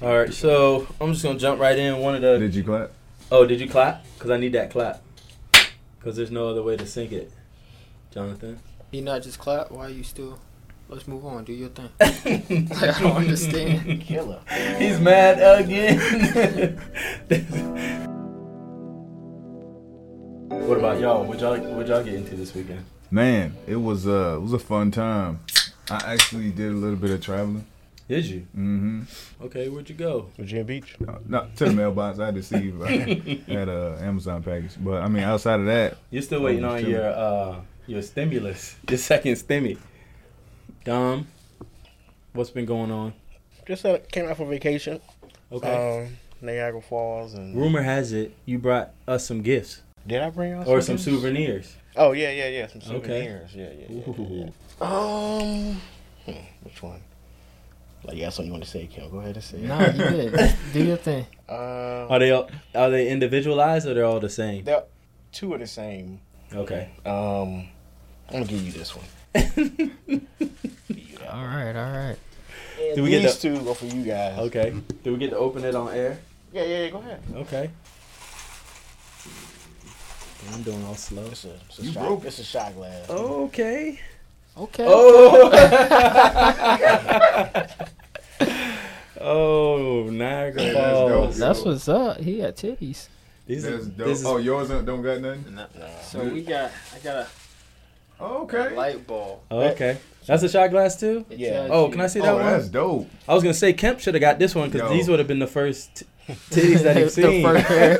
All 0.00 0.16
right, 0.16 0.32
so 0.32 0.86
I'm 1.00 1.12
just 1.12 1.22
gonna 1.22 1.38
jump 1.38 1.60
right 1.60 1.78
in. 1.78 1.98
One 1.98 2.14
of 2.14 2.22
the 2.22 2.38
Did 2.38 2.54
you 2.54 2.64
clap? 2.64 2.92
oh, 3.30 3.44
did 3.46 3.60
you 3.60 3.68
clap? 3.68 4.04
Cause 4.18 4.30
I 4.30 4.36
need 4.38 4.52
that 4.52 4.70
clap. 4.70 5.02
Cause 6.00 6.16
there's 6.16 6.30
no 6.30 6.48
other 6.48 6.62
way 6.62 6.76
to 6.76 6.86
sync 6.86 7.12
it, 7.12 7.30
Jonathan. 8.10 8.58
You 8.90 9.02
not 9.02 9.22
just 9.22 9.38
clap. 9.38 9.70
Why 9.70 9.86
are 9.86 9.90
you 9.90 10.02
still? 10.02 10.38
Let's 10.88 11.06
move 11.06 11.24
on. 11.24 11.44
Do 11.44 11.52
your 11.52 11.68
thing. 11.68 11.90
Like, 12.70 12.96
I 12.96 13.00
don't 13.00 13.16
understand. 13.16 14.00
Killer. 14.06 14.40
He's 14.78 14.98
mad 14.98 15.38
again. 15.60 15.98
what 20.48 20.78
about 20.78 21.00
y'all? 21.00 21.24
What 21.24 21.38
y'all 21.40 21.58
what 21.58 21.86
y'all 21.86 22.02
get 22.02 22.14
into 22.14 22.34
this 22.36 22.54
weekend? 22.54 22.84
Man, 23.10 23.54
it 23.66 23.76
was 23.76 24.06
uh, 24.06 24.36
it 24.36 24.42
was 24.42 24.52
a 24.52 24.58
fun 24.58 24.90
time. 24.90 25.40
I 25.90 25.96
actually 26.12 26.50
did 26.50 26.72
a 26.72 26.76
little 26.76 26.96
bit 26.96 27.10
of 27.10 27.20
traveling. 27.20 27.66
Did 28.12 28.26
you? 28.26 28.40
Mm-hmm. 28.54 29.02
Okay, 29.44 29.70
where'd 29.70 29.88
you 29.88 29.94
go? 29.94 30.26
Virginia 30.36 30.64
Beach. 30.64 30.96
No, 31.00 31.18
no, 31.26 31.48
to 31.56 31.64
the 31.64 31.72
mailbox. 31.72 32.18
I 32.18 32.26
had 32.26 32.34
to 32.34 32.42
see 32.42 32.68
if 32.68 32.82
I 32.82 33.50
had 33.50 33.70
a 33.70 33.98
Amazon 34.02 34.42
package. 34.42 34.72
But 34.78 35.02
I 35.02 35.08
mean, 35.08 35.22
outside 35.22 35.60
of 35.60 35.64
that, 35.66 35.96
You're 36.10 36.20
still 36.20 36.42
waiting 36.42 36.62
on 36.62 36.84
your 36.84 37.06
uh 37.06 37.60
your 37.86 38.02
stimulus, 38.02 38.76
your 38.90 38.98
second 38.98 39.36
stimmy. 39.36 39.78
Dom, 40.84 41.26
what's 42.34 42.50
been 42.50 42.66
going 42.66 42.90
on? 42.90 43.14
Just 43.66 43.86
uh, 43.86 43.96
came 44.10 44.28
out 44.28 44.36
for 44.36 44.44
vacation. 44.44 45.00
Okay. 45.50 46.02
Um, 46.04 46.18
Niagara 46.42 46.82
Falls 46.82 47.32
and. 47.32 47.56
Rumor 47.56 47.80
has 47.80 48.12
it 48.12 48.36
you 48.44 48.58
brought 48.58 48.90
us 49.08 49.26
some 49.26 49.40
gifts 49.40 49.80
Did 50.06 50.20
I 50.20 50.28
bring 50.28 50.50
y'all 50.50 50.68
or 50.68 50.82
some 50.82 50.96
gifts? 50.96 51.04
souvenirs. 51.06 51.76
Oh 51.96 52.12
yeah, 52.12 52.30
yeah, 52.30 52.48
yeah. 52.48 52.66
Some 52.66 52.96
Okay. 52.96 53.06
souvenirs. 53.22 53.54
Yeah, 53.54 53.70
yeah, 53.88 54.02
yeah, 54.06 54.14
yeah, 54.18 54.44
yeah. 54.44 54.86
Um, 54.86 55.80
hmm, 56.26 56.32
which 56.64 56.82
one? 56.82 57.00
Like, 58.04 58.16
you 58.16 58.22
got 58.24 58.32
something 58.32 58.46
you 58.46 58.52
want 58.52 58.64
to 58.64 58.70
say, 58.70 58.86
Kim? 58.88 59.08
Go 59.10 59.18
ahead 59.18 59.36
and 59.36 59.44
say. 59.44 59.58
it. 59.58 59.62
Nah, 59.64 59.86
you 59.86 59.92
good. 59.92 60.54
Do 60.72 60.82
your 60.84 60.96
thing. 61.08 61.26
Uh, 61.48 62.06
Are 62.08 62.18
they 62.18 62.30
all, 62.32 62.48
are 62.74 62.90
they 62.90 63.08
individualized 63.08 63.86
or 63.86 63.94
they're 63.94 64.04
all 64.04 64.18
the 64.20 64.28
same? 64.30 64.64
they're 64.64 64.82
two 65.30 65.52
are 65.54 65.58
the 65.58 65.66
same. 65.66 66.20
Okay. 66.54 66.90
Um, 67.06 67.68
I'm 68.28 68.32
gonna 68.32 68.44
give 68.46 68.62
you 68.62 68.72
this 68.72 68.94
one. 68.96 69.04
Give 69.34 69.58
you 70.08 71.18
that 71.18 71.28
All 71.30 71.42
one. 71.42 71.54
right, 71.54 71.76
all 71.76 71.92
right. 71.92 72.16
And 72.80 72.96
Do 72.96 73.02
we 73.04 73.10
get 73.10 73.22
these 73.22 73.38
the- 73.38 73.56
two 73.58 73.68
are 73.70 73.74
for 73.74 73.86
you 73.86 74.02
guys. 74.04 74.38
Okay. 74.38 74.74
Do 75.04 75.12
we 75.12 75.18
get 75.18 75.30
to 75.30 75.36
open 75.36 75.64
it 75.64 75.74
on 75.74 75.92
air? 75.94 76.18
Yeah, 76.52 76.64
yeah, 76.64 76.78
yeah. 76.84 76.90
Go 76.90 76.98
ahead. 76.98 77.22
Okay. 77.36 77.70
I'm 80.52 80.62
doing 80.62 80.84
all 80.84 80.96
slow. 80.96 81.24
It's 81.26 81.44
a, 81.44 81.54
it's 81.68 81.78
a 81.78 81.82
You 81.82 81.92
shot. 81.92 82.06
broke. 82.06 82.24
It's 82.24 82.38
a 82.40 82.44
shot 82.44 82.74
glass. 82.74 83.08
Okay. 83.08 84.00
Okay. 84.56 84.84
Oh. 84.86 85.50
oh, 89.20 90.08
Niagara 90.10 90.62
That's 90.62 90.74
dope. 90.74 91.10
Falls. 91.10 91.38
That's 91.38 91.62
what's 91.64 91.88
up. 91.88 92.18
He 92.18 92.38
got 92.38 92.54
titties. 92.56 93.08
These 93.46 93.62
that's 93.64 93.86
are, 93.86 93.88
dope. 93.88 94.06
this 94.08 94.20
is, 94.20 94.26
oh, 94.26 94.36
yours 94.36 94.68
don't 94.68 94.84
don't 94.84 95.02
got 95.02 95.20
nothing. 95.20 95.54
Nah, 95.54 95.66
nah. 95.78 95.86
So 96.02 96.22
we 96.24 96.42
got. 96.42 96.70
I 96.94 96.98
got 97.02 97.16
a 97.16 97.26
Oh, 98.20 98.42
okay. 98.42 98.76
light 98.76 99.04
bulb. 99.04 99.40
oh, 99.50 99.60
okay. 99.62 99.98
That's 100.26 100.44
a 100.44 100.48
shot 100.48 100.70
glass 100.70 101.00
too. 101.00 101.24
It 101.28 101.38
Yeah. 101.40 101.66
Oh, 101.68 101.88
can 101.88 102.00
I 102.00 102.06
see 102.06 102.20
oh, 102.20 102.24
that 102.24 102.32
Oh, 102.32 102.36
one? 102.36 102.46
that's 102.46 102.68
dope. 102.68 103.10
I 103.28 103.34
was 103.34 103.42
gonna 103.42 103.52
say 103.54 103.72
Kemp 103.72 103.98
should 103.98 104.14
have 104.14 104.20
got 104.20 104.38
this 104.38 104.54
one 104.54 104.70
because 104.70 104.88
these 104.90 105.08
would 105.08 105.18
have 105.18 105.26
been 105.26 105.40
the 105.40 105.48
first 105.48 105.96
t- 105.96 106.06
titties 106.50 106.82
that 106.84 106.96
he's 106.96 107.14
The 107.16 107.22
seen. 107.22 107.42
first 107.42 107.66
pair. 107.66 107.98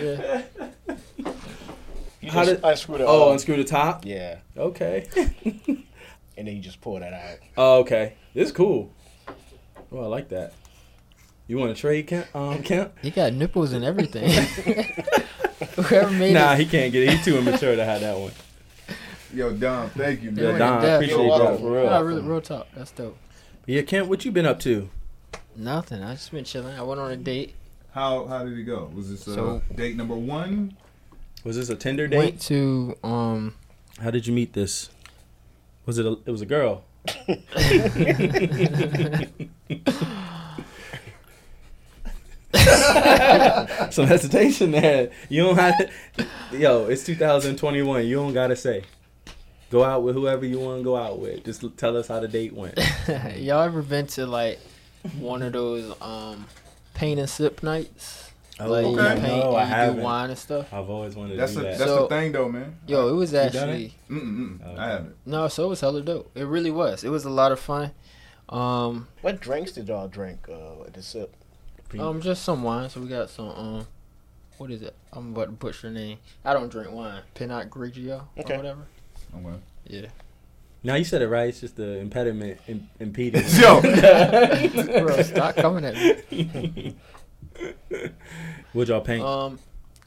yeah. 0.00 0.42
You 2.20 2.25
How 2.36 2.44
just 2.44 2.56
did- 2.62 2.64
unscrew 2.64 2.98
the. 2.98 3.06
oh, 3.06 3.28
uh, 3.30 3.32
unscrew 3.32 3.56
the 3.56 3.64
top. 3.64 4.04
Yeah, 4.06 4.38
Okay. 4.56 5.06
and 6.36 6.46
then 6.46 6.54
you 6.56 6.60
just 6.60 6.80
pull 6.80 6.98
that 7.00 7.12
out. 7.12 7.38
oh, 7.56 7.78
okay. 7.80 8.14
This 8.34 8.48
is 8.48 8.52
cool. 8.52 8.92
Oh, 9.92 10.00
I 10.02 10.06
like 10.06 10.28
that. 10.30 10.52
You 11.48 11.58
want 11.58 11.74
to 11.74 11.80
trade 11.80 12.06
Kemp? 12.08 12.26
Um, 12.34 12.62
Kemp? 12.62 12.92
He 13.02 13.10
got 13.10 13.32
nipples 13.32 13.72
and 13.72 13.84
everything. 13.84 14.28
Whoever 15.76 16.10
made 16.10 16.34
Nah, 16.34 16.52
it. 16.54 16.58
he 16.60 16.66
can't 16.66 16.92
get 16.92 17.04
it. 17.04 17.10
He's 17.10 17.24
too 17.24 17.38
immature 17.38 17.76
to 17.76 17.84
have 17.84 18.00
that 18.00 18.18
one. 18.18 18.32
Yo, 19.32 19.52
Dom, 19.52 19.90
thank 19.90 20.22
you, 20.22 20.30
they 20.32 20.42
Yeah, 20.42 20.52
man. 20.52 20.60
went 20.60 20.82
in 20.84 20.88
Don, 20.88 20.94
appreciate 20.94 21.16
You're 21.26 21.38
that 21.38 21.60
for 21.60 21.70
real. 21.72 21.84
Nah, 21.86 21.98
really, 22.00 22.22
real 22.22 22.40
talk. 22.40 22.66
That's 22.74 22.90
dope. 22.90 23.16
Yeah, 23.66 23.82
Kemp, 23.82 24.08
what 24.08 24.24
you 24.24 24.32
been 24.32 24.46
up 24.46 24.58
to? 24.60 24.88
Nothing. 25.56 26.02
I 26.02 26.12
just 26.14 26.30
been 26.32 26.44
chilling. 26.44 26.76
I 26.76 26.82
went 26.82 27.00
on 27.00 27.10
a 27.12 27.16
date. 27.16 27.54
How 27.92 28.26
how 28.26 28.44
did 28.44 28.58
it 28.58 28.64
go? 28.64 28.90
Was 28.94 29.08
this 29.10 29.26
uh, 29.28 29.34
So- 29.34 29.62
date 29.74 29.96
number 29.96 30.14
one? 30.16 30.76
Was 31.46 31.54
this 31.54 31.68
a 31.68 31.76
Tinder 31.76 32.08
date? 32.08 32.18
Went 32.18 32.40
to 32.42 32.98
um. 33.04 33.54
How 34.00 34.10
did 34.10 34.26
you 34.26 34.32
meet 34.32 34.52
this? 34.52 34.90
Was 35.86 35.96
it? 35.96 36.04
A, 36.04 36.18
it 36.26 36.32
was 36.32 36.40
a 36.40 36.46
girl. 36.46 36.82
Some 43.92 44.08
hesitation 44.08 44.72
there. 44.72 45.10
You 45.28 45.44
don't 45.44 45.54
have 45.54 45.78
to. 45.78 45.88
Yo, 46.50 46.86
it's 46.86 47.04
2021. 47.04 48.06
You 48.06 48.16
don't 48.16 48.34
gotta 48.34 48.56
say. 48.56 48.82
Go 49.70 49.84
out 49.84 50.02
with 50.02 50.16
whoever 50.16 50.44
you 50.44 50.58
want 50.58 50.80
to 50.80 50.84
go 50.84 50.96
out 50.96 51.20
with. 51.20 51.44
Just 51.44 51.62
tell 51.76 51.96
us 51.96 52.08
how 52.08 52.18
the 52.18 52.26
date 52.26 52.54
went. 52.54 52.76
Y'all 53.36 53.62
ever 53.62 53.82
been 53.82 54.08
to 54.08 54.26
like 54.26 54.58
one 55.16 55.42
of 55.42 55.52
those 55.52 55.94
um 56.02 56.44
paint 56.94 57.20
and 57.20 57.30
sip 57.30 57.62
nights? 57.62 58.25
Like 58.58 58.86
you 58.86 58.96
paint 58.96 58.98
Oh, 59.44 59.50
No, 59.50 59.54
I 59.56 59.60
and 59.62 59.68
you 59.70 59.74
haven't. 59.76 59.96
do 59.96 60.02
wine 60.02 60.30
and 60.30 60.38
stuff. 60.38 60.72
I've 60.72 60.88
always 60.88 61.14
wanted 61.14 61.38
That's 61.38 61.52
to 61.54 61.58
a, 61.58 61.62
do 61.62 61.68
that. 61.68 61.78
that's 61.78 61.90
So- 61.90 62.02
the 62.02 62.08
thing 62.08 62.32
though, 62.32 62.48
man. 62.48 62.76
Yo, 62.86 63.08
it 63.08 63.12
was 63.12 63.32
done 63.32 63.46
it? 63.46 63.54
actually 63.56 63.94
Mm 64.10 64.20
mm. 64.60 64.66
Okay. 64.66 64.80
I 64.80 64.88
haven't. 64.88 65.16
no, 65.26 65.48
so 65.48 65.64
it 65.66 65.68
was 65.68 65.80
hella 65.80 66.00
dope. 66.02 66.30
It 66.34 66.44
really 66.46 66.70
was. 66.70 67.04
It 67.04 67.10
was 67.10 67.24
a 67.24 67.30
lot 67.30 67.52
of 67.52 67.60
fun. 67.60 67.90
Um, 68.48 69.08
What 69.22 69.40
drinks 69.40 69.72
did 69.72 69.88
y'all 69.88 70.08
drink 70.08 70.46
uh, 70.48 70.82
at 70.86 70.94
the 70.94 71.02
sip? 71.02 71.34
um, 71.98 72.20
just 72.20 72.44
some 72.44 72.62
wine. 72.62 72.88
So 72.90 73.00
we 73.00 73.08
got 73.08 73.28
some 73.30 73.48
um, 73.48 73.86
what 74.58 74.70
is 74.70 74.82
it? 74.82 74.94
I'm 75.12 75.32
about 75.32 75.46
to 75.46 75.52
butcher 75.52 75.88
the 75.88 75.94
name. 75.94 76.18
I 76.44 76.52
don't 76.54 76.70
drink 76.70 76.90
wine. 76.92 77.22
Pinot 77.34 77.68
Grigio 77.70 78.22
Okay. 78.38 78.54
or 78.54 78.56
whatever. 78.56 78.80
Okay. 79.34 79.56
Yeah. 79.88 80.06
now 80.82 80.94
you 80.94 81.04
said 81.04 81.20
it 81.22 81.28
right. 81.28 81.48
It's 81.48 81.60
just 81.60 81.76
the 81.76 81.98
impediment 81.98 82.58
Im- 82.68 82.88
impeding. 83.00 83.42
Yo. 83.60 83.80
Bro, 85.02 85.22
stop 85.22 85.56
coming 85.56 85.84
at 85.84 85.94
me. 86.30 86.94
Would 88.74 88.88
y'all 88.88 89.00
paint? 89.00 89.24
Um, 89.24 89.58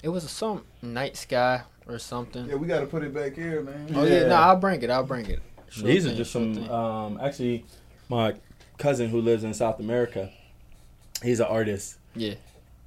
it 0.04 0.10
was 0.10 0.30
some 0.30 0.64
night 0.82 1.18
sky 1.18 1.62
or 1.88 2.00
something. 2.00 2.46
Yeah, 2.48 2.56
we 2.56 2.68
gotta 2.68 2.86
put 2.86 3.04
it 3.04 3.14
back 3.14 3.36
here, 3.36 3.62
man. 3.62 3.92
Oh 3.96 4.04
yeah, 4.06 4.22
Yeah. 4.22 4.28
no, 4.28 4.36
I'll 4.36 4.56
bring 4.58 4.82
it. 4.82 4.90
I'll 4.90 5.04
bring 5.04 5.26
it. 5.26 5.40
Sure 5.70 5.88
These 5.88 6.06
are 6.08 6.16
just 6.16 6.32
sure 6.32 6.42
some. 6.42 6.56
thing. 6.56 6.70
Um, 6.72 7.20
actually, 7.22 7.66
my 8.10 8.36
cousin 8.78 9.10
who 9.10 9.22
lives 9.22 9.44
in 9.44 9.54
South 9.54 9.80
America, 9.80 10.30
he's 11.24 11.40
an 11.40 11.48
artist. 11.48 11.98
yeah, 12.16 12.36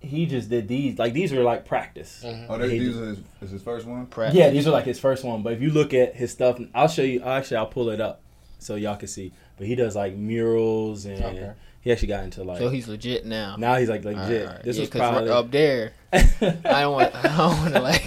He 0.00 0.27
just 0.27 0.49
did 0.50 0.67
these. 0.69 0.99
Like 0.99 1.12
these 1.12 1.33
were 1.33 1.43
like 1.43 1.65
practice. 1.65 2.23
Oh, 2.49 2.59
that, 2.59 2.71
He 2.71 2.79
these 2.79 2.97
are 2.97 3.06
his, 3.06 3.19
is 3.43 3.50
his 3.53 3.62
first 3.62 3.87
one. 3.87 4.06
practice. 4.06 4.37
Yeah, 4.39 4.50
these 4.50 4.67
are 4.67 4.73
like 4.73 4.84
his 4.84 4.99
first 4.99 5.25
one. 5.25 5.43
But 5.43 5.53
if 5.55 5.61
you 5.62 5.71
look 5.71 5.94
at 5.94 6.15
his 6.17 6.33
stuff, 6.33 6.59
I'll 6.75 6.89
show 6.89 7.03
you. 7.03 7.23
Actually, 7.23 7.59
I'll 7.59 7.67
pull 7.67 7.91
it 7.91 8.00
up 8.00 8.21
so 8.59 8.75
y'all 8.77 8.97
can 8.97 9.09
see. 9.09 9.33
But 9.59 9.67
he 9.67 9.75
does 9.77 9.94
like 9.94 10.17
murals 10.17 11.05
and 11.06 11.23
Okay. 11.23 11.53
He 11.82 11.91
actually 11.91 12.09
got 12.09 12.22
into 12.25 12.44
like. 12.44 12.59
So 12.59 12.69
he's 12.69 12.87
legit 12.87 13.26
now. 13.26 13.56
now 13.56 13.75
he's 13.75 13.88
like 13.88 14.06
All 14.06 14.12
right, 14.12 14.22
legit. 14.22 14.47
all 14.47 14.54
right. 14.54 14.62
This 14.62 14.76
yeah, 14.76 14.82
was 14.82 14.91
'cause 14.91 15.00
probably. 15.00 15.31
up 15.31 15.50
there. 15.50 15.93
I 16.12 16.82
don't 16.82 16.93
want. 16.93 17.15
I 17.15 17.37
don't 17.37 17.59
want 17.59 17.75
to 17.75 17.81
like. 17.81 18.06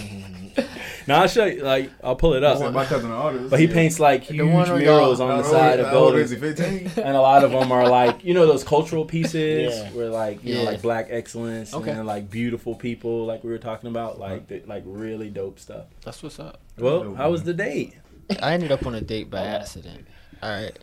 now 1.06 1.20
I'll 1.20 1.28
show 1.28 1.44
you. 1.44 1.62
Like 1.62 1.90
I'll 2.02 2.16
pull 2.16 2.32
it 2.32 2.42
up. 2.42 2.72
my 2.72 2.86
cousin 2.86 3.10
an 3.10 3.16
artist. 3.16 3.50
But 3.50 3.60
he 3.60 3.66
paints 3.66 4.00
like 4.00 4.22
huge 4.22 4.50
one 4.50 4.66
murals 4.78 5.20
on 5.20 5.36
the 5.36 5.44
side 5.44 5.78
of 5.78 5.88
how 5.88 5.96
old 5.96 6.16
is 6.16 6.34
buildings. 6.34 6.96
and 6.98 7.16
a 7.16 7.20
lot 7.20 7.44
of 7.44 7.50
them 7.50 7.70
are 7.70 7.86
like 7.86 8.24
you 8.24 8.32
know 8.32 8.46
those 8.46 8.64
cultural 8.64 9.04
pieces 9.04 9.74
Yeah. 9.74 9.90
where 9.90 10.08
like 10.08 10.42
you 10.42 10.54
know 10.54 10.62
like 10.62 10.80
black 10.80 11.08
excellence 11.10 11.74
Okay. 11.74 11.90
and 11.90 12.06
like 12.06 12.30
beautiful 12.30 12.74
people 12.74 13.26
like 13.26 13.44
we 13.44 13.50
were 13.50 13.58
talking 13.58 13.90
about 13.90 14.18
like 14.18 14.32
uh-huh. 14.32 14.48
th- 14.48 14.66
like 14.66 14.84
really 14.86 15.28
dope 15.28 15.58
stuff. 15.58 15.84
That's 16.02 16.22
what's 16.22 16.40
up. 16.40 16.60
Well, 16.78 17.04
dope, 17.04 17.16
how 17.18 17.30
was 17.30 17.44
the 17.44 17.52
date? 17.54 17.94
I 18.42 18.54
ended 18.54 18.72
up 18.72 18.86
on 18.86 18.94
a 18.94 19.02
date 19.02 19.28
by 19.30 19.40
oh. 19.40 19.44
accident. 19.44 20.06
All 20.42 20.50
right. 20.50 20.78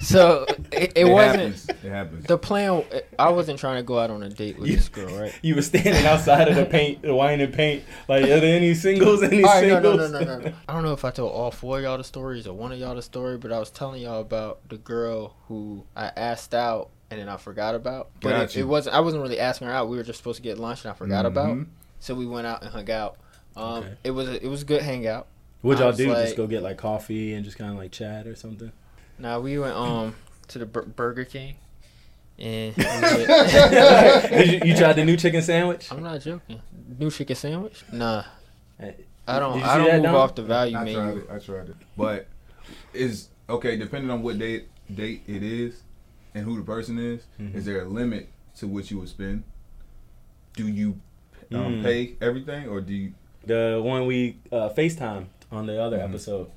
So 0.00 0.46
it, 0.72 0.92
it, 0.96 1.04
wasn't 1.04 1.36
Happens. 1.40 1.68
It 1.68 1.90
happens. 1.90 2.24
the 2.24 2.38
plan. 2.38 2.84
I 3.18 3.28
wasn't 3.30 3.58
trying 3.58 3.76
to 3.76 3.82
go 3.82 3.98
out 3.98 4.10
on 4.10 4.22
a 4.22 4.30
date 4.30 4.58
with 4.58 4.68
You- 4.70 4.76
this 4.76 4.88
girl, 4.88 5.14
right? 5.18 5.32
You 5.42 5.54
were 5.56 5.62
standing 5.62 6.06
outside 6.06 6.48
of 6.48 6.54
the 6.56 6.64
paint, 6.64 7.02
the 7.02 7.14
wine 7.14 7.40
and 7.40 7.52
paint. 7.52 7.84
Like, 8.08 8.24
are 8.24 8.40
there 8.40 8.56
any 8.56 8.72
singles? 8.74 9.22
Any 9.22 9.42
right, 9.42 9.66
no, 9.68 9.80
singles? 9.82 10.10
no, 10.12 10.20
no, 10.20 10.24
no, 10.24 10.38
no. 10.38 10.52
I 10.68 10.72
don't 10.72 10.84
know 10.84 10.92
if 10.92 11.04
I 11.04 11.10
told 11.10 11.32
all 11.32 11.50
four 11.50 11.78
of 11.78 11.84
y'all 11.84 11.98
the 11.98 12.04
stories 12.04 12.46
or 12.46 12.54
one 12.54 12.72
of 12.72 12.78
y'all 12.78 12.94
the 12.94 13.02
story, 13.02 13.36
but 13.36 13.52
I 13.52 13.58
was 13.58 13.70
telling 13.70 14.00
y'all 14.02 14.20
about 14.20 14.66
the 14.68 14.78
girl 14.78 15.34
who 15.48 15.84
I 15.94 16.06
asked 16.16 16.54
out 16.54 16.90
and 17.10 17.20
then 17.20 17.28
I 17.28 17.36
forgot 17.36 17.74
about. 17.74 18.08
But 18.20 18.30
Got 18.30 18.42
it, 18.44 18.56
it 18.58 18.64
wasn't. 18.64 18.96
I 18.96 19.00
wasn't 19.00 19.22
really 19.22 19.38
asking 19.40 19.66
her 19.66 19.72
out. 19.74 19.88
We 19.88 19.96
were 19.96 20.02
just 20.02 20.18
supposed 20.18 20.36
to 20.36 20.42
get 20.42 20.58
lunch 20.58 20.84
and 20.84 20.92
I 20.92 20.94
forgot 20.94 21.26
about. 21.26 21.56
Mhm. 21.56 21.66
So 21.98 22.14
we 22.14 22.26
went 22.26 22.46
out 22.46 22.62
and 22.62 22.70
hung 22.70 22.90
out. 22.90 23.16
Um, 23.56 23.64
Okay. 23.80 23.94
it 24.04 24.10
was 24.12 24.28
a, 24.28 24.42
it 24.42 24.48
was 24.48 24.62
a 24.62 24.64
good 24.64 24.80
hangout. 24.82 25.26
What'd 25.62 25.80
y'all 25.80 25.92
do? 25.92 26.08
like- 26.08 26.24
just 26.24 26.36
go 26.38 26.46
get 26.46 26.62
like 26.62 26.78
coffee 26.78 27.34
and 27.34 27.44
just 27.44 27.58
kind 27.58 27.70
of 27.70 27.76
like 27.76 27.90
chat 27.92 28.26
or 28.26 28.34
something? 28.34 28.72
Now 29.20 29.40
we 29.40 29.58
went 29.58 29.74
um 29.74 30.14
to 30.48 30.58
the 30.58 30.66
Bur- 30.66 30.86
Burger 30.86 31.24
King, 31.24 31.54
and 32.38 32.74
we 32.76 32.84
you, 34.44 34.60
you 34.64 34.76
tried 34.76 34.94
the 34.94 35.04
new 35.04 35.16
chicken 35.16 35.42
sandwich? 35.42 35.90
I'm 35.92 36.02
not 36.02 36.20
joking. 36.22 36.60
New 36.98 37.10
chicken 37.10 37.36
sandwich? 37.36 37.82
Nah, 37.92 38.24
Hey, 38.78 38.94
I 39.28 39.38
don't. 39.38 39.54
Did 39.58 39.64
you 39.64 39.70
I 39.70 39.76
don't 39.78 39.86
that, 39.88 39.94
move 39.96 40.02
Dom? 40.04 40.14
off 40.16 40.34
the 40.34 40.42
value 40.42 40.76
I 40.76 40.84
menu. 40.84 40.96
tried 40.98 41.16
it. 41.18 41.26
I 41.30 41.38
tried 41.38 41.68
it. 41.68 41.76
But 41.96 42.26
is 42.94 43.28
okay 43.48 43.76
depending 43.76 44.10
on 44.10 44.22
what 44.22 44.38
date 44.38 44.68
date 44.92 45.22
it 45.26 45.42
is. 45.42 45.82
and 46.32 46.44
who 46.44 46.56
the 46.56 46.62
person 46.62 46.96
is, 46.96 47.22
Mhm. 47.40 47.56
is 47.56 47.64
there 47.64 47.82
a 47.82 47.84
limit 47.84 48.28
to 48.56 48.68
what 48.68 48.88
you 48.88 49.00
would 49.00 49.08
spend? 49.08 49.42
Do 50.54 50.68
you 50.68 51.00
um, 51.52 51.80
Mm. 51.80 51.82
pay 51.82 52.14
everything, 52.20 52.68
or 52.68 52.80
do 52.80 52.94
you? 52.94 53.12
The 53.44 53.80
one 53.84 54.06
we 54.06 54.36
uh, 54.52 54.68
FaceTime 54.68 55.26
on 55.50 55.66
the 55.66 55.82
other 55.82 55.98
Mhm. 55.98 56.08
episode. 56.08 56.48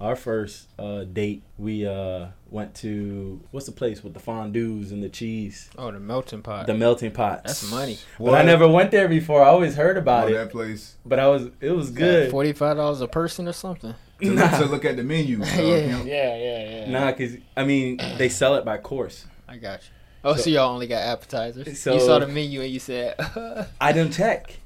Our 0.00 0.16
first 0.16 0.68
uh, 0.78 1.04
date, 1.04 1.42
we 1.58 1.86
uh, 1.86 2.28
went 2.48 2.74
to 2.76 3.40
what's 3.50 3.66
the 3.66 3.72
place 3.72 4.02
with 4.02 4.14
the 4.14 4.20
fondues 4.20 4.92
and 4.92 5.02
the 5.02 5.10
cheese, 5.10 5.68
Oh, 5.76 5.90
the 5.90 6.00
melting 6.00 6.40
pot. 6.40 6.66
the 6.66 6.72
melting 6.72 7.10
pot. 7.10 7.44
That's 7.44 7.70
money. 7.70 7.98
But 8.18 8.34
I 8.34 8.42
never 8.42 8.66
went 8.66 8.92
there 8.92 9.08
before. 9.08 9.42
I 9.42 9.48
always 9.48 9.74
heard 9.74 9.98
about 9.98 10.24
Oh, 10.24 10.28
it, 10.28 10.32
that 10.34 10.50
place 10.50 10.96
but 11.04 11.18
I 11.18 11.26
was 11.28 11.50
it 11.60 11.70
was 11.72 11.90
good. 11.90 12.30
Forty 12.30 12.54
five 12.54 12.78
dollars 12.78 13.02
a 13.02 13.08
person 13.08 13.46
or 13.46 13.52
something. 13.52 13.94
to, 14.22 14.30
Nah. 14.30 14.58
to 14.58 14.64
look 14.72 14.86
at 14.86 14.96
the 14.96 15.02
menu. 15.04 15.36
uh, 15.42 15.44
Yeah. 15.44 15.54
Kim. 15.98 16.06
Yeah, 16.06 16.36
yeah, 16.36 16.70
yeah. 16.86 16.90
Nah, 16.90 17.12
cause 17.12 17.36
I 17.54 17.64
mean 17.64 17.98
they 18.16 18.30
sell 18.30 18.54
it 18.54 18.64
by 18.64 18.78
course. 18.78 19.26
I 19.46 19.58
got 19.58 19.82
you. 19.82 19.88
Oh, 20.24 20.34
so, 20.36 20.42
So- 20.42 20.50
y'all 20.50 20.72
only 20.72 20.86
got 20.86 21.02
appetizers. 21.02 21.78
So- 21.78 21.92
you 21.94 22.00
saw 22.00 22.18
the 22.20 22.26
menu 22.26 22.62
and 22.62 22.70
you 22.70 22.78
said, 22.78 23.16
I 23.80 23.92
didn't 23.92 24.12
check. 24.14 24.60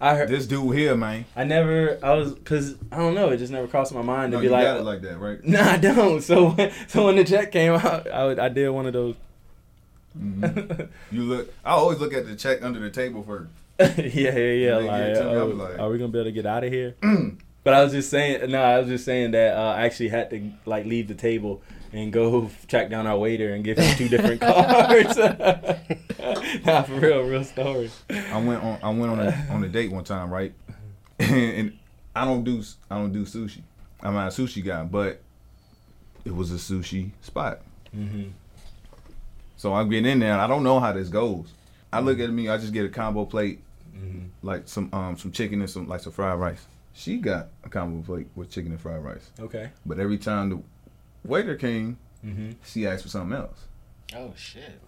I 0.00 0.16
heard. 0.16 0.28
This 0.28 0.46
dude 0.46 0.74
here, 0.76 0.94
man. 0.96 1.24
I 1.36 1.44
never. 1.44 1.98
I 2.02 2.12
was 2.14 2.34
because 2.34 2.74
I 2.92 2.96
don't 2.98 3.14
know. 3.14 3.30
It 3.30 3.38
just 3.38 3.52
never 3.52 3.66
crossed 3.66 3.94
my 3.94 4.02
mind 4.02 4.32
to 4.32 4.36
No, 4.38 4.40
be 4.40 4.46
you 4.46 4.52
like, 4.52 4.64
got 4.64 4.78
it 4.78 4.82
like 4.84 5.02
that, 5.02 5.18
right? 5.18 5.42
Nah, 5.44 5.62
I 5.72 5.76
don't. 5.78 6.20
So 6.20 6.50
when, 6.52 6.72
so 6.88 7.06
when 7.06 7.16
the 7.16 7.24
check 7.24 7.52
came 7.52 7.72
out, 7.72 8.10
I 8.10 8.24
would, 8.26 8.38
I 8.38 8.48
did 8.48 8.68
one 8.70 8.86
of 8.86 8.92
those. 8.92 9.14
Mhm. 10.18 10.88
You 11.10 11.22
look. 11.22 11.52
I 11.64 11.70
always 11.72 11.98
look 11.98 12.12
at 12.14 12.26
the 12.26 12.36
check 12.36 12.62
under 12.62 12.80
the 12.80 12.90
table 12.90 13.22
first. 13.22 13.50
yeah, 13.98 14.36
yeah, 14.36 14.36
yeah. 14.36 14.76
Like, 14.76 14.86
give 14.86 15.08
it 15.08 15.14
to 15.20 15.24
me, 15.24 15.30
oh, 15.30 15.50
I'm 15.50 15.58
like- 15.58 15.78
are 15.78 15.88
we 15.90 15.98
gonna 15.98 16.08
be 16.12 16.18
able 16.18 16.24
to 16.28 16.32
get 16.32 16.46
out 16.46 16.64
of 16.64 16.72
here? 16.72 16.94
but 17.64 17.74
I 17.74 17.82
was 17.82 17.92
just 17.92 18.10
saying. 18.10 18.50
No, 18.50 18.62
I 18.62 18.78
was 18.78 18.88
just 18.88 19.04
saying 19.04 19.32
that 19.32 19.56
uh, 19.56 19.74
I 19.76 19.84
actually 19.86 20.08
had 20.10 20.30
to 20.30 20.50
like 20.66 20.86
leave 20.86 21.08
the 21.08 21.14
table 21.14 21.62
and 21.94 22.12
go 22.12 22.50
track 22.66 22.90
down 22.90 23.06
our 23.06 23.16
waiter 23.16 23.54
and 23.54 23.62
give 23.64 23.78
him 23.78 23.96
two 23.96 24.08
different 24.08 24.40
cards. 24.40 25.16
nah, 26.66 26.82
for 26.82 26.94
real, 26.94 27.22
real 27.22 27.44
story. 27.44 27.90
I 28.10 28.38
went 28.42 28.62
on. 28.62 28.78
I 28.82 28.90
went 28.90 29.12
on 29.12 29.20
a 29.20 29.46
on 29.50 29.64
a 29.64 29.68
date 29.68 29.92
one 29.92 30.04
time, 30.04 30.30
right? 30.30 30.52
and 31.18 31.78
I 32.14 32.24
don't 32.24 32.42
do 32.44 32.62
I 32.90 32.96
don't 32.98 33.12
do 33.12 33.24
sushi. 33.24 33.62
I'm 34.02 34.14
not 34.14 34.26
a 34.26 34.42
sushi 34.42 34.62
guy, 34.64 34.82
but 34.82 35.22
it 36.24 36.34
was 36.34 36.50
a 36.52 36.56
sushi 36.56 37.12
spot. 37.20 37.60
Mm-hmm. 37.96 38.30
So 39.56 39.72
I'm 39.72 39.88
getting 39.88 40.10
in 40.10 40.18
there, 40.18 40.32
and 40.32 40.40
I 40.40 40.46
don't 40.46 40.64
know 40.64 40.80
how 40.80 40.92
this 40.92 41.08
goes. 41.08 41.52
I 41.92 42.00
look 42.00 42.18
at 42.18 42.28
me. 42.30 42.48
I 42.48 42.58
just 42.58 42.72
get 42.72 42.84
a 42.84 42.88
combo 42.90 43.24
plate, 43.24 43.60
Mm-hmm. 43.96 44.26
like 44.42 44.66
some 44.66 44.90
um 44.92 45.16
some 45.16 45.30
chicken 45.30 45.60
and 45.60 45.70
some 45.70 45.86
like 45.86 46.00
some 46.00 46.12
fried 46.12 46.40
rice. 46.40 46.66
She 46.94 47.18
got 47.18 47.50
a 47.62 47.68
combo 47.68 48.02
plate 48.02 48.26
with 48.34 48.50
chicken 48.50 48.72
and 48.72 48.80
fried 48.80 49.04
rice. 49.04 49.30
Okay. 49.38 49.70
But 49.86 50.00
every 50.00 50.18
time 50.18 50.50
the 50.50 50.60
waiter 51.24 51.54
came, 51.56 51.98
Mm-hmm. 52.24 52.52
she 52.64 52.86
asked 52.86 53.02
for 53.02 53.08
something 53.10 53.36
else. 53.36 53.58
Oh 54.16 54.32
shit. 54.36 54.80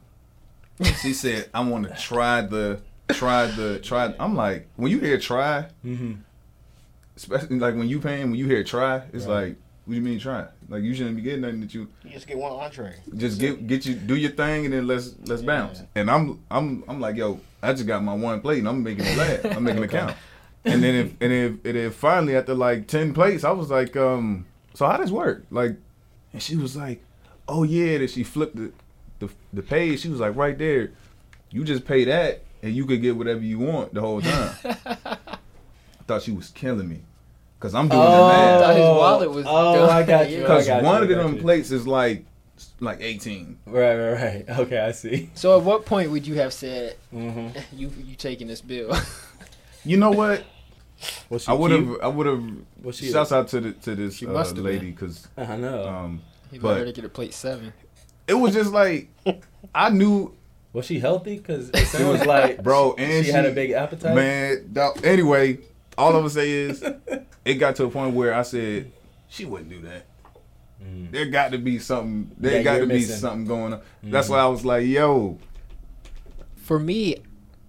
She 1.02 1.12
said, 1.12 1.50
"I 1.52 1.60
want 1.60 1.86
to 1.88 1.94
try 1.94 2.40
the 2.42 2.80
try 3.10 3.46
the 3.46 3.78
try." 3.80 4.14
I'm 4.18 4.34
like, 4.34 4.68
when 4.76 4.90
you 4.90 4.98
hear 5.00 5.18
try, 5.18 5.66
Mm-hmm. 5.84 6.12
especially 7.16 7.58
like 7.58 7.74
when 7.74 7.88
you 7.88 8.00
paying, 8.00 8.30
when 8.30 8.34
you 8.38 8.46
hear 8.46 8.62
try, 8.64 9.02
it's 9.12 9.26
Right. 9.26 9.48
like, 9.48 9.56
what 9.84 9.92
do 9.92 9.96
you 9.96 10.02
mean 10.02 10.18
try? 10.18 10.46
Like 10.68 10.82
you 10.82 10.94
shouldn't 10.94 11.16
be 11.16 11.22
getting 11.22 11.42
nothing 11.42 11.60
that 11.60 11.72
you 11.74 11.88
You 12.04 12.10
just 12.10 12.26
get 12.26 12.38
one 12.38 12.52
entree. 12.52 12.94
just 13.16 13.38
get 13.40 13.66
get 13.66 13.86
you 13.86 13.94
do 13.94 14.16
your 14.16 14.32
thing 14.32 14.64
and 14.64 14.74
then 14.74 14.86
let's 14.86 15.14
let's 15.24 15.42
Yeah. 15.42 15.46
bounce. 15.46 15.82
And 15.94 16.10
I'm 16.10 16.42
I'm 16.50 16.84
I'm 16.88 17.00
like, 17.00 17.16
yo, 17.16 17.40
I 17.62 17.72
just 17.72 17.86
got 17.86 18.02
my 18.02 18.14
one 18.14 18.40
plate 18.40 18.58
and 18.60 18.68
I'm 18.68 18.82
making 18.82 19.04
it 19.04 19.16
last. 19.16 19.44
I'm 19.56 19.62
making 19.64 19.82
it 19.84 19.90
count. 19.90 20.16
And 20.64 20.82
then 20.82 20.94
if 20.94 21.12
and 21.20 21.32
if 21.32 21.52
and 21.64 21.76
then 21.76 21.90
finally 21.92 22.34
after 22.36 22.54
like 22.54 22.88
ten 22.88 23.12
plates, 23.14 23.44
I 23.44 23.50
was 23.52 23.70
like, 23.70 23.96
um, 23.96 24.46
so 24.74 24.86
how 24.86 24.96
does 24.96 25.12
work? 25.12 25.44
Like, 25.50 25.76
and 26.36 26.42
she 26.42 26.54
was 26.54 26.76
like, 26.76 27.02
oh 27.48 27.62
yeah, 27.62 27.96
that 27.96 28.10
she 28.10 28.22
flipped 28.22 28.56
the 28.56 28.70
the 29.20 29.30
the 29.54 29.62
page. 29.62 30.00
She 30.00 30.10
was 30.10 30.20
like, 30.20 30.36
right 30.36 30.56
there, 30.58 30.90
you 31.50 31.64
just 31.64 31.86
pay 31.86 32.04
that 32.04 32.42
and 32.62 32.74
you 32.76 32.84
could 32.84 33.00
get 33.00 33.16
whatever 33.16 33.40
you 33.40 33.58
want 33.58 33.94
the 33.94 34.02
whole 34.02 34.20
time. 34.20 34.50
I 34.86 35.16
thought 36.06 36.20
she 36.22 36.32
was 36.32 36.50
killing 36.50 36.88
me. 36.88 37.00
Cause 37.58 37.74
I'm 37.74 37.88
doing 37.88 38.02
the 38.02 38.08
math. 38.10 38.60
thought 38.60 38.76
his 38.76 38.84
wallet 38.84 39.30
was 39.30 39.46
Oh, 39.48 39.74
done. 39.74 39.88
I 39.90 40.02
got 40.02 40.28
you. 40.30 40.44
Cause 40.44 40.66
got 40.66 40.82
one 40.82 40.96
I 40.96 41.04
of 41.04 41.08
got 41.08 41.22
them 41.22 41.36
you. 41.36 41.40
plates 41.40 41.70
is 41.70 41.86
like 41.86 42.26
like 42.80 43.00
18. 43.00 43.58
Right, 43.66 43.96
right, 43.96 44.12
right. 44.12 44.44
Okay, 44.60 44.78
I 44.78 44.92
see. 44.92 45.30
So 45.34 45.56
at 45.58 45.64
what 45.64 45.86
point 45.86 46.10
would 46.10 46.26
you 46.26 46.34
have 46.34 46.52
said 46.52 46.96
Mm-hmm. 47.14 47.58
you 47.78 47.90
you 48.04 48.14
taking 48.14 48.46
this 48.46 48.60
bill? 48.60 48.94
You 49.86 49.96
know 49.96 50.10
what? 50.10 50.44
Was 51.28 51.43
she 51.44 51.48
I 51.50 51.54
would 51.54 51.70
have. 51.70 51.96
I 52.02 52.08
would 52.08 52.26
have. 52.26 52.43
Was 52.82 52.96
she? 52.96 53.10
Shouts 53.10 53.32
out 53.32 53.48
to 53.48 53.60
the 53.60 53.72
to 53.72 53.94
this 53.94 54.16
She 54.16 54.26
uh, 54.26 54.32
lady 54.54 54.90
because 54.93 55.26
I 55.37 55.56
know. 55.56 55.87
um, 55.88 56.22
you 56.50 56.60
But- 56.60 56.78
better 56.78 56.93
get 56.93 57.04
a 57.04 57.08
plate 57.08 57.34
seven. 57.34 57.72
it 58.26 58.34
was 58.34 58.54
just 58.54 58.72
like 58.72 59.08
I 59.75 59.90
knew, 59.90 60.34
was 60.72 60.87
she 60.87 60.98
healthy? 60.98 61.37
Because 61.37 61.69
it 61.75 61.87
sounds 61.87 62.25
like 62.26 62.62
bro, 62.62 62.94
and 62.98 63.25
she, 63.26 63.32
had 63.32 63.44
a 63.46 63.52
big 63.52 63.72
appetite. 63.72 64.14
man. 64.14 64.70
dog- 64.72 65.04
anyway, 65.04 65.58
all 65.98 66.08
I'm 66.10 66.20
gonna 66.20 66.31
say 66.31 66.50
is 66.50 66.82
it 67.44 67.54
got 67.54 67.76
to 67.76 67.84
a 67.84 67.90
point 67.90 68.14
where 68.14 68.32
I 68.34 68.43
said 68.43 68.90
she 69.28 69.44
wouldn't 69.44 69.69
do 69.70 69.81
that. 69.82 70.06
Mm. 70.82 71.10
There 71.10 71.26
got 71.26 71.52
to 71.52 71.58
be 71.58 71.78
something. 71.78 72.31
There 72.38 72.56
Yeah, 72.56 72.62
got 72.62 72.72
you're 72.76 72.82
to 72.82 72.87
be 72.88 72.94
missing. 73.00 73.16
something 73.16 73.46
going 73.46 73.72
on. 73.75 73.81
That's 74.02 74.28
Mhm. 74.28 74.31
why 74.31 74.38
I 74.38 74.46
was 74.46 74.64
like, 74.64 74.87
yo, 74.87 75.38
For 76.56 76.78
me, 76.78 77.16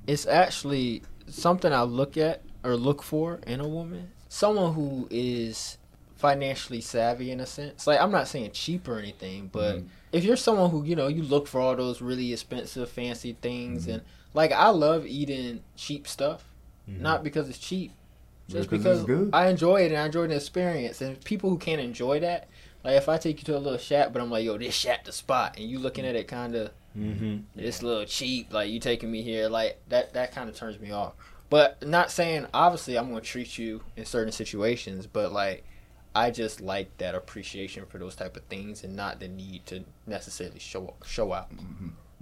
it's 0.07 0.25
actually 0.27 1.03
something 1.27 1.71
I 1.73 1.83
look 1.83 2.17
at 2.17 2.41
or 2.67 2.75
look 2.75 3.01
for 3.01 3.39
in 3.47 3.59
a 3.61 3.67
woman. 3.67 4.11
Someone 4.29 4.73
who 4.73 5.07
is 5.09 5.77
financially 6.17 6.81
savvy 6.81 7.31
in 7.31 7.39
a 7.39 7.45
sense. 7.45 7.87
Like 7.87 7.99
I'm 8.01 8.11
not 8.11 8.27
saying 8.27 8.51
cheap 8.51 8.87
or 8.87 8.97
anything, 8.99 9.49
but 9.51 9.77
Mhm. 9.77 9.85
if 10.11 10.23
you're 10.23 10.35
someone 10.35 10.69
who, 10.71 10.83
you 10.83 10.95
know, 10.95 11.07
you 11.07 11.23
look 11.23 11.47
for 11.47 11.61
all 11.61 11.75
those 11.75 12.01
really 12.01 12.33
expensive 12.33 12.89
fancy 12.89 13.37
things 13.41 13.85
Mhm. 13.87 13.93
and 13.93 14.01
like 14.33 14.51
I 14.51 14.69
love 14.69 15.05
eating 15.05 15.61
cheap 15.75 16.07
stuff. 16.07 16.43
Mhm. 16.89 16.99
Not 16.99 17.23
because 17.23 17.47
it's 17.49 17.57
cheap. 17.59 17.91
Just 18.49 18.69
Because 18.69 19.03
because. 19.03 19.29
I 19.33 19.47
enjoy 19.49 19.83
it 19.83 19.91
and 19.91 19.97
I 20.01 20.05
enjoy 20.05 20.27
the 20.27 20.35
experience. 20.35 21.01
And 21.01 21.23
people 21.23 21.49
who 21.49 21.57
can't 21.57 21.81
enjoy 21.81 22.19
that, 22.21 22.47
like 22.83 22.95
if 22.95 23.07
I 23.09 23.17
take 23.17 23.39
you 23.39 23.45
to 23.45 23.57
a 23.57 23.59
little 23.59 23.77
shack, 23.79 24.11
but 24.11 24.21
I'm 24.21 24.31
like, 24.31 24.43
yo, 24.45 24.57
this 24.57 24.73
shack 24.73 25.05
the 25.05 25.11
spot, 25.11 25.55
and 25.57 25.69
you 25.69 25.79
looking 25.79 26.05
at 26.05 26.15
it 26.15 26.27
kind 26.27 26.55
of 26.55 26.71
Mm-hmm. 26.97 27.59
it's 27.59 27.83
a 27.83 27.85
little 27.85 28.05
cheap. 28.05 28.51
Like 28.51 28.71
you 28.71 28.79
taking 28.79 29.11
me 29.11 29.21
here, 29.21 29.49
like 29.49 29.77
that. 29.89 30.13
That 30.13 30.31
kind 30.33 30.49
of 30.49 30.55
turns 30.55 30.79
me 30.79 30.89
off. 30.91 31.13
But 31.49 31.85
not 31.87 32.11
saying 32.11 32.47
obviously 32.53 32.97
I'm 32.97 33.09
gonna 33.09 33.21
treat 33.21 33.57
you 33.57 33.81
in 33.95 34.05
certain 34.05 34.31
situations, 34.33 35.07
but 35.07 35.31
like 35.31 35.63
I 36.15 36.31
just 36.31 36.61
like 36.61 36.97
that 36.97 37.15
appreciation 37.15 37.85
for 37.85 37.97
those 37.99 38.15
type 38.15 38.35
of 38.35 38.43
things 38.45 38.83
and 38.83 38.95
not 38.95 39.19
the 39.19 39.27
need 39.27 39.65
to 39.67 39.83
necessarily 40.05 40.59
show 40.59 40.93
show 41.05 41.31
out. 41.33 41.49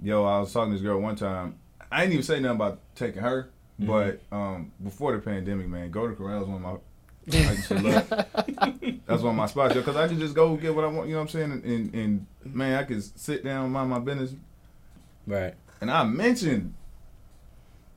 yo, 0.02 0.24
I 0.24 0.38
was 0.38 0.52
talking 0.52 0.72
to 0.72 0.76
this 0.78 0.84
girl 0.84 1.00
one 1.00 1.16
time. 1.16 1.56
I 1.90 2.00
didn't 2.00 2.12
even 2.14 2.24
say 2.24 2.40
nothing 2.40 2.56
about 2.56 2.80
taking 2.94 3.22
her, 3.22 3.48
Mhm. 3.80 3.86
but 3.86 4.36
um, 4.36 4.72
before 4.82 5.12
the 5.12 5.18
pandemic, 5.18 5.68
man, 5.68 5.90
Golden 5.90 6.14
Corral 6.16 6.42
is 6.42 6.48
one 6.48 6.56
of 6.56 6.62
my 6.62 6.76
I 7.32 7.52
used 7.52 7.68
to 7.68 7.74
love. 7.80 8.08
That's 9.06 9.22
one 9.22 9.30
of 9.30 9.34
my 9.34 9.46
spots, 9.46 9.74
yo, 9.74 9.80
because 9.80 9.96
I 9.96 10.06
could 10.06 10.18
just 10.20 10.34
go 10.34 10.54
get 10.56 10.72
what 10.74 10.84
I 10.84 10.86
want. 10.86 11.08
You 11.08 11.14
know 11.14 11.20
what 11.20 11.22
I'm 11.22 11.28
saying? 11.30 11.50
And, 11.52 11.64
and, 11.64 11.94
and 11.94 12.26
man, 12.44 12.78
I 12.78 12.84
could 12.84 13.02
sit 13.18 13.42
down, 13.44 13.72
mind 13.72 13.90
my 13.90 13.98
business. 13.98 14.32
Right, 15.26 15.54
And 15.80 15.90
I 15.90 16.04
mentioned 16.04 16.74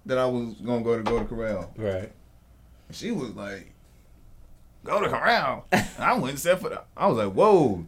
that 0.06 0.18
I 0.18 0.26
was 0.26 0.54
gonna 0.56 0.84
go 0.84 0.98
to 0.98 1.04
Golden 1.04 1.28
Corral. 1.28 1.72
right. 1.78 2.12
She 2.92 3.12
was 3.12 3.32
like, 3.36 3.72
"Golden 4.84 5.10
Corral." 5.12 5.66
And 5.72 5.86
I 6.00 6.14
went 6.14 6.30
and 6.32 6.40
said 6.40 6.60
for 6.60 6.70
the. 6.70 6.82
I 6.98 7.08
was 7.08 7.18
like, 7.18 7.34
"Whoa!" 7.34 7.86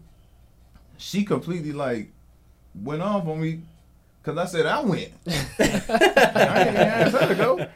She 0.97 1.23
completely 1.23 1.71
like 1.71 2.11
went 2.75 3.01
off 3.01 3.25
on 3.27 3.41
me 3.41 3.61
because 4.21 4.37
I 4.37 4.45
said 4.45 4.65
I 4.67 4.81
went. 4.81 5.09
I 5.27 6.65
ain't 6.67 6.77
ask 6.77 7.17
her 7.17 7.27
to 7.29 7.35
go. 7.35 7.67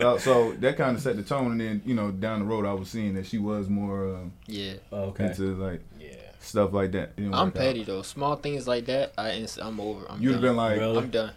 So, 0.00 0.18
so 0.18 0.52
that 0.54 0.76
kind 0.76 0.96
of 0.96 1.02
set 1.02 1.16
the 1.16 1.22
tone, 1.22 1.52
and 1.52 1.60
then 1.60 1.82
you 1.84 1.94
know 1.94 2.10
down 2.10 2.40
the 2.40 2.44
road 2.46 2.66
I 2.66 2.72
was 2.72 2.88
seeing 2.90 3.14
that 3.14 3.26
she 3.26 3.38
was 3.38 3.68
more 3.68 4.14
uh, 4.16 4.20
yeah, 4.46 4.74
Okay. 4.92 5.26
into 5.26 5.54
like 5.54 5.80
Yeah. 6.00 6.16
stuff 6.40 6.72
like 6.72 6.90
that. 6.92 7.10
It 7.10 7.16
didn't 7.16 7.34
I'm 7.34 7.46
work 7.48 7.56
out. 7.56 7.62
petty 7.62 7.84
though. 7.84 8.02
Small 8.02 8.34
things 8.36 8.66
like 8.66 8.86
that, 8.86 9.12
I 9.16 9.30
inst- 9.32 9.60
I'm 9.62 9.78
over. 9.78 10.10
I'm 10.10 10.20
You'd 10.20 10.32
have 10.32 10.42
done. 10.42 10.50
been 10.50 10.56
like, 10.56 10.78
Really? 10.80 10.98
I'm 10.98 11.10
done. 11.10 11.32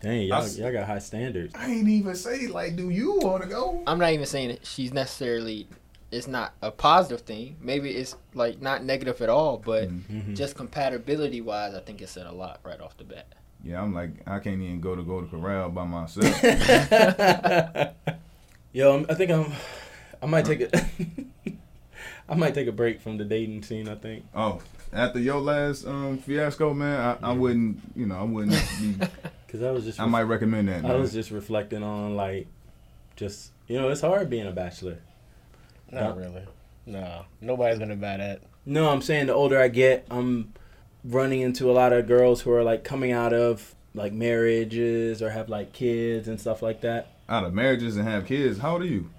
Dang, 0.00 0.22
y'all, 0.22 0.42
s- 0.42 0.56
y'all 0.58 0.72
got 0.72 0.86
high 0.86 0.98
standards. 1.00 1.54
I 1.56 1.66
ain't 1.70 1.88
even 1.88 2.14
say 2.14 2.46
like, 2.46 2.76
do 2.76 2.88
you 2.90 3.18
want 3.20 3.42
to 3.42 3.48
go? 3.48 3.82
I'm 3.86 3.98
not 3.98 4.12
even 4.12 4.26
saying 4.26 4.48
that 4.50 4.64
she's 4.66 4.92
necessarily. 4.92 5.66
It's 6.10 6.26
not 6.26 6.54
a 6.62 6.70
positive 6.70 7.20
thing. 7.26 7.56
Maybe 7.60 7.90
it's 7.90 8.16
like 8.32 8.62
not 8.62 8.82
negative 8.84 9.20
at 9.20 9.28
all, 9.28 9.58
but 9.58 9.88
Mhm. 9.90 10.00
Mhm. 10.10 10.36
just 10.36 10.56
compatibility 10.56 11.42
wise, 11.42 11.74
I 11.74 11.80
think 11.80 12.00
it 12.00 12.08
said 12.08 12.26
a 12.26 12.32
lot 12.32 12.60
right 12.64 12.80
off 12.80 12.96
the 12.96 13.04
bat. 13.04 13.26
Yeah, 13.62 13.82
I'm 13.82 13.92
like, 13.92 14.10
I 14.26 14.38
can't 14.38 14.62
even 14.62 14.80
go 14.80 14.94
to 14.96 15.02
Golden 15.02 15.28
Corral 15.28 15.68
by 15.68 15.84
myself. 15.84 16.42
Yo, 18.72 18.94
I'm, 18.98 19.06
I 19.08 19.14
think 19.14 19.30
I'm. 19.32 19.52
I 20.22 20.26
might 20.26 20.44
take 20.44 20.60
it. 20.60 20.74
I 22.28 22.34
might 22.34 22.54
take 22.54 22.68
a 22.68 22.72
break 22.72 23.00
from 23.00 23.16
the 23.18 23.24
dating 23.24 23.62
scene. 23.64 23.88
I 23.88 23.94
think. 23.96 24.24
oh, 24.34 24.60
after 24.92 25.18
your 25.18 25.40
last 25.40 25.86
um, 25.86 26.18
fiasco, 26.18 26.72
man, 26.74 27.16
I, 27.22 27.30
I 27.30 27.32
wouldn't, 27.32 27.80
you 27.96 28.06
know, 28.06 28.16
I 28.16 28.22
wouldn't 28.22 28.52
be. 28.80 28.94
Cause 29.48 29.62
I 29.62 29.70
was 29.70 29.84
just. 29.84 29.98
I 29.98 30.06
might 30.06 30.22
recommend 30.22 30.68
that. 30.68 30.84
I 30.84 30.88
Man. 30.88 31.00
was 31.00 31.12
just 31.12 31.30
reflecting 31.30 31.82
on 31.82 32.16
like, 32.16 32.46
just 33.16 33.52
you 33.66 33.80
know, 33.80 33.88
it's 33.88 34.02
hard 34.02 34.28
being 34.28 34.46
a 34.46 34.52
bachelor. 34.52 34.98
Not 35.90 36.16
really. 36.16 36.44
No. 36.84 37.24
Nobody's 37.40 37.78
gonna 37.78 37.96
buy 37.96 38.18
that. 38.18 38.42
No, 38.66 38.90
I'm 38.90 39.00
saying 39.00 39.26
the 39.26 39.34
older 39.34 39.58
I 39.58 39.68
get, 39.68 40.06
I'm 40.10 40.52
running 41.04 41.40
into 41.40 41.70
a 41.70 41.72
lot 41.72 41.92
of 41.92 42.06
girls 42.06 42.42
who 42.42 42.52
are 42.52 42.62
like 42.62 42.84
coming 42.84 43.12
out 43.12 43.32
of 43.32 43.74
like 43.94 44.12
marriages 44.12 45.22
or 45.22 45.30
have 45.30 45.48
like 45.48 45.72
kids 45.72 46.28
and 46.28 46.40
stuff 46.40 46.62
like 46.62 46.82
that. 46.82 47.12
Out 47.28 47.44
of 47.44 47.54
marriages 47.54 47.96
and 47.96 48.06
have 48.06 48.26
kids. 48.26 48.58
How 48.58 48.72
old 48.72 48.82
are 48.82 48.86
you? 48.86 49.10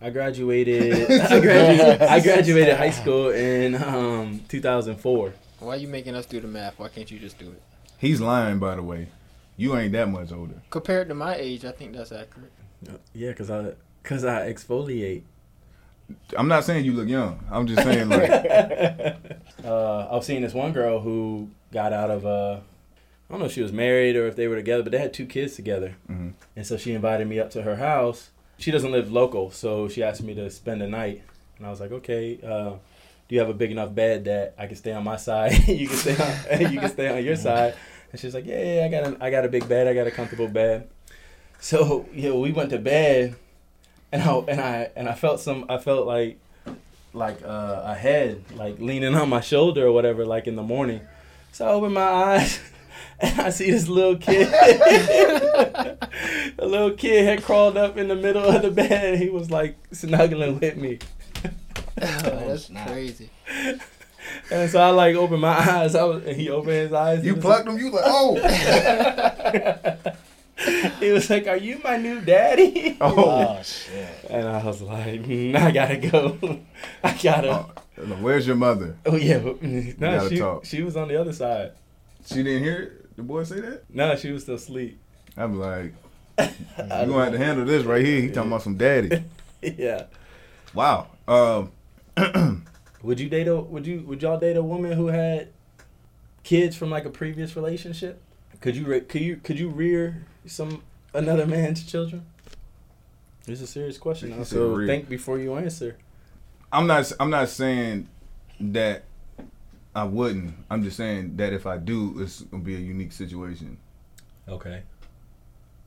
I 0.00 0.10
graduated. 0.10 1.10
I 1.10 1.40
graduated. 1.40 2.02
I 2.02 2.20
graduated 2.20 2.76
high 2.76 2.90
school 2.90 3.30
in 3.30 3.74
um, 3.76 4.40
2004. 4.48 5.32
Why 5.60 5.74
are 5.74 5.76
you 5.76 5.88
making 5.88 6.14
us 6.14 6.26
do 6.26 6.40
the 6.40 6.48
math? 6.48 6.78
Why 6.78 6.88
can't 6.88 7.10
you 7.10 7.18
just 7.18 7.38
do 7.38 7.50
it? 7.50 7.62
He's 7.98 8.20
lying, 8.20 8.58
by 8.58 8.74
the 8.74 8.82
way. 8.82 9.08
You 9.56 9.76
ain't 9.76 9.92
that 9.92 10.08
much 10.08 10.32
older. 10.32 10.62
Compared 10.70 11.08
to 11.08 11.14
my 11.14 11.34
age, 11.36 11.64
I 11.64 11.72
think 11.72 11.94
that's 11.94 12.12
accurate. 12.12 12.52
Yeah, 13.14 13.32
cause 13.32 13.50
I 13.50 13.72
cause 14.02 14.24
I 14.24 14.52
exfoliate. 14.52 15.22
I'm 16.36 16.48
not 16.48 16.64
saying 16.64 16.84
you 16.84 16.92
look 16.92 17.08
young. 17.08 17.44
I'm 17.50 17.66
just 17.66 17.82
saying 17.82 18.08
like 18.08 18.30
uh, 19.64 20.06
I 20.10 20.14
was 20.14 20.26
seeing 20.26 20.42
this 20.42 20.54
one 20.54 20.72
girl 20.72 21.00
who 21.00 21.50
got 21.72 21.92
out 21.92 22.10
of 22.10 22.26
uh, 22.26 22.54
I 22.58 23.30
don't 23.30 23.40
know 23.40 23.46
if 23.46 23.52
she 23.52 23.62
was 23.62 23.72
married 23.72 24.16
or 24.16 24.26
if 24.26 24.36
they 24.36 24.48
were 24.48 24.56
together, 24.56 24.82
but 24.82 24.92
they 24.92 24.98
had 24.98 25.14
two 25.14 25.26
kids 25.26 25.54
together, 25.54 25.96
Mhm. 26.10 26.32
and 26.56 26.66
so 26.66 26.76
she 26.76 26.92
invited 26.92 27.26
me 27.28 27.38
up 27.38 27.50
to 27.52 27.62
her 27.62 27.76
house. 27.76 28.30
She 28.58 28.70
doesn't 28.70 28.92
live 28.92 29.10
local, 29.10 29.50
so 29.50 29.88
she 29.88 30.02
asked 30.02 30.22
me 30.22 30.34
to 30.34 30.50
spend 30.50 30.80
the 30.82 30.86
night, 30.86 31.22
and 31.58 31.66
I 31.66 31.70
was 31.70 31.80
like, 31.80 31.92
okay. 31.92 32.38
Uh, 32.42 32.74
do 33.28 33.36
you 33.36 33.40
have 33.40 33.48
a 33.48 33.54
big 33.54 33.70
enough 33.70 33.94
bed 33.94 34.24
that 34.26 34.54
I 34.58 34.66
can 34.66 34.76
stay 34.76 34.92
on 34.92 35.04
my 35.04 35.16
side? 35.16 35.52
you 35.68 35.88
can 35.88 35.96
stay 35.96 36.16
on 36.16 36.60
you 36.72 36.80
can 36.80 36.90
stay 36.90 37.08
on 37.08 37.24
your 37.24 37.36
side. 37.36 37.74
And 38.12 38.20
she's 38.20 38.34
like, 38.34 38.46
yeah, 38.46 38.62
yeah, 38.62 38.84
I 38.84 38.88
got 38.88 39.04
a, 39.04 39.24
I 39.24 39.30
got 39.30 39.44
a 39.44 39.48
big 39.48 39.68
bed. 39.68 39.88
I 39.88 39.94
got 39.94 40.06
a 40.06 40.10
comfortable 40.10 40.48
bed. 40.48 40.88
So 41.60 42.06
yeah, 42.12 42.32
we 42.32 42.52
went 42.52 42.70
to 42.70 42.78
bed, 42.78 43.36
and 44.10 44.22
I 44.22 44.34
and 44.48 44.60
I 44.60 44.90
and 44.94 45.08
I 45.08 45.14
felt 45.14 45.40
some. 45.40 45.64
I 45.68 45.78
felt 45.78 46.06
like 46.06 46.38
like 47.14 47.42
uh, 47.42 47.82
a 47.84 47.94
head 47.94 48.42
like 48.54 48.78
leaning 48.78 49.14
on 49.14 49.28
my 49.28 49.40
shoulder 49.40 49.86
or 49.86 49.92
whatever, 49.92 50.26
like 50.26 50.46
in 50.46 50.56
the 50.56 50.62
morning. 50.62 51.00
So 51.52 51.66
I 51.66 51.70
open 51.70 51.92
my 51.92 52.02
eyes. 52.02 52.60
And 53.20 53.40
I 53.40 53.50
see 53.50 53.70
this 53.70 53.86
little 53.86 54.16
kid. 54.16 54.48
a 54.52 55.96
little 56.66 56.90
kid 56.90 57.24
had 57.24 57.44
crawled 57.44 57.76
up 57.76 57.96
in 57.96 58.08
the 58.08 58.16
middle 58.16 58.44
of 58.44 58.62
the 58.62 58.70
bed. 58.70 59.14
And 59.14 59.22
he 59.22 59.30
was 59.30 59.48
like 59.48 59.76
snuggling 59.92 60.58
with 60.58 60.76
me. 60.76 60.98
that's 61.94 62.68
crazy. 62.86 63.30
And 64.50 64.70
so 64.70 64.80
I 64.80 64.90
like 64.90 65.14
opened 65.16 65.40
my 65.40 65.48
eyes. 65.70 65.94
I 65.94 66.04
was, 66.04 66.24
and 66.24 66.36
he 66.36 66.48
opened 66.50 66.72
his 66.72 66.92
eyes. 66.92 67.20
He 67.22 67.28
you 67.28 67.34
was 67.34 67.42
plucked 67.44 67.68
him. 67.68 67.78
You 67.78 67.90
like 67.90 68.02
oh 68.06 68.32
Like, 68.42 70.16
he 71.00 71.10
was 71.10 71.28
like, 71.30 71.46
"Are 71.46 71.56
you 71.56 71.80
my 71.82 71.96
new 71.96 72.20
daddy?" 72.20 72.96
oh. 73.00 73.14
Oh 73.58 73.62
shit. 73.62 74.08
And 74.30 74.46
I 74.48 74.64
was 74.64 74.80
like, 74.82 75.22
mm, 75.22 75.56
"I 75.56 75.70
gotta 75.70 75.96
go. 75.96 76.38
I 77.04 77.18
gotta." 77.22 77.50
Oh, 77.50 77.70
Where's 78.20 78.46
your 78.46 78.56
mother? 78.56 78.96
Oh 79.06 79.16
yeah, 79.16 79.38
but- 79.38 79.62
no, 79.62 79.92
gotta 79.98 80.28
she 80.28 80.38
talk. 80.38 80.64
she 80.64 80.82
was 80.82 80.96
on 80.96 81.08
the 81.08 81.16
other 81.20 81.32
side. 81.32 81.72
She 82.26 82.42
didn't 82.42 82.62
hear 82.62 83.00
the 83.16 83.22
boy 83.22 83.44
say 83.44 83.60
that. 83.60 83.84
No, 83.90 84.14
she 84.16 84.30
was 84.30 84.42
still 84.44 84.54
asleep. 84.56 84.98
I'm 85.36 85.58
like, 85.58 85.94
I 86.38 86.44
you 86.78 86.86
gonna 86.88 87.24
have 87.24 87.32
to 87.32 87.38
handle 87.38 87.64
this 87.64 87.84
right 87.84 88.04
here. 88.04 88.20
He 88.20 88.28
talking 88.30 88.50
about 88.50 88.62
some 88.62 88.76
daddy. 88.76 89.24
yeah. 89.62 90.04
Wow. 90.74 91.08
Um. 91.28 91.72
Would 93.02 93.18
you 93.18 93.28
date 93.28 93.48
a 93.48 93.56
would 93.56 93.86
you 93.86 94.00
would 94.02 94.22
y'all 94.22 94.38
date 94.38 94.56
a 94.56 94.62
woman 94.62 94.92
who 94.92 95.08
had 95.08 95.48
kids 96.42 96.76
from 96.76 96.90
like 96.90 97.04
a 97.04 97.10
previous 97.10 97.56
relationship? 97.56 98.20
Could 98.60 98.76
you 98.76 98.84
could 99.00 99.20
you 99.20 99.36
could 99.36 99.58
you 99.58 99.68
rear 99.68 100.24
some 100.46 100.82
another 101.14 101.46
man's 101.46 101.84
children? 101.84 102.26
It's 103.46 103.60
a 103.60 103.66
serious 103.66 103.98
question. 103.98 104.30
Now, 104.30 104.44
so 104.44 104.74
rear. 104.74 104.86
think 104.86 105.08
before 105.08 105.38
you 105.38 105.54
answer. 105.56 105.96
I'm 106.72 106.86
not. 106.86 107.10
I'm 107.18 107.30
not 107.30 107.48
saying 107.48 108.08
that 108.60 109.04
I 109.94 110.04
wouldn't. 110.04 110.54
I'm 110.70 110.84
just 110.84 110.96
saying 110.96 111.36
that 111.36 111.52
if 111.52 111.66
I 111.66 111.78
do, 111.78 112.20
it's 112.20 112.40
gonna 112.42 112.62
be 112.62 112.76
a 112.76 112.78
unique 112.78 113.12
situation. 113.12 113.78
Okay. 114.48 114.82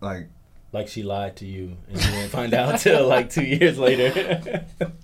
Like 0.01 0.27
Like 0.71 0.87
she 0.89 1.03
lied 1.03 1.37
to 1.37 1.45
you 1.45 1.77
and 1.87 1.97
you 1.97 2.11
didn't 2.11 2.29
find 2.29 2.53
out 2.53 2.79
till 2.79 3.07
like 3.07 3.29
two 3.29 3.45
years 3.45 3.79
later. 3.79 4.65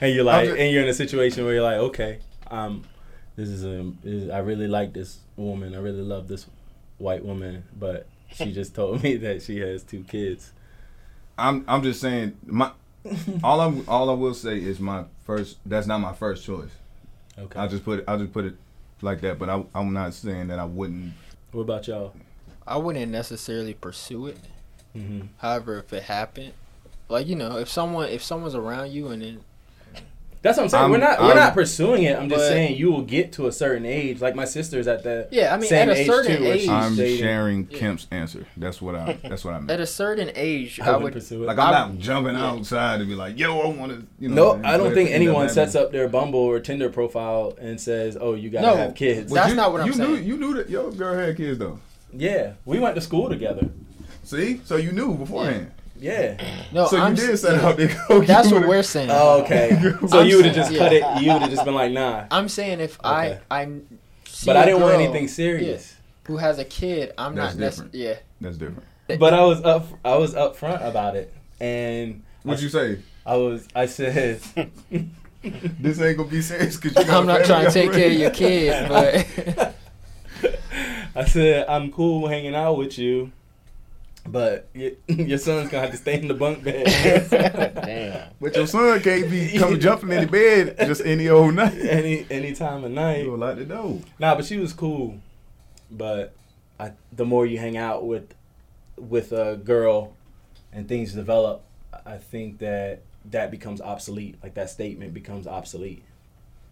and 0.02 0.14
you're 0.14 0.24
like, 0.24 0.46
just- 0.48 0.58
and 0.58 0.72
you're 0.72 0.82
in 0.82 0.88
a 0.88 0.94
situation 0.94 1.44
where 1.44 1.54
you're 1.54 1.62
like, 1.62 1.78
okay, 1.78 2.18
um, 2.50 2.82
this 3.36 3.48
is 3.48 3.64
a, 3.64 3.90
this 4.02 4.24
is, 4.24 4.30
I 4.30 4.38
really 4.38 4.66
like 4.68 4.92
this 4.92 5.18
woman. 5.36 5.74
I 5.74 5.78
really 5.78 6.02
love 6.02 6.28
this 6.28 6.46
white 6.98 7.24
woman, 7.24 7.64
but 7.78 8.06
she 8.34 8.52
just 8.60 8.74
told 8.74 9.02
me 9.02 9.16
that 9.18 9.42
she 9.42 9.58
has 9.60 9.82
two 9.82 10.04
kids. 10.04 10.52
I'm. 11.38 11.64
I'm 11.66 11.82
just 11.82 12.00
saying 12.00 12.36
my. 12.44 12.72
all 13.42 13.60
I'm. 13.60 13.88
All 13.88 14.10
I 14.10 14.14
will 14.14 14.34
say 14.34 14.58
is 14.58 14.78
my 14.78 15.04
first. 15.24 15.56
That's 15.64 15.86
not 15.86 15.98
my 15.98 16.12
first 16.12 16.44
choice. 16.44 16.70
Okay. 17.38 17.58
I'll 17.58 17.68
just 17.68 17.84
put 17.84 18.00
it. 18.00 18.04
I'll 18.06 18.18
just 18.18 18.32
put 18.32 18.44
it 18.44 18.54
like 19.00 19.22
that. 19.22 19.38
But 19.38 19.48
I, 19.48 19.64
I'm 19.74 19.92
not 19.94 20.12
saying 20.12 20.48
that 20.48 20.58
I 20.58 20.64
wouldn't. 20.66 21.12
what 21.52 21.62
about 21.62 21.88
y'all? 21.88 22.12
I 22.66 22.76
wouldn't 22.76 23.10
necessarily 23.10 23.72
pursue 23.72 24.26
it. 24.26 24.36
hmm 24.92 25.22
However, 25.38 25.78
if 25.78 25.92
it 25.94 26.02
happened, 26.02 26.52
like 27.08 27.26
you 27.26 27.36
know, 27.36 27.56
if 27.56 27.70
someone 27.70 28.10
if 28.10 28.22
someone's 28.22 28.54
around 28.54 28.92
you 28.92 29.08
and 29.08 29.22
then 29.22 29.40
That's 30.42 30.56
what 30.56 30.62
I'm 30.64 30.68
saying. 30.70 30.82
I'm- 30.84 30.90
we're 30.90 30.96
not 30.98 31.20
we're 31.20 31.34
not 31.34 31.52
pursuing 31.52 32.04
it. 32.04 32.16
I'm 32.18 32.28
just 32.30 32.48
saying 32.48 32.76
you 32.78 32.90
will 32.90 33.02
get 33.02 33.32
to 33.34 33.46
a 33.46 33.52
certain 33.52 33.84
age. 33.84 34.22
Like 34.22 34.34
my 34.34 34.46
sister's 34.46 34.86
at 34.88 35.02
the 35.02 35.28
yeah, 35.30 35.52
I 35.54 35.58
mean, 35.58 35.68
same 35.68 35.90
at 35.90 35.96
a 35.96 36.00
age 36.00 36.06
certain 36.06 36.36
too, 36.38 36.44
age, 36.46 36.68
I'm 36.68 36.96
dating. 36.96 37.18
sharing 37.18 37.68
Yeah. 37.70 37.78
Kemp's 37.78 38.06
answer. 38.10 38.46
That's 38.56 38.80
what 38.80 38.94
I. 38.94 39.18
That's 39.22 39.44
what 39.44 39.52
I 39.52 39.58
meant. 39.58 39.70
at 39.70 39.80
a 39.80 39.86
certain 39.86 40.30
age, 40.34 40.80
I 40.80 40.88
I 40.88 40.92
would 40.92 41.02
would. 41.02 41.12
pursue 41.12 41.42
it. 41.42 41.46
Like 41.46 41.58
I'm 41.58 41.68
I- 41.68 41.70
not 41.88 41.98
jumping 41.98 42.34
yeah. 42.36 42.46
outside 42.52 43.00
to 43.00 43.04
be 43.04 43.14
like, 43.14 43.38
yo, 43.38 43.60
I 43.60 43.66
want 43.68 43.92
to. 43.92 44.06
You 44.18 44.30
no, 44.30 44.54
know. 44.56 44.62
I 44.68 44.78
don't 44.78 44.94
think 44.94 45.10
anyone 45.10 45.48
sets 45.50 45.74
up 45.74 45.92
their 45.92 46.08
Bumble 46.08 46.40
or 46.40 46.58
Tinder 46.58 46.88
profile 46.88 47.54
and 47.60 47.78
says, 47.78 48.16
"Oh, 48.18 48.32
you 48.34 48.48
gotta 48.48 48.66
No. 48.66 48.76
have 48.76 48.94
kids." 48.94 49.30
But 49.30 49.34
That's 49.34 49.50
you- 49.50 49.56
not 49.56 49.72
what 49.72 49.82
I'm 49.82 49.88
you 49.88 49.94
Knew, 49.98 50.14
saying. 50.16 50.26
you 50.26 50.36
knew 50.38 50.54
that 50.54 50.70
your 50.70 50.90
girl 50.90 51.14
had 51.16 51.36
kids 51.36 51.58
though. 51.58 51.78
Yeah, 52.14 52.52
we 52.64 52.78
went 52.78 52.94
to 52.94 53.00
school 53.02 53.28
together. 53.28 53.68
See, 54.24 54.60
so 54.64 54.76
you 54.76 54.92
knew 54.92 55.14
beforehand. 55.16 55.70
Yeah. 56.00 56.64
No, 56.72 56.86
so 56.86 56.96
I'm, 56.98 57.14
did 57.14 57.36
set 57.38 57.56
yeah, 57.60 57.68
out 57.68 57.76
to. 57.78 58.20
That's 58.26 58.50
what 58.50 58.66
we're 58.66 58.82
saying. 58.82 59.10
Oh, 59.12 59.42
okay. 59.42 59.70
So 60.08 60.20
I'm 60.20 60.26
you 60.26 60.36
would 60.36 60.46
have 60.46 60.54
saying- 60.54 60.54
just 60.54 60.72
yeah. 60.72 60.78
cut 60.78 60.92
it. 60.92 61.22
You 61.22 61.32
would 61.32 61.42
have 61.42 61.50
just 61.50 61.64
been 61.64 61.74
like, 61.74 61.92
"Nah." 61.92 62.26
I'm 62.30 62.48
saying 62.48 62.80
if 62.80 62.98
Okay. 63.04 63.38
I 63.50 63.60
I 63.62 63.66
see 64.24 64.46
But 64.46 64.56
a 64.56 64.60
I 64.60 64.64
didn't 64.64 64.80
want 64.80 64.94
anything 64.94 65.28
serious. 65.28 65.94
who 66.24 66.38
has 66.38 66.58
a 66.58 66.64
kid, 66.64 67.12
I'm 67.18 67.34
That's 67.34 67.54
not 67.54 67.60
necessarily 67.60 67.92
different. 67.92 68.18
yeah. 68.18 68.26
That's 68.40 68.56
different. 68.56 68.84
But 69.18 69.34
I 69.34 69.42
was 69.44 69.62
up. 69.62 69.86
I 70.04 70.16
was 70.16 70.34
upfront 70.34 70.86
about 70.86 71.16
it, 71.16 71.34
and 71.60 72.22
What'd 72.44 72.62
you 72.62 72.68
say? 72.70 73.00
I 73.26 73.36
was. 73.36 73.68
I 73.74 73.86
said. 73.86 74.40
This 75.42 75.98
ain't 76.02 76.18
gonna 76.18 76.28
be 76.28 76.42
serious 76.42 76.76
because 76.76 77.06
you. 77.06 77.10
I'm 77.16 77.24
not 77.26 77.46
trying 77.46 77.64
to 77.64 77.72
take 77.72 77.92
care 77.92 78.08
of 78.08 78.12
your 78.12 78.30
already. 78.30 78.36
kid, 78.36 78.88
but 79.56 79.74
I 81.16 81.24
said 81.24 81.66
I'm 81.66 81.90
cool 81.90 82.28
hanging 82.28 82.54
out 82.54 82.76
with 82.76 82.98
you, 82.98 83.32
but 84.26 84.68
y- 84.74 84.94
your 85.08 85.38
son's 85.38 85.70
gonna 85.70 85.82
have 85.82 85.90
to 85.92 85.96
stay 85.96 86.20
in 86.20 86.28
the 86.28 86.34
bunk 86.34 86.62
bed. 86.62 86.86
Damn. 87.30 88.30
But 88.40 88.56
your 88.56 88.66
son 88.66 89.00
can't 89.00 89.30
be 89.30 89.58
coming 89.58 89.80
jumping 89.80 90.10
in 90.12 90.20
the 90.22 90.26
bed 90.30 90.76
just 90.86 91.02
any 91.04 91.28
old 91.28 91.54
night. 91.54 91.74
any 91.78 92.26
any 92.30 92.52
time 92.54 92.84
of 92.84 92.90
night. 92.92 93.24
You 93.24 93.36
like 93.36 93.56
the 93.56 93.64
door. 93.64 94.00
Nah, 94.18 94.34
but 94.34 94.44
she 94.44 94.56
was 94.58 94.72
cool. 94.72 95.18
But 95.90 96.34
I, 96.78 96.92
the 97.12 97.24
more 97.24 97.46
you 97.46 97.58
hang 97.58 97.76
out 97.76 98.06
with 98.06 98.34
with 98.96 99.32
a 99.32 99.56
girl 99.56 100.14
and 100.72 100.88
things 100.88 101.12
develop, 101.12 101.62
I 102.06 102.18
think 102.18 102.58
that 102.58 103.02
that 103.30 103.50
becomes 103.50 103.80
obsolete. 103.80 104.36
Like 104.42 104.54
that 104.54 104.70
statement 104.70 105.12
becomes 105.14 105.46
obsolete 105.46 106.04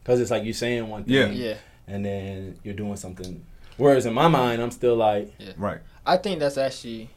because 0.02 0.20
it's 0.20 0.30
like 0.30 0.44
you're 0.44 0.52
saying 0.54 0.88
one 0.88 1.04
thing, 1.04 1.14
Yeah. 1.14 1.26
yeah. 1.28 1.54
and 1.86 2.04
then 2.04 2.58
you're 2.62 2.74
doing 2.74 2.96
something. 2.96 3.44
Whereas 3.76 4.06
in 4.06 4.14
my 4.14 4.28
mind, 4.28 4.60
I'm 4.62 4.70
still 4.70 4.96
like, 4.96 5.32
Right. 5.56 5.78
I 6.06 6.16
think 6.16 6.40
that's 6.40 6.58
actually, 6.58 7.10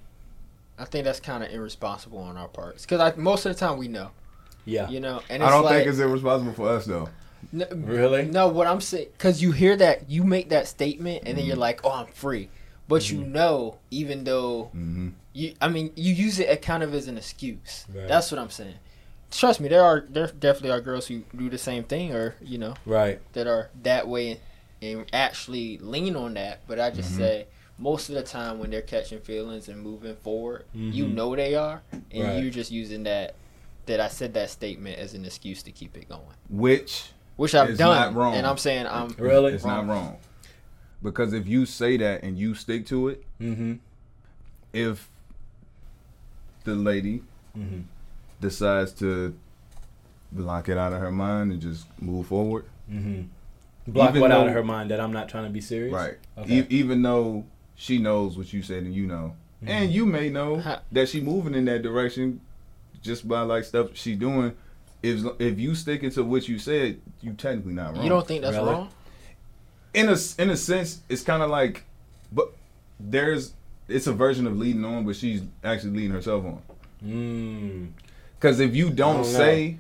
I 0.82 0.86
think 0.86 1.06
that's 1.06 1.20
kind 1.20 1.44
of 1.44 1.52
irresponsible 1.52 2.18
on 2.18 2.38
our 2.38 2.48
parts 2.48 2.86
because 2.86 3.16
most 3.16 3.46
of 3.46 3.54
the 3.54 3.60
time 3.60 3.78
we 3.78 3.88
know, 3.88 4.10
yeah, 4.66 4.90
you 4.90 5.00
know, 5.00 5.22
and 5.30 5.44
I 5.44 5.50
don't 5.50 5.64
like, 5.64 5.76
think 5.78 5.90
it's 5.90 6.00
irresponsible 6.00 6.54
for 6.54 6.70
us 6.70 6.86
though. 6.86 7.08
n- 7.54 7.68
really. 7.86 8.24
No, 8.26 8.48
what 8.48 8.66
I'm 8.66 8.82
saying, 8.82 9.10
because 9.16 9.42
you 9.44 9.52
hear 9.52 9.76
that, 9.78 10.10
you 10.10 10.24
make 10.24 10.50
that 10.50 10.68
statement, 10.68 11.24
and 11.28 11.38
then 11.38 11.46
you're 11.46 11.56
Mhm. 11.56 11.60
like, 11.60 11.82
"Oh, 11.84 11.92
I'm 11.92 12.08
free," 12.08 12.50
but 12.88 13.12
you 13.12 13.20
Mm-hmm. 13.20 13.32
know, 13.32 13.78
even 13.92 14.24
though 14.24 14.72
Mm-hmm. 14.76 15.10
you, 15.34 15.54
I 15.62 15.70
mean, 15.70 15.92
you 15.96 16.14
use 16.14 16.40
it 16.40 16.50
a 16.50 16.58
kind 16.58 16.82
of 16.82 16.94
as 16.96 17.08
an 17.08 17.18
excuse. 17.18 17.86
Right. 17.94 18.08
That's 18.08 18.32
what 18.32 18.40
I'm 18.40 18.50
saying. 18.50 18.76
Trust 19.30 19.60
me, 19.62 19.70
there 19.70 19.84
are 19.84 20.04
there 20.10 20.28
definitely 20.28 20.72
are 20.72 20.82
girls 20.82 21.08
who 21.08 21.20
do 21.38 21.48
the 21.50 21.58
same 21.60 21.84
thing, 21.84 22.12
or 22.12 22.36
you 22.42 22.58
know, 22.58 22.74
Right. 22.88 23.20
that 23.34 23.46
are 23.46 23.70
that 23.84 24.08
way 24.08 24.40
and 24.82 25.06
actually 25.14 25.78
lean 25.78 26.16
on 26.16 26.34
that. 26.34 26.62
But 26.68 26.80
I 26.80 26.90
just 26.90 27.12
Mhm. 27.14 27.18
say 27.18 27.46
most 27.82 28.10
of 28.10 28.16
the 28.16 28.24
time 28.24 28.60
when 28.60 28.70
they're 28.70 28.82
catching 28.84 29.20
feelings 29.20 29.68
and 29.68 29.82
moving 29.82 30.16
forward, 30.16 30.66
you 30.74 31.06
Mhm. 31.06 31.14
know 31.16 31.36
they 31.36 31.56
are, 31.56 31.82
and 31.92 32.24
Right. 32.24 32.42
you're 32.42 32.52
just 32.52 32.72
using 32.72 33.04
that 33.04 33.36
that 33.88 34.00
I 34.00 34.08
said 34.08 34.36
that 34.36 34.50
statement 34.52 35.00
as 35.00 35.16
an 35.16 35.26
excuse 35.26 35.64
to 35.64 35.72
keep 35.72 35.98
it 35.98 36.08
going, 36.08 36.22
Which 36.50 37.10
which 37.38 37.56
I've 37.56 37.70
It's 37.72 37.80
done, 37.80 38.14
not 38.14 38.20
wrong. 38.20 38.36
and 38.36 38.46
I'm 38.46 38.58
saying 38.58 38.86
I'm 38.86 39.10
Really? 39.18 39.54
it's 39.54 39.66
not 39.66 39.88
wrong. 39.88 40.18
Because 41.02 41.34
if 41.34 41.48
you 41.48 41.66
say 41.66 41.98
that 41.98 42.22
and 42.22 42.38
you 42.38 42.54
stick 42.54 42.86
to 42.88 43.08
it, 43.08 43.24
Mm-hmm. 43.42 43.74
if 44.74 45.10
the 46.64 46.76
lady 46.76 47.24
Mm-hmm. 47.58 47.82
decides 48.40 48.92
to 48.94 49.36
block 50.32 50.70
it 50.70 50.78
out 50.78 50.94
of 50.94 51.00
her 51.02 51.12
mind 51.12 51.52
and 51.52 51.60
just 51.62 51.86
move 52.00 52.28
forward, 52.28 52.66
Mm-hmm. 52.92 53.24
Block 53.92 54.10
even 54.12 54.22
what 54.22 54.32
out 54.32 54.48
of 54.48 54.54
her 54.54 54.64
mind 54.64 54.92
that 54.92 55.00
I'm 55.00 55.12
not 55.12 55.28
trying 55.28 55.46
to 55.46 55.50
be 55.50 55.60
serious. 55.62 55.92
Right. 55.94 56.18
Okay. 56.38 56.60
E- 56.60 56.68
even 56.70 57.02
though 57.02 57.46
she 57.82 57.98
knows 57.98 58.38
what 58.38 58.54
you 58.54 58.62
said 58.62 58.84
and 58.84 58.94
you 58.94 59.08
know, 59.08 59.34
Mm-hmm. 59.64 59.70
and 59.70 59.92
you 59.92 60.06
may 60.08 60.30
know 60.30 60.64
that 60.92 61.08
she 61.10 61.22
moving 61.22 61.54
in 61.54 61.66
that 61.66 61.82
direction 61.84 62.42
just 63.04 63.28
by 63.28 63.42
like 63.42 63.64
stuff 63.64 63.90
she 63.96 64.16
doing. 64.16 64.54
If 65.04 65.24
if 65.40 65.60
you 65.60 65.76
sticking 65.76 66.10
to 66.12 66.24
what 66.24 66.48
you 66.48 66.58
said, 66.58 67.00
you 67.22 67.34
technically 67.34 67.74
not 67.74 67.94
wrong. 67.94 68.04
You 68.04 68.10
don't 68.10 68.28
think 68.28 68.42
that's 68.44 68.56
Really? 68.58 68.72
wrong? 68.72 68.90
in 69.94 70.10
a 70.10 70.18
in 70.40 70.50
a 70.50 70.58
sense, 70.58 71.02
it's 71.10 71.22
kind 71.22 71.44
of 71.44 71.50
like, 71.52 71.84
but 72.32 72.54
there's 73.00 73.54
it's 73.88 74.08
a 74.08 74.14
version 74.14 74.48
of 74.48 74.58
leading 74.58 74.84
on, 74.86 75.06
but 75.06 75.16
she's 75.16 75.42
actually 75.64 75.92
leading 75.92 76.12
herself 76.12 76.44
on. 76.46 76.62
Mm, 77.06 77.90
Because 78.40 78.60
if 78.60 78.76
you 78.76 78.86
don't, 78.90 78.98
don't 78.98 79.18
know. 79.18 79.24
say, 79.24 79.78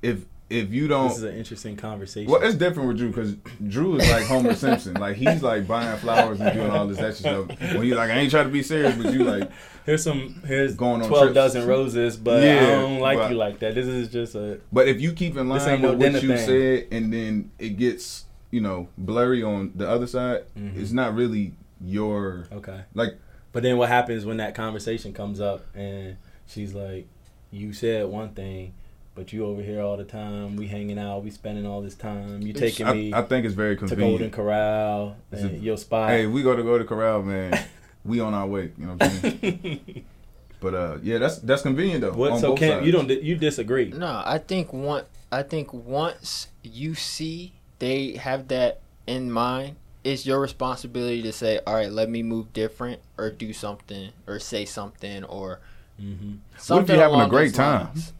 if 0.00 0.24
if 0.50 0.72
you 0.72 0.88
don't, 0.88 1.08
this 1.08 1.18
is 1.18 1.24
an 1.24 1.34
interesting 1.36 1.76
conversation. 1.76 2.30
well, 2.30 2.42
it's 2.42 2.54
different 2.56 2.88
with 2.88 2.96
Drew 2.98 3.08
because 3.08 3.34
Drew 3.66 3.96
is 3.96 4.10
like 4.10 4.24
Homer 4.24 4.54
Simpson. 4.64 4.94
Like 4.94 5.16
he's 5.16 5.42
like 5.42 5.66
buying 5.66 5.98
flowers 5.98 6.40
and 6.40 6.52
doing 6.54 6.70
all 6.70 6.86
this 6.86 6.98
extra 6.98 7.46
stuff. 7.46 7.60
When 7.74 7.84
you 7.86 7.94
like, 7.94 8.10
I 8.10 8.14
ain't 8.18 8.30
trying 8.30 8.46
to 8.46 8.52
be 8.52 8.62
serious, 8.62 8.94
but 8.96 9.12
you 9.12 9.24
like, 9.24 9.50
here's 9.84 10.02
some 10.02 10.40
here's 10.46 10.74
Going 10.74 11.02
on 11.02 11.08
twelve 11.08 11.24
trips. 11.26 11.34
dozen 11.34 11.66
roses, 11.66 12.16
but 12.16 12.42
I 12.42 12.60
don't 12.60 12.98
like 13.00 13.18
but- 13.18 13.30
you 13.30 13.36
like 13.36 13.58
that. 13.58 13.74
This 13.74 13.86
is 13.86 14.08
just 14.08 14.34
a 14.34 14.60
but 14.72 14.88
if 14.88 15.00
you 15.00 15.12
keep 15.12 15.36
in 15.36 15.48
line 15.48 15.82
no 15.82 15.92
with 15.94 16.14
what 16.14 16.22
you 16.22 16.28
thing. 16.36 16.46
said, 16.46 16.86
and 16.92 17.12
then 17.12 17.50
it 17.58 17.76
gets 17.76 18.24
you 18.50 18.62
know 18.62 18.88
blurry 18.96 19.42
on 19.42 19.72
the 19.74 19.86
other 19.88 20.06
side, 20.06 20.44
Mhm. 20.58 20.80
it's 20.80 20.92
not 20.92 21.14
really 21.14 21.52
your 21.84 22.46
okay. 22.52 22.82
like. 22.94 23.18
But 23.52 23.62
then 23.62 23.76
what 23.78 23.88
happens 23.88 24.24
when 24.24 24.36
that 24.38 24.54
conversation 24.54 25.12
comes 25.12 25.40
up 25.40 25.64
and 25.74 26.16
she's 26.46 26.74
like, 26.74 27.06
"You 27.50 27.72
said 27.72 28.06
one 28.06 28.30
thing, 28.30 28.72
but 29.18 29.32
you 29.32 29.44
over 29.44 29.60
here 29.60 29.80
all 29.82 29.96
the 29.96 30.04
time. 30.04 30.54
We 30.54 30.68
hanging 30.68 30.96
out. 30.98 31.24
We 31.24 31.30
spending 31.30 31.66
all 31.66 31.82
this 31.82 31.96
time. 31.96 32.40
You 32.42 32.52
taking 32.52 32.86
I, 32.86 32.92
me 32.94 33.12
I 33.12 33.22
think 33.22 33.44
it's 33.44 33.54
very 33.54 33.74
to 33.74 33.80
convenient. 33.80 34.10
Golden 34.12 34.30
Corral 34.30 35.16
It's 35.32 35.42
and 35.42 35.56
a- 35.56 35.58
your 35.58 35.76
spot." 35.76 36.10
Hey, 36.10 36.26
we 36.26 36.42
go 36.44 36.54
to 36.54 36.62
Golden 36.62 36.86
Corral, 36.86 37.22
man. 37.24 37.64
we 38.04 38.20
on 38.20 38.32
our 38.32 38.46
way. 38.46 38.70
You 38.78 38.86
know 38.86 38.92
what 38.92 39.02
I'm 39.02 39.10
saying? 39.20 40.04
but 40.60 40.74
uh, 40.74 40.98
yeah, 41.02 41.18
that's 41.18 41.38
that's 41.38 41.62
convenient 41.62 42.00
though. 42.02 42.12
what? 42.12 42.30
on 42.32 42.38
So 42.40 42.50
both 42.50 42.60
Cam, 42.60 42.70
sides. 42.74 42.86
you 42.86 42.92
don't 42.92 43.10
you 43.10 43.34
disagree? 43.36 43.90
No, 43.90 44.22
I 44.24 44.38
think 44.38 44.72
one. 44.72 45.02
I 45.32 45.42
think 45.42 45.74
once 45.74 46.46
you 46.62 46.94
see 46.94 47.52
they 47.80 48.12
have 48.12 48.46
that 48.48 48.80
in 49.08 49.30
mind, 49.32 49.76
it's 50.04 50.24
your 50.24 50.38
responsibility 50.40 51.22
to 51.22 51.32
say, 51.32 51.58
"All 51.66 51.74
right, 51.74 51.90
let 51.90 52.08
me 52.08 52.22
move 52.22 52.52
different, 52.52 53.00
or 53.18 53.30
do 53.30 53.52
something, 53.52 54.10
or 54.28 54.38
say 54.38 54.64
something, 54.64 55.24
or 55.24 55.58
Mm-hmm. 56.00 56.34
something." 56.56 56.96
having 56.96 57.20
a 57.20 57.28
great 57.28 57.52
time? 57.54 57.86
lines. 57.86 58.12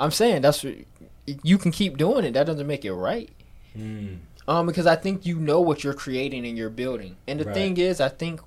I'm 0.00 0.10
saying 0.10 0.42
that's 0.42 0.64
you 1.44 1.58
can 1.58 1.70
keep 1.70 1.96
doing 1.96 2.24
it. 2.24 2.32
That 2.32 2.46
doesn't 2.46 2.66
make 2.66 2.84
it 2.84 2.92
right. 2.92 3.28
Mm. 3.78 4.18
Um, 4.48 4.66
because 4.66 4.86
I 4.86 4.96
think 4.96 5.26
you 5.26 5.36
know 5.38 5.60
what 5.60 5.84
you're 5.84 5.94
creating 5.94 6.44
and 6.46 6.56
you're 6.58 6.70
building. 6.70 7.16
And 7.28 7.38
the 7.38 7.44
Right. 7.44 7.54
thing 7.54 7.76
is, 7.76 8.00
I 8.00 8.08
think, 8.08 8.40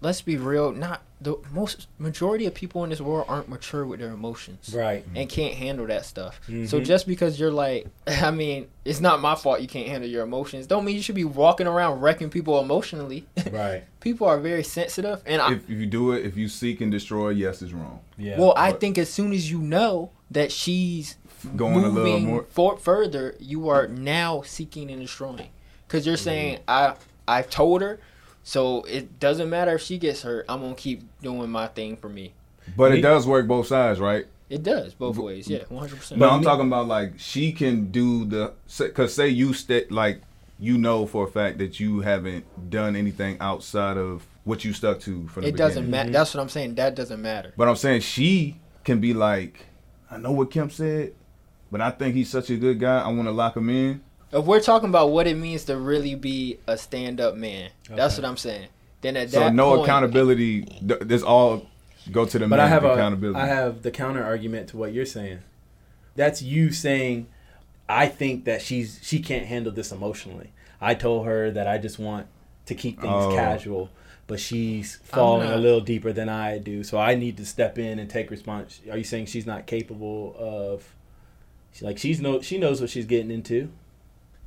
let's 0.00 0.22
be 0.22 0.36
real, 0.36 0.72
not 0.72 1.02
the 1.20 1.36
most 1.52 1.86
majority 1.98 2.44
of 2.44 2.52
people 2.52 2.84
in 2.84 2.90
this 2.90 3.00
world 3.00 3.24
aren't 3.28 3.48
mature 3.48 3.86
with 3.86 3.98
their 4.00 4.10
emotions 4.10 4.74
Right. 4.74 5.04
and 5.14 5.26
can't 5.28 5.54
handle 5.54 5.86
that 5.86 6.04
stuff. 6.04 6.40
So 6.46 6.52
Mhm. 6.80 6.84
just 6.84 7.06
because 7.06 7.40
you're 7.40 7.50
like, 7.50 7.86
I 8.06 8.30
mean, 8.30 8.66
it's 8.84 9.00
not 9.00 9.20
my 9.22 9.34
fault 9.34 9.60
you 9.62 9.68
can't 9.68 9.88
handle 9.88 10.08
your 10.08 10.22
emotions. 10.22 10.66
Don't 10.66 10.84
mean 10.84 10.96
you 10.96 11.02
should 11.02 11.14
be 11.14 11.24
walking 11.24 11.66
around 11.66 12.00
wrecking 12.00 12.28
people 12.30 12.60
emotionally. 12.60 13.24
Right. 13.50 13.84
people 14.00 14.26
are 14.26 14.38
very 14.38 14.62
sensitive, 14.64 15.22
and 15.26 15.40
I, 15.40 15.52
If, 15.54 15.64
if 15.70 15.78
you 15.78 15.86
do 15.86 16.12
it, 16.12 16.26
if 16.26 16.36
you 16.36 16.48
seek 16.48 16.80
and 16.82 16.90
destroy, 16.92 17.30
yes, 17.30 17.62
it's 17.62 17.72
wrong. 17.72 18.00
Yeah. 18.18 18.38
well, 18.38 18.52
I 18.56 18.70
but- 18.72 18.80
think 18.80 18.98
as 18.98 19.08
soon 19.10 19.32
as 19.32 19.50
you 19.50 19.58
know 19.58 20.10
that 20.34 20.52
she's 20.52 21.16
Going 21.56 21.74
a 21.74 21.76
little 21.78 21.92
moving 21.92 22.26
more. 22.26 22.46
for, 22.50 22.76
further, 22.78 23.34
you 23.38 23.68
are 23.68 23.86
now 23.88 24.42
seeking 24.42 24.90
and 24.90 25.00
destroying. 25.00 25.48
Because 25.86 26.06
you're 26.06 26.16
mm-hmm. 26.16 26.24
saying 26.24 26.58
I 26.68 26.94
I 27.26 27.42
told 27.42 27.82
her, 27.82 27.98
so 28.42 28.82
it 28.82 29.18
doesn't 29.20 29.48
matter 29.50 29.74
if 29.74 29.82
she 29.82 29.98
gets 29.98 30.22
hurt. 30.22 30.44
I'm 30.48 30.60
gonna 30.60 30.74
keep 30.74 31.02
doing 31.22 31.50
my 31.50 31.66
thing 31.68 31.96
for 31.96 32.08
me. 32.08 32.32
But 32.76 32.92
Me- 32.92 32.98
it 32.98 33.02
does 33.02 33.26
work 33.26 33.46
both 33.46 33.66
sides, 33.66 34.00
right? 34.00 34.26
It 34.50 34.62
does 34.62 34.94
both 34.94 35.16
ways. 35.16 35.48
Yeah, 35.48 35.64
100. 35.68 35.96
percent 35.96 36.20
But 36.20 36.30
I'm 36.30 36.40
me- 36.40 36.44
talking 36.44 36.66
about 36.66 36.86
like 36.86 37.14
she 37.18 37.52
can 37.52 37.90
do 37.90 38.24
the 38.24 38.52
because 38.78 39.14
say 39.14 39.28
you 39.28 39.52
st- 39.54 39.90
like 39.90 40.20
you 40.58 40.78
know 40.78 41.06
for 41.06 41.26
a 41.26 41.30
fact 41.30 41.58
that 41.58 41.80
you 41.80 42.00
haven't 42.00 42.44
done 42.70 42.96
anything 42.96 43.36
outside 43.40 43.96
of 43.96 44.26
what 44.44 44.64
you 44.64 44.72
stuck 44.72 45.00
to 45.00 45.26
from 45.28 45.42
the 45.42 45.48
It 45.48 45.56
doesn't 45.56 45.84
beginning. 45.84 45.90
matter. 45.90 46.06
Mm-hmm. 46.06 46.12
That's 46.12 46.34
what 46.34 46.40
I'm 46.40 46.48
saying. 46.48 46.74
That 46.76 46.94
doesn't 46.94 47.20
matter. 47.20 47.52
But 47.56 47.68
I'm 47.68 47.76
saying 47.76 48.00
she 48.02 48.56
can 48.84 49.00
be 49.00 49.12
like, 49.14 49.66
I 50.10 50.16
know 50.18 50.32
what 50.32 50.50
Kemp 50.50 50.72
said, 50.72 51.12
but 51.72 51.80
I 51.80 51.90
think 51.90 52.14
he's 52.14 52.30
such 52.30 52.50
a 52.50 52.56
good 52.56 52.78
guy. 52.78 53.00
I 53.00 53.08
want 53.08 53.24
to 53.24 53.32
lock 53.32 53.56
him 53.56 53.68
in. 53.70 54.02
If 54.32 54.44
we're 54.44 54.60
talking 54.60 54.88
about 54.88 55.10
what 55.10 55.26
it 55.26 55.36
means 55.36 55.64
to 55.64 55.76
really 55.76 56.14
be 56.14 56.58
a 56.66 56.76
stand-up 56.76 57.36
man, 57.36 57.70
that's 57.88 58.16
what 58.16 58.24
I'm 58.24 58.36
saying. 58.36 58.68
Then 59.00 59.16
at 59.16 59.30
So 59.30 59.40
that 59.40 59.54
no 59.54 59.76
point, 59.76 59.82
accountability. 59.88 60.62
th- 60.64 61.00
This 61.00 61.22
all 61.22 61.66
go 62.10 62.24
to 62.26 62.38
the 62.38 62.46
But 62.48 62.56
man 62.56 62.60
I 62.60 62.66
have 62.68 62.84
a, 62.84 62.92
accountability. 62.94 63.38
I 63.38 63.46
have 63.46 63.82
the 63.82 63.90
counter 63.90 64.24
argument 64.24 64.68
to 64.70 64.76
what 64.76 64.92
you're 64.92 65.06
saying. 65.06 65.40
That's 66.16 66.42
you 66.42 66.70
saying, 66.72 67.26
I 67.88 68.06
think 68.06 68.44
that 68.46 68.62
she's 68.62 68.98
she 69.02 69.20
can't 69.20 69.46
handle 69.46 69.72
this 69.72 69.92
emotionally. 69.92 70.52
I 70.80 70.94
told 70.94 71.26
her 71.26 71.50
that 71.50 71.66
I 71.68 71.78
just 71.78 71.98
want 71.98 72.26
to 72.66 72.74
keep 72.74 73.00
things 73.00 73.12
Oh. 73.12 73.34
casual, 73.34 73.90
but 74.26 74.40
she's 74.40 74.96
falling 75.04 75.50
a 75.50 75.56
little 75.56 75.80
deeper 75.80 76.12
than 76.12 76.28
I 76.28 76.58
do. 76.58 76.82
So 76.84 76.98
I 76.98 77.14
need 77.14 77.36
to 77.38 77.46
step 77.46 77.78
in 77.78 77.98
and 77.98 78.08
take 78.08 78.30
response. 78.30 78.80
Are 78.90 78.96
you 78.98 79.04
saying 79.04 79.26
she's 79.26 79.46
not 79.46 79.66
capable 79.66 80.34
of? 80.38 80.94
She, 81.72 81.84
like 81.84 81.98
she's 81.98 82.20
no, 82.20 82.40
she 82.40 82.58
knows 82.58 82.80
what 82.80 82.90
she's 82.90 83.06
getting 83.06 83.30
into. 83.30 83.70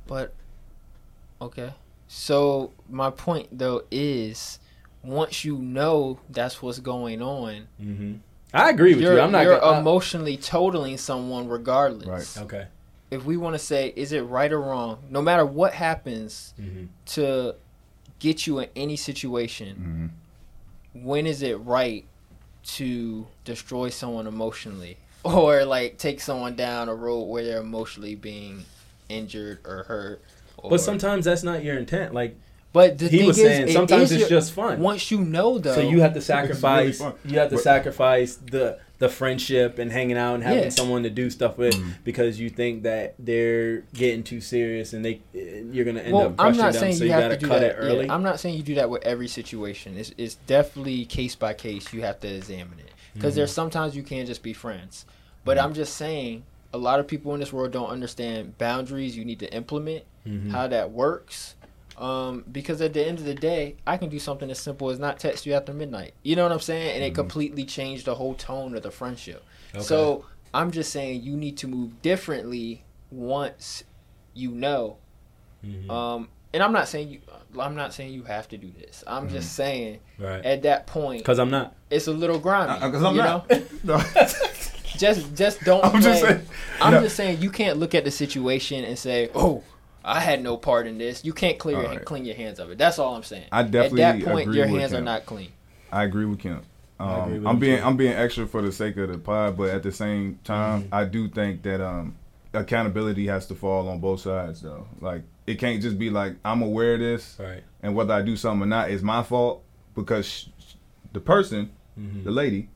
But 0.06 0.32
okay. 1.40 1.74
So 2.08 2.72
my 2.88 3.10
point 3.10 3.48
though 3.56 3.82
is, 3.90 4.58
once 5.02 5.44
you 5.44 5.58
know 5.58 6.18
that's 6.30 6.62
what's 6.62 6.78
going 6.80 7.22
on, 7.22 7.68
Mm-hmm. 7.80 8.14
I 8.54 8.70
agree 8.70 8.94
with 8.94 9.02
you. 9.02 9.20
I'm 9.20 9.30
not. 9.30 9.44
you're 9.44 9.60
gonna, 9.60 9.78
emotionally 9.78 10.38
totaling 10.38 10.96
someone 10.96 11.48
regardless. 11.48 12.36
Right. 12.38 12.44
okay. 12.44 12.66
If 13.10 13.24
we 13.26 13.36
want 13.36 13.54
to 13.54 13.58
say, 13.58 13.92
is 13.94 14.12
it 14.12 14.20
right 14.22 14.50
or 14.50 14.60
wrong? 14.60 14.98
No 15.10 15.20
matter 15.20 15.44
what 15.44 15.74
happens 15.74 16.54
Mm-hmm. 16.58 16.84
to 17.14 17.54
get 18.18 18.46
you 18.46 18.58
in 18.58 18.68
any 18.76 18.96
situation, 18.96 20.12
Mhm. 20.94 21.02
when 21.04 21.26
is 21.26 21.42
it 21.42 21.54
right 21.60 22.04
to 22.64 23.26
destroy 23.44 23.88
someone 23.88 24.26
emotionally 24.26 24.96
or 25.24 25.64
like 25.64 25.98
take 25.98 26.20
someone 26.20 26.54
down 26.56 26.88
a 26.88 26.94
road 26.94 27.22
where 27.24 27.44
they're 27.44 27.60
emotionally 27.60 28.14
being 28.14 28.64
injured 29.08 29.58
or 29.64 29.84
hurt? 29.84 30.22
Or, 30.56 30.70
But 30.70 30.80
sometimes 30.80 31.24
that's 31.24 31.42
not 31.44 31.62
your 31.62 31.76
intent. 31.78 32.12
Like 32.14 32.36
but 32.78 32.98
the 32.98 33.08
he 33.08 33.18
thing 33.18 33.26
was 33.26 33.38
is, 33.38 33.44
saying, 33.44 33.68
it 33.68 33.72
sometimes 33.72 34.04
is 34.04 34.12
it's 34.12 34.20
your- 34.30 34.40
just 34.40 34.52
fun. 34.52 34.80
once 34.80 35.10
you 35.10 35.20
know 35.20 35.58
though. 35.58 35.74
So 35.74 35.80
you 35.80 36.00
have 36.00 36.14
to 36.14 36.20
sacrifice. 36.20 36.98
fun. 36.98 37.14
you 37.24 37.38
have 37.38 37.48
to 37.50 37.56
But- 37.56 37.64
sacrifice 37.64 38.36
the 38.36 38.78
the 39.00 39.08
friendship 39.08 39.78
and 39.78 39.92
hanging 39.92 40.16
out 40.18 40.34
and 40.34 40.42
having 40.42 40.64
Yeah. 40.64 40.68
someone 40.70 41.04
to 41.04 41.10
do 41.10 41.30
stuff 41.30 41.56
with 41.56 41.72
Mhm. 41.76 41.92
because 42.02 42.40
you 42.40 42.50
think 42.50 42.82
that 42.82 43.14
they're 43.16 43.82
getting 43.94 44.24
too 44.24 44.40
serious 44.40 44.92
and 44.92 45.04
they 45.04 45.20
you're 45.72 45.84
gonna 45.84 46.00
end 46.00 46.12
well, 46.14 46.26
up 46.26 46.30
I'm 46.32 46.36
crushing 46.52 46.60
not 46.62 46.72
them. 46.72 46.80
saying 46.80 46.94
so 46.96 47.04
you 47.04 47.10
you, 47.10 47.12
have 47.12 47.22
gotta 47.22 47.34
to 47.36 47.40
do 47.40 47.46
cut 47.46 47.60
that. 47.60 47.70
it 47.70 47.76
early. 47.78 48.06
Yeah, 48.06 48.14
I'm 48.14 48.24
not 48.24 48.40
saying 48.40 48.56
you 48.56 48.64
do 48.64 48.74
that 48.74 48.90
with 48.90 49.04
every 49.04 49.28
situation. 49.28 49.96
It's 49.96 50.12
it's 50.18 50.34
definitely 50.48 51.04
case 51.04 51.36
by 51.36 51.52
case. 51.54 51.92
You 51.92 52.02
have 52.02 52.18
to 52.20 52.28
examine 52.28 52.80
it 52.80 52.90
because 53.14 53.32
Mhm. 53.34 53.36
there's 53.36 53.52
sometimes 53.52 53.94
you 53.94 54.02
can't 54.02 54.26
just 54.26 54.42
be 54.42 54.52
friends. 54.52 55.04
But 55.44 55.56
Mm-hmm. 55.58 55.66
I'm 55.66 55.74
just 55.74 55.94
saying 55.96 56.42
a 56.74 56.78
lot 56.78 56.98
of 57.00 57.06
people 57.06 57.32
in 57.34 57.40
this 57.40 57.52
world 57.52 57.70
don't 57.72 57.88
understand 57.90 58.58
boundaries. 58.58 59.16
You 59.16 59.24
need 59.24 59.38
to 59.40 59.52
implement 59.54 60.02
Mhm. 60.26 60.50
how 60.50 60.66
that 60.66 60.90
works. 60.90 61.54
Um, 61.98 62.44
because 62.52 62.80
at 62.80 62.92
the 62.94 63.04
end 63.04 63.18
of 63.18 63.24
the 63.24 63.34
day, 63.34 63.74
I 63.86 63.96
can 63.96 64.08
do 64.08 64.18
something 64.20 64.48
as 64.50 64.58
simple 64.60 64.88
as 64.90 64.98
not 65.00 65.18
text 65.18 65.44
you 65.46 65.54
after 65.54 65.72
midnight. 65.74 66.14
You 66.22 66.36
know 66.36 66.44
what 66.44 66.52
I'm 66.52 66.60
saying? 66.60 66.94
And 66.94 67.04
it 67.04 67.12
Mhm. 67.12 67.16
completely 67.16 67.64
changed 67.64 68.04
the 68.06 68.14
whole 68.14 68.34
tone 68.34 68.76
of 68.76 68.82
the 68.84 68.90
friendship. 68.92 69.42
Okay. 69.74 69.82
So 69.82 70.24
I'm 70.54 70.70
just 70.70 70.92
saying 70.92 71.22
you 71.22 71.36
need 71.36 71.56
to 71.58 71.66
move 71.66 72.00
differently 72.00 72.84
once 73.10 73.82
you 74.34 74.52
know. 74.52 74.98
Mhm. 75.66 75.90
Um, 75.90 76.28
and 76.54 76.62
I'm 76.62 76.72
not 76.72 76.86
saying 76.88 77.08
you. 77.08 77.20
I'm 77.58 77.74
not 77.74 77.92
saying 77.94 78.12
you 78.12 78.22
have 78.24 78.46
to 78.50 78.58
do 78.58 78.70
this. 78.78 79.02
I'm 79.06 79.24
Mm-hmm. 79.24 79.34
just 79.36 79.54
saying 79.54 79.98
right. 80.18 80.44
at 80.44 80.62
that 80.62 80.86
point, 80.86 81.18
Because 81.20 81.38
I'm 81.38 81.50
not. 81.50 81.74
it's 81.90 82.06
a 82.06 82.12
little 82.12 82.38
grimy. 82.38 82.74
Because 82.74 83.02
Uh, 83.02 83.08
I'm 83.08 83.16
you 83.16 83.22
not. 83.22 83.50
know, 83.50 83.62
No. 83.84 84.02
just 84.96 85.34
just 85.34 85.64
don't. 85.64 85.84
I'm 85.94 86.00
just 86.02 86.20
saying. 86.22 86.42
I'm 86.80 86.92
No. 86.94 87.00
just 87.02 87.16
saying 87.16 87.40
you 87.40 87.50
can't 87.50 87.78
look 87.78 87.94
at 87.94 88.04
the 88.04 88.10
situation 88.10 88.84
and 88.84 88.98
say, 88.98 89.30
"Oh, 89.34 89.62
I 90.08 90.20
had 90.20 90.42
no 90.42 90.56
part 90.56 90.86
in 90.86 90.98
this." 90.98 91.24
You 91.24 91.32
can't 91.32 91.58
clear 91.58 91.76
your, 91.78 91.86
Alright. 91.88 92.04
clean 92.04 92.24
your 92.24 92.34
hands 92.36 92.58
of 92.58 92.70
it. 92.70 92.78
That's 92.78 92.98
all 92.98 93.14
I'm 93.14 93.22
saying. 93.22 93.46
I 93.52 93.62
definitely 93.62 94.02
at 94.02 94.18
that 94.20 94.24
point, 94.24 94.42
agree 94.48 94.56
your 94.58 94.66
with 94.70 94.80
hands 94.80 94.92
are 94.94 95.00
not 95.00 95.26
clean. 95.26 95.50
I 95.92 96.04
agree 96.04 96.24
with 96.24 96.38
Kemp. 96.40 96.64
Um, 97.00 97.08
I 97.08 97.18
agree 97.24 97.38
with 97.38 97.46
I'm 97.46 97.54
him, 97.54 97.60
being 97.60 97.78
too. 97.78 97.84
I'm 97.84 97.96
being 97.96 98.12
extra 98.12 98.46
for 98.46 98.60
the 98.62 98.72
sake 98.72 98.96
of 98.96 99.08
the 99.10 99.18
pod, 99.18 99.56
but 99.56 99.70
at 99.70 99.82
the 99.82 99.92
same 99.92 100.38
time, 100.44 100.82
Mhm. 100.84 100.88
I 100.92 101.04
do 101.04 101.28
think 101.28 101.62
that 101.62 101.80
um, 101.80 102.16
accountability 102.52 103.26
has 103.26 103.46
to 103.46 103.54
fall 103.54 103.88
on 103.88 104.00
both 104.00 104.20
sides, 104.20 104.62
though. 104.62 104.86
Like 105.00 105.22
it 105.46 105.58
can't 105.58 105.80
just 105.80 105.98
be 105.98 106.10
like 106.10 106.36
I'm 106.44 106.62
aware 106.62 106.94
of 106.94 107.00
this, 107.00 107.36
Right. 107.38 107.62
and 107.82 107.94
whether 107.94 108.12
I 108.14 108.22
do 108.22 108.36
something 108.36 108.62
or 108.62 108.66
not 108.66 108.90
is 108.90 109.02
my 109.02 109.22
fault 109.22 109.62
because 109.94 110.26
sh- 110.26 110.46
sh- 110.58 110.74
the 111.12 111.20
person, 111.20 111.70
Mhm. 111.98 112.24
the 112.24 112.30
lady, 112.30 112.68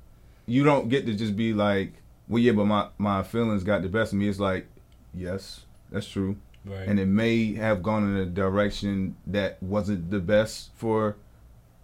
you 0.47 0.65
don't 0.65 0.89
get 0.89 1.07
to 1.07 1.15
just 1.15 1.37
be 1.37 1.53
like, 1.53 1.93
well, 2.29 2.39
yeah, 2.43 2.53
but 2.53 2.67
my 2.67 2.89
my 2.99 3.23
feelings 3.23 3.65
got 3.65 3.83
the 3.83 3.89
best 3.89 4.13
of 4.13 4.19
me. 4.19 4.29
It's 4.29 4.41
like, 4.41 4.67
yes, 5.15 5.65
that's 5.91 6.07
true. 6.09 6.37
Right. 6.65 6.87
and 6.87 7.01
it 7.01 7.07
may 7.07 7.55
have 7.55 7.83
gone 7.83 8.05
in 8.05 8.17
a 8.17 8.25
direction 8.27 9.17
that 9.27 9.61
wasn't 9.63 10.11
the 10.13 10.21
best 10.21 10.71
for 10.77 11.17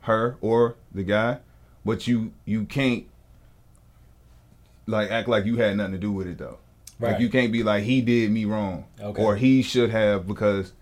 her 0.03 0.37
or 0.41 0.77
the 0.95 1.03
guy, 1.03 1.38
but 1.85 2.07
you 2.07 2.33
you 2.45 2.64
can't 2.64 3.05
like 4.87 5.11
act 5.11 5.29
like 5.29 5.45
you 5.45 5.57
had 5.57 5.77
nothing 5.77 5.93
to 5.93 5.99
do 5.99 6.12
with 6.12 6.27
it 6.27 6.38
though. 6.38 6.59
right. 6.99 7.12
Like 7.12 7.21
you 7.21 7.29
can't 7.29 7.53
be 7.53 7.62
like 7.62 7.83
he 7.85 8.01
did 8.01 8.31
me 8.31 8.45
wrong 8.45 8.85
Okay. 9.01 9.23
or 9.23 9.37
he 9.37 9.62
should 9.62 9.91
have 9.91 10.27
because 10.27 10.73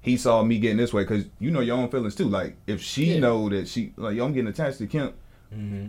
he 0.00 0.16
saw 0.16 0.42
me 0.42 0.58
getting 0.58 0.78
this 0.78 0.92
way 0.92 1.02
because 1.02 1.26
you 1.38 1.50
know 1.50 1.60
your 1.60 1.76
own 1.76 1.88
feelings 1.90 2.14
too. 2.14 2.28
Like 2.28 2.56
if 2.66 2.80
she 2.80 3.14
Yeah. 3.14 3.20
know 3.20 3.48
that 3.50 3.68
she 3.68 3.92
like 3.96 4.16
yo 4.16 4.24
I'm 4.24 4.32
getting 4.32 4.48
attached 4.48 4.78
to 4.78 4.86
Kemp, 4.86 5.14
hmm 5.52 5.86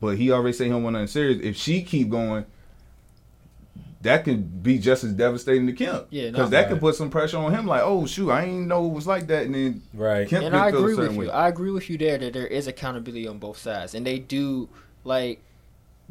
but 0.00 0.18
he 0.18 0.30
already 0.32 0.52
say 0.52 0.64
he 0.64 0.70
don't 0.70 0.82
want 0.82 0.92
nothing 0.94 1.06
serious. 1.06 1.40
If 1.42 1.56
she 1.56 1.80
keep 1.82 2.10
going, 2.10 2.44
that 4.04 4.24
could 4.24 4.62
be 4.62 4.78
just 4.78 5.02
as 5.04 5.12
devastating 5.12 5.66
to 5.66 5.72
Kemp. 5.72 6.06
Yeah, 6.10 6.26
no. 6.26 6.32
because 6.32 6.50
that 6.50 6.68
could 6.68 6.78
put 6.80 6.94
some 6.94 7.10
pressure 7.10 7.36
on 7.38 7.52
him. 7.52 7.66
Like 7.66 7.82
oh 7.84 8.06
shoot, 8.06 8.30
I 8.30 8.44
didn't 8.44 8.68
know 8.68 8.86
it 8.86 8.92
was 8.92 9.06
like 9.06 9.26
that, 9.26 9.46
and 9.46 9.54
then 9.54 9.82
Right. 9.92 10.28
Kemp 10.28 10.44
and 10.44 10.56
I 10.56 10.70
feel 10.70 10.80
a 10.80 10.82
agree 10.84 10.94
with 11.08 11.12
you. 11.12 11.18
way. 11.20 11.30
I 11.30 11.48
agree 11.48 11.70
with 11.72 11.90
you 11.90 11.98
there 11.98 12.16
that 12.18 12.32
there 12.32 12.46
is 12.46 12.66
accountability 12.66 13.26
on 13.26 13.38
both 13.38 13.58
sides, 13.58 13.94
and 13.94 14.06
they 14.06 14.18
do 14.18 14.68
like 15.02 15.40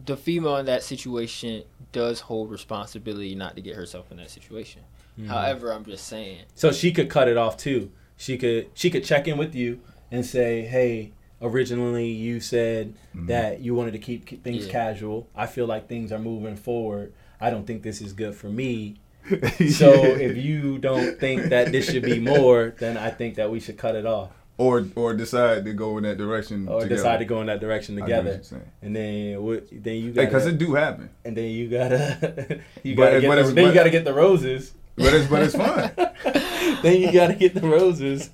the 0.06 0.17
female 0.17 0.58
in 0.58 0.65
that 0.65 0.84
situation 0.84 1.63
does 1.91 2.19
hold 2.21 2.49
responsibility 2.51 3.36
not 3.36 3.56
to 3.56 3.62
get 3.62 3.75
herself 3.75 4.10
in 4.12 4.17
that 4.17 4.29
situation. 4.32 4.82
Mhm. 5.19 5.27
However, 5.27 5.71
I'm 5.71 5.86
just 5.86 6.08
saying, 6.08 6.39
So 6.56 6.71
she 6.71 6.91
could 6.91 7.10
cut 7.10 7.27
it 7.27 7.38
off 7.38 7.58
too. 7.58 7.91
She 8.17 8.38
could 8.38 8.67
she 8.73 8.89
could 8.89 9.03
check 9.03 9.27
in 9.27 9.38
with 9.38 9.53
you 9.56 9.79
and 10.12 10.25
say, 10.25 10.62
"Hey, 10.62 11.12
originally 11.41 12.08
you 12.08 12.39
said 12.39 12.93
Mhm. 13.15 13.27
that 13.27 13.60
you 13.62 13.75
wanted 13.75 13.91
to 13.91 13.99
keep, 13.99 14.25
keep 14.25 14.43
things 14.43 14.65
Yeah. 14.65 14.71
casual. 14.71 15.27
I 15.36 15.45
feel 15.45 15.65
like 15.67 15.88
things 15.88 16.12
are 16.12 16.17
moving 16.19 16.56
forward. 16.56 17.12
I 17.43 17.49
don't 17.49 17.67
think 17.67 17.84
this 17.84 17.99
is 18.01 18.13
good 18.13 18.36
for 18.36 18.47
me. 18.47 18.95
So 19.82 19.91
if 20.27 20.36
you 20.38 20.77
don't 20.79 21.17
think 21.19 21.43
that 21.53 21.71
this 21.71 21.89
should 21.89 22.03
be 22.03 22.19
more, 22.19 22.73
then 22.79 22.97
I 22.97 23.10
think 23.10 23.36
that 23.36 23.49
we 23.51 23.60
should 23.60 23.77
cut 23.77 23.95
it 23.95 24.06
off 24.06 24.32
or 24.58 24.86
or 24.95 25.13
decide 25.13 25.65
to 25.65 25.73
go 25.73 25.97
in 25.97 26.03
that 26.03 26.17
direction 26.17 26.67
or 26.67 26.82
together. 26.82 26.95
decide 26.95 27.17
to 27.19 27.25
go 27.25 27.39
in 27.41 27.47
that 27.47 27.60
direction 27.60 28.01
I 28.01 28.06
get 28.06 28.23
what 28.25 28.32
together. 28.43 28.65
And 28.82 28.95
then 28.95 29.41
what? 29.43 29.67
Then 29.71 29.95
you 29.95 30.08
Hey, 30.12 30.13
got 30.13 30.25
because 30.25 30.45
it 30.45 30.58
do 30.58 30.73
happen, 30.73 31.10
and 31.25 31.36
then 31.38 31.49
you 31.58 31.69
gotta 31.69 32.60
you 32.84 32.95
But 32.95 33.03
gotta 33.03 33.17
it- 33.17 33.21
get 33.21 33.27
but 33.29 33.45
the, 33.47 33.51
then 33.53 33.67
you 33.67 33.73
gotta 33.73 33.89
get 33.97 34.03
the 34.06 34.13
roses. 34.13 34.73
but 34.95 35.13
it's 35.13 35.27
but 35.27 35.41
it's 35.43 35.56
fun. 35.56 35.91
then 36.84 37.01
you 37.01 37.12
gotta 37.12 37.36
get 37.36 37.53
the 37.56 37.67
roses. 37.67 38.29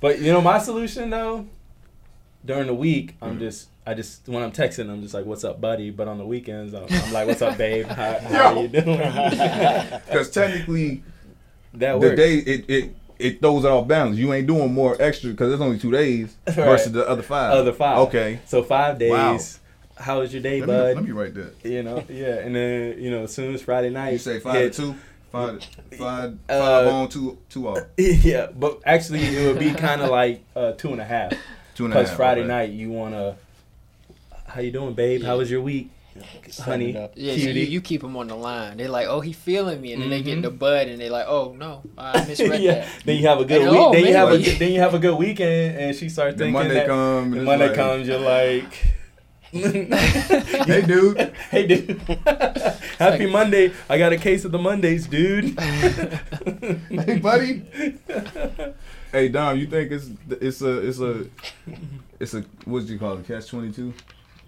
But 0.00 0.18
you 0.20 0.32
know 0.32 0.40
my 0.42 0.58
solution 0.58 1.10
though, 1.10 1.46
during 2.44 2.66
the 2.66 2.74
week 2.74 3.16
I'm 3.22 3.38
just 3.38 3.68
I 3.86 3.94
just 3.94 4.28
when 4.28 4.42
I'm 4.42 4.52
texting 4.52 4.90
I'm 4.90 5.02
just 5.02 5.14
like 5.14 5.24
what's 5.24 5.44
up 5.44 5.60
buddy, 5.60 5.90
but 5.90 6.08
on 6.08 6.18
the 6.18 6.26
weekends 6.26 6.74
I'm, 6.74 6.84
I'm 6.88 7.12
like 7.12 7.26
what's 7.26 7.42
up 7.42 7.56
babe, 7.58 7.86
how, 7.86 8.18
how 8.20 8.54
Yo. 8.54 8.62
you 8.62 8.68
doing? 8.68 8.86
Because 10.06 10.30
technically, 10.30 11.02
that 11.74 12.00
the 12.00 12.14
day 12.16 12.36
it, 12.38 12.64
it 12.70 12.94
it 13.18 13.40
throws 13.40 13.64
it 13.64 13.70
off 13.70 13.86
balance. 13.86 14.16
You 14.18 14.32
ain't 14.32 14.46
doing 14.46 14.72
more 14.74 14.96
extra 15.00 15.30
because 15.30 15.52
it's 15.52 15.62
only 15.62 15.78
two 15.78 15.90
days 15.92 16.36
Right. 16.46 16.56
versus 16.56 16.92
the 16.92 17.08
other 17.08 17.22
five. 17.22 17.52
Other 17.52 17.72
five. 17.72 17.98
Okay. 18.08 18.40
So 18.46 18.62
five 18.62 18.98
days. 18.98 19.10
Wow. 19.10 19.38
How 19.96 20.20
was 20.20 20.32
your 20.32 20.42
day, 20.42 20.58
Let 20.60 20.68
me, 20.68 20.74
bud? 20.74 20.94
let 20.96 21.04
me 21.04 21.10
write 21.12 21.34
that. 21.34 21.54
You 21.62 21.82
know, 21.84 22.02
yeah, 22.08 22.38
and 22.40 22.56
then 22.56 22.98
you 23.00 23.10
know, 23.10 23.24
as 23.24 23.32
soon 23.34 23.54
as 23.54 23.62
Friday 23.62 23.90
night, 23.90 24.12
You 24.12 24.18
say 24.18 24.40
five 24.40 24.54
hit- 24.56 24.72
to 24.74 24.82
two, 24.82 24.94
five, 25.30 25.62
five, 25.98 26.38
Uh, 26.48 26.58
five 26.58 26.86
on, 26.88 27.08
two, 27.08 27.38
two 27.48 27.68
off, 27.68 27.78
yeah, 27.96 28.48
but 28.58 28.80
actually 28.84 29.20
it 29.22 29.46
would 29.46 29.58
be 29.60 29.72
kind 29.72 30.00
of 30.00 30.10
like 30.10 30.42
uh, 30.56 30.72
two 30.72 30.90
and 30.92 31.00
a 31.00 31.04
half. 31.04 31.32
Two 31.74 31.84
and 31.84 31.92
a 31.94 31.96
half. 31.96 32.04
Because 32.06 32.16
Friday 32.16 32.44
night 32.44 32.70
you 32.70 32.90
wanna, 32.90 33.36
how 34.46 34.60
you 34.60 34.70
doing, 34.72 34.94
babe? 34.94 35.22
How 35.22 35.38
was 35.38 35.50
your 35.50 35.60
week, 35.62 35.90
honey? 36.60 36.92
yeah, 37.14 37.32
so 37.36 37.48
you, 37.50 37.62
you 37.64 37.80
keep 37.80 38.02
them 38.02 38.16
on 38.16 38.28
the 38.28 38.34
line. 38.36 38.76
They're 38.76 38.88
like, 38.88 39.06
oh, 39.06 39.20
he 39.20 39.32
feeling 39.32 39.80
me, 39.80 39.92
and 39.94 40.02
then 40.02 40.10
they 40.10 40.22
get 40.22 40.34
in 40.34 40.40
Mhm. 40.40 40.42
the 40.42 40.50
bud, 40.50 40.88
and 40.88 41.00
they're 41.00 41.10
like, 41.10 41.26
oh 41.26 41.54
no, 41.58 41.82
I 41.96 42.24
misread 42.28 42.60
yeah. 42.60 42.74
that. 42.74 42.88
Then 43.04 43.16
you 43.16 43.26
have 43.28 43.40
a 43.40 43.44
good 43.44 43.62
And, 43.62 43.70
week. 43.70 43.80
oh, 43.80 43.92
then 43.92 44.06
you 44.06 44.14
have 44.14 44.32
a 44.32 44.38
then 44.38 44.72
you 44.72 44.80
have 44.80 44.94
a 44.94 44.98
good 44.98 45.16
weekend, 45.18 45.78
and 45.78 45.96
she 45.96 46.08
starts 46.08 46.36
Then 46.36 46.52
thinking 46.52 46.52
Monday 46.54 46.74
that 46.74 46.86
come. 46.86 47.24
and 47.32 47.34
the 47.34 47.44
Monday 47.44 47.66
like, 47.68 47.76
comes, 47.76 48.08
you're 48.08 48.18
like. 48.18 48.94
Hey, 49.52 50.80
dude. 50.80 51.18
Hey, 51.50 51.66
dude. 51.66 52.00
Happy 52.98 53.26
Monday. 53.26 53.72
I 53.86 53.98
got 53.98 54.12
a 54.12 54.16
case 54.16 54.46
of 54.46 54.52
the 54.52 54.58
Mondays, 54.58 55.06
dude. 55.06 55.58
Hey, 56.88 57.18
buddy. 57.18 57.62
Hey, 59.12 59.28
Dom, 59.28 59.58
you 59.58 59.66
think 59.66 59.92
it's 59.92 60.08
it's 60.30 60.62
a 60.62 60.88
it's 60.88 60.98
a 60.98 61.26
it's 62.18 62.32
a 62.32 62.40
what 62.64 62.86
do 62.86 62.94
you 62.94 62.98
call 62.98 63.18
it? 63.18 63.26
Catch 63.26 63.48
twenty 63.48 63.70
two? 63.70 63.92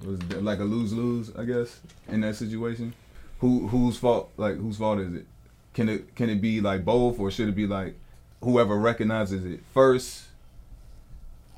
Was 0.03 0.23
like 0.33 0.59
a 0.59 0.65
lose 0.65 0.95
lose? 0.95 1.31
I 1.37 1.45
guess 1.45 1.81
in 2.09 2.23
that 2.23 2.37
situation. 2.37 2.95
Who 3.41 3.69
whose 3.69 3.99
fault? 3.99 4.31
Like 4.39 4.57
whose 4.57 4.79
fault 4.79 5.01
is 5.01 5.13
it? 5.13 5.27
Can 5.75 5.91
it 5.91 6.15
can 6.15 6.31
it 6.31 6.41
be 6.41 6.63
like 6.63 6.83
both, 6.83 7.19
or 7.21 7.31
should 7.31 7.51
it 7.51 7.55
be 7.55 7.67
like 7.67 7.95
whoever 8.43 8.79
recognizes 8.79 9.45
it 9.45 9.61
first? 9.75 10.23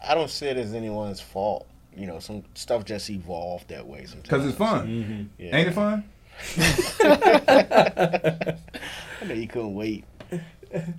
I 0.05 0.17
don't 0.17 0.31
see 0.31 0.47
it 0.47 0.57
as 0.57 0.75
anyone's 0.75 1.21
fault. 1.21 1.69
You 1.97 2.07
know, 2.07 2.19
some 2.19 2.45
stuff 2.55 2.85
just 2.85 3.09
evolved 3.11 3.69
that 3.69 3.87
way 3.87 4.05
sometimes. 4.05 4.23
Because 4.29 4.47
it's 4.47 4.59
fun. 4.59 5.31
hmm 5.39 5.43
Yeah. 5.43 5.57
Ain't 5.57 5.69
it 5.69 5.73
fun? 5.73 6.05
I 9.23 9.25
know 9.25 9.35
you 9.35 9.49
couldn't 9.49 9.75
wait. 9.75 10.05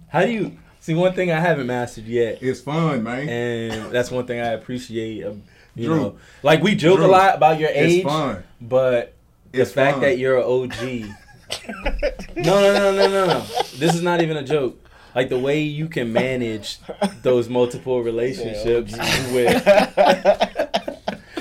How 0.10 0.26
do 0.26 0.32
you 0.32 0.58
see? 0.80 0.96
One 0.96 1.14
thing 1.14 1.32
I 1.32 1.40
haven't 1.40 1.68
mastered 1.68 2.06
yet, 2.06 2.40
It's 2.42 2.60
fun, 2.62 3.04
man. 3.04 3.30
and 3.30 3.92
that's 3.92 4.10
one 4.10 4.26
thing 4.26 4.40
I 4.40 4.54
appreciate. 4.54 5.24
um, 5.26 5.44
You 5.76 5.86
Drew. 5.86 5.96
know, 5.96 6.18
like 6.44 6.64
we 6.64 6.74
joke 6.76 7.00
a 7.02 7.08
lot 7.08 7.36
about 7.36 7.60
your 7.60 7.70
age, 7.70 7.98
It's 7.98 8.04
fun. 8.04 8.44
but 8.60 9.14
the 9.52 9.62
It's 9.62 9.72
fact 9.72 9.96
fun. 9.96 10.02
that 10.02 10.18
you're 10.18 10.38
an 10.40 10.44
OG. 10.46 10.76
no, 12.36 12.62
no, 12.62 12.74
no, 12.74 12.92
no, 12.96 13.08
no, 13.10 13.26
no. 13.28 13.40
This 13.78 13.94
is 13.94 14.02
not 14.02 14.22
even 14.22 14.38
a 14.38 14.44
joke. 14.44 14.84
Like 15.16 15.30
the 15.30 15.40
way 15.40 15.62
you 15.62 15.88
can 15.88 16.12
manage 16.14 16.80
those 17.24 17.50
multiple 17.50 18.04
relationships 18.04 18.94
with, 19.32 20.67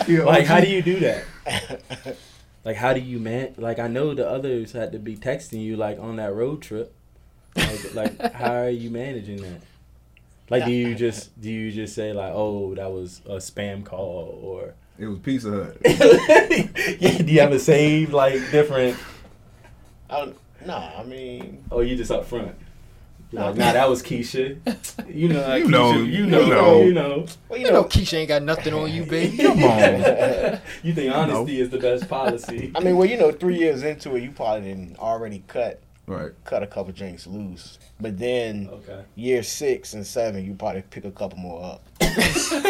Yeah, 0.06 0.24
like, 0.24 0.46
how 0.46 0.60
do 0.60 0.68
you 0.68 0.82
do 0.82 1.00
that? 1.00 1.24
Like, 2.66 2.74
how 2.74 2.92
do 2.94 2.98
you 2.98 3.20
man? 3.20 3.54
Like, 3.58 3.78
I 3.78 3.86
know 3.86 4.12
the 4.12 4.28
others 4.28 4.72
had 4.72 4.90
to 4.90 4.98
be 4.98 5.16
texting 5.16 5.62
you 5.62 5.76
like 5.76 6.00
on 6.00 6.16
that 6.16 6.34
road 6.34 6.62
trip. 6.62 6.92
Like, 7.54 7.94
like 8.20 8.32
how 8.32 8.54
are 8.54 8.68
you 8.68 8.90
managing 8.90 9.36
that? 9.36 9.60
Like, 10.50 10.64
do 10.64 10.72
you 10.72 10.96
just 10.96 11.40
do 11.40 11.48
you 11.48 11.70
just 11.70 11.94
say 11.94 12.12
like, 12.12 12.32
oh, 12.34 12.74
that 12.74 12.90
was 12.90 13.20
a 13.24 13.36
spam 13.36 13.84
call, 13.84 14.40
or 14.42 14.74
It 14.98 15.06
was 15.06 15.20
Pizza 15.20 15.50
Hut. 15.50 15.76
yeah, 17.00 17.18
do 17.18 17.32
you 17.32 17.40
have 17.40 17.52
a 17.52 17.60
saved 17.60 18.12
like 18.12 18.50
different, 18.50 18.96
I 20.10 20.16
don't, 20.24 20.36
nah, 20.66 20.90
I 20.98 21.04
mean, 21.04 21.62
Oh, 21.70 21.82
you 21.82 21.96
just 21.96 22.10
up 22.10 22.24
front? 22.24 22.56
Like, 23.32 23.56
nah, 23.56 23.72
that 23.72 23.88
was 23.88 24.02
Keisha. 24.02 24.56
You 25.12 25.28
know, 25.28 25.46
like, 25.46 25.64
You 25.64 25.68
know, 25.68 25.92
Keisha, 25.92 26.06
you 26.06 26.12
you 26.12 26.26
know, 26.26 26.46
know. 26.46 26.82
you 26.82 26.94
know. 26.94 27.26
well, 27.48 27.58
You 27.58 27.70
know, 27.72 27.84
Keisha 27.84 28.14
ain't 28.14 28.28
got 28.28 28.42
nothing 28.42 28.72
on 28.72 28.90
you, 28.92 29.04
baby. 29.04 29.36
Come 29.42 29.62
on. 29.64 30.60
you 30.82 30.94
think 30.94 31.12
honesty 31.14 31.60
is 31.60 31.70
the 31.70 31.78
best 31.78 32.08
policy? 32.08 32.70
I 32.74 32.80
mean, 32.80 32.96
well, 32.96 33.08
you 33.08 33.16
know, 33.16 33.32
three 33.32 33.58
years 33.58 33.82
into 33.82 34.14
it, 34.16 34.22
you 34.22 34.30
probably 34.30 34.68
didn't 34.68 34.98
already 34.98 35.42
cut 35.48 35.80
Right. 36.08 36.30
cut 36.44 36.62
a 36.62 36.66
couple 36.68 36.92
drinks 36.92 37.26
loose. 37.26 37.78
But 38.00 38.16
then 38.18 38.68
okay. 38.72 39.02
year 39.16 39.42
six 39.42 39.92
and 39.94 40.06
seven, 40.06 40.44
you 40.44 40.54
probably 40.54 40.82
pick 40.82 41.04
a 41.04 41.10
couple 41.10 41.38
more 41.38 41.64
up. 41.64 41.82
so, 42.00 42.60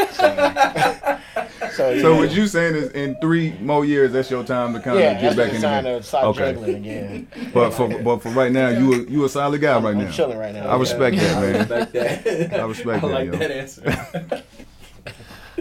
so, 1.72 1.98
So 2.00 2.16
what 2.16 2.30
you 2.32 2.46
saying 2.46 2.74
is 2.76 2.90
in 2.92 3.16
three 3.20 3.52
more 3.60 3.84
years, 3.84 4.12
that's 4.12 4.30
your 4.30 4.42
time 4.44 4.72
to 4.72 4.80
kind 4.80 4.96
of 4.96 5.02
yeah, 5.02 5.20
get 5.20 5.22
that's 5.22 5.36
back 5.36 5.50
the 5.50 5.56
in 5.56 5.62
time 5.62 5.84
there. 5.84 5.98
to 5.98 6.02
start 6.02 6.24
Okay. 6.26 6.52
juggling 6.52 6.76
again. 6.76 7.28
But 7.52 7.70
for 7.72 7.88
but 8.02 8.22
for 8.22 8.30
right 8.30 8.52
now, 8.52 8.68
you 8.68 8.94
a, 8.94 9.10
you 9.10 9.24
a 9.24 9.28
solid 9.28 9.60
guy 9.60 9.78
right 9.80 9.94
I'm 9.94 10.04
now. 10.04 10.10
chilling 10.10 10.38
right 10.38 10.54
now. 10.54 10.68
I 10.68 10.76
respect 10.78 11.16
that, 11.16 11.40
man. 11.40 11.48
I 11.48 11.50
man. 11.52 11.58
respect 11.58 11.92
that. 11.92 12.60
I 12.60 12.64
respect 12.64 13.04
I 13.04 13.08
that, 13.08 13.14
like 13.14 13.26
yo. 13.26 13.36
that 13.36 13.50
answer. 13.50 14.42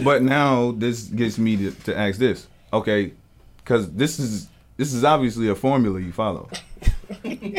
But 0.04 0.24
now 0.24 0.72
this 0.72 1.04
gets 1.04 1.38
me 1.38 1.56
to, 1.58 1.72
to 1.86 1.98
ask 1.98 2.20
this, 2.20 2.48
okay? 2.74 3.14
Because 3.58 3.92
this 3.92 4.20
is 4.20 4.48
this 4.78 4.94
is 4.94 5.04
obviously 5.04 5.48
a 5.50 5.56
formula 5.56 6.00
you 6.00 6.12
follow. 6.12 6.50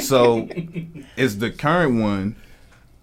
So 0.02 0.48
is 1.16 1.38
the 1.38 1.50
current 1.50 2.00
one 2.00 2.37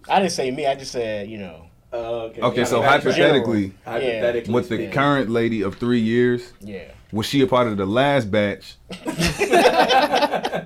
I 0.08 0.18
didn't 0.20 0.32
say 0.32 0.50
me. 0.50 0.66
I 0.66 0.74
just 0.74 0.92
said 0.92 1.28
you 1.28 1.38
know. 1.38 1.66
Oh, 1.92 2.22
okay. 2.22 2.40
okay? 2.42 2.64
So 2.64 2.82
Hypothetically- 2.82 3.72
hypothetically, 3.84 4.10
hypothetically 4.10 4.52
with 4.54 4.68
the 4.68 4.74
speaking. 4.76 4.92
current 4.92 5.30
lady 5.30 5.62
of 5.62 5.76
three 5.76 6.00
years, 6.00 6.52
Yeah. 6.60 6.90
was 7.12 7.24
she 7.26 7.40
a 7.42 7.46
part 7.46 7.68
of 7.68 7.76
the 7.76 7.86
last 7.86 8.30
batch 8.32 8.74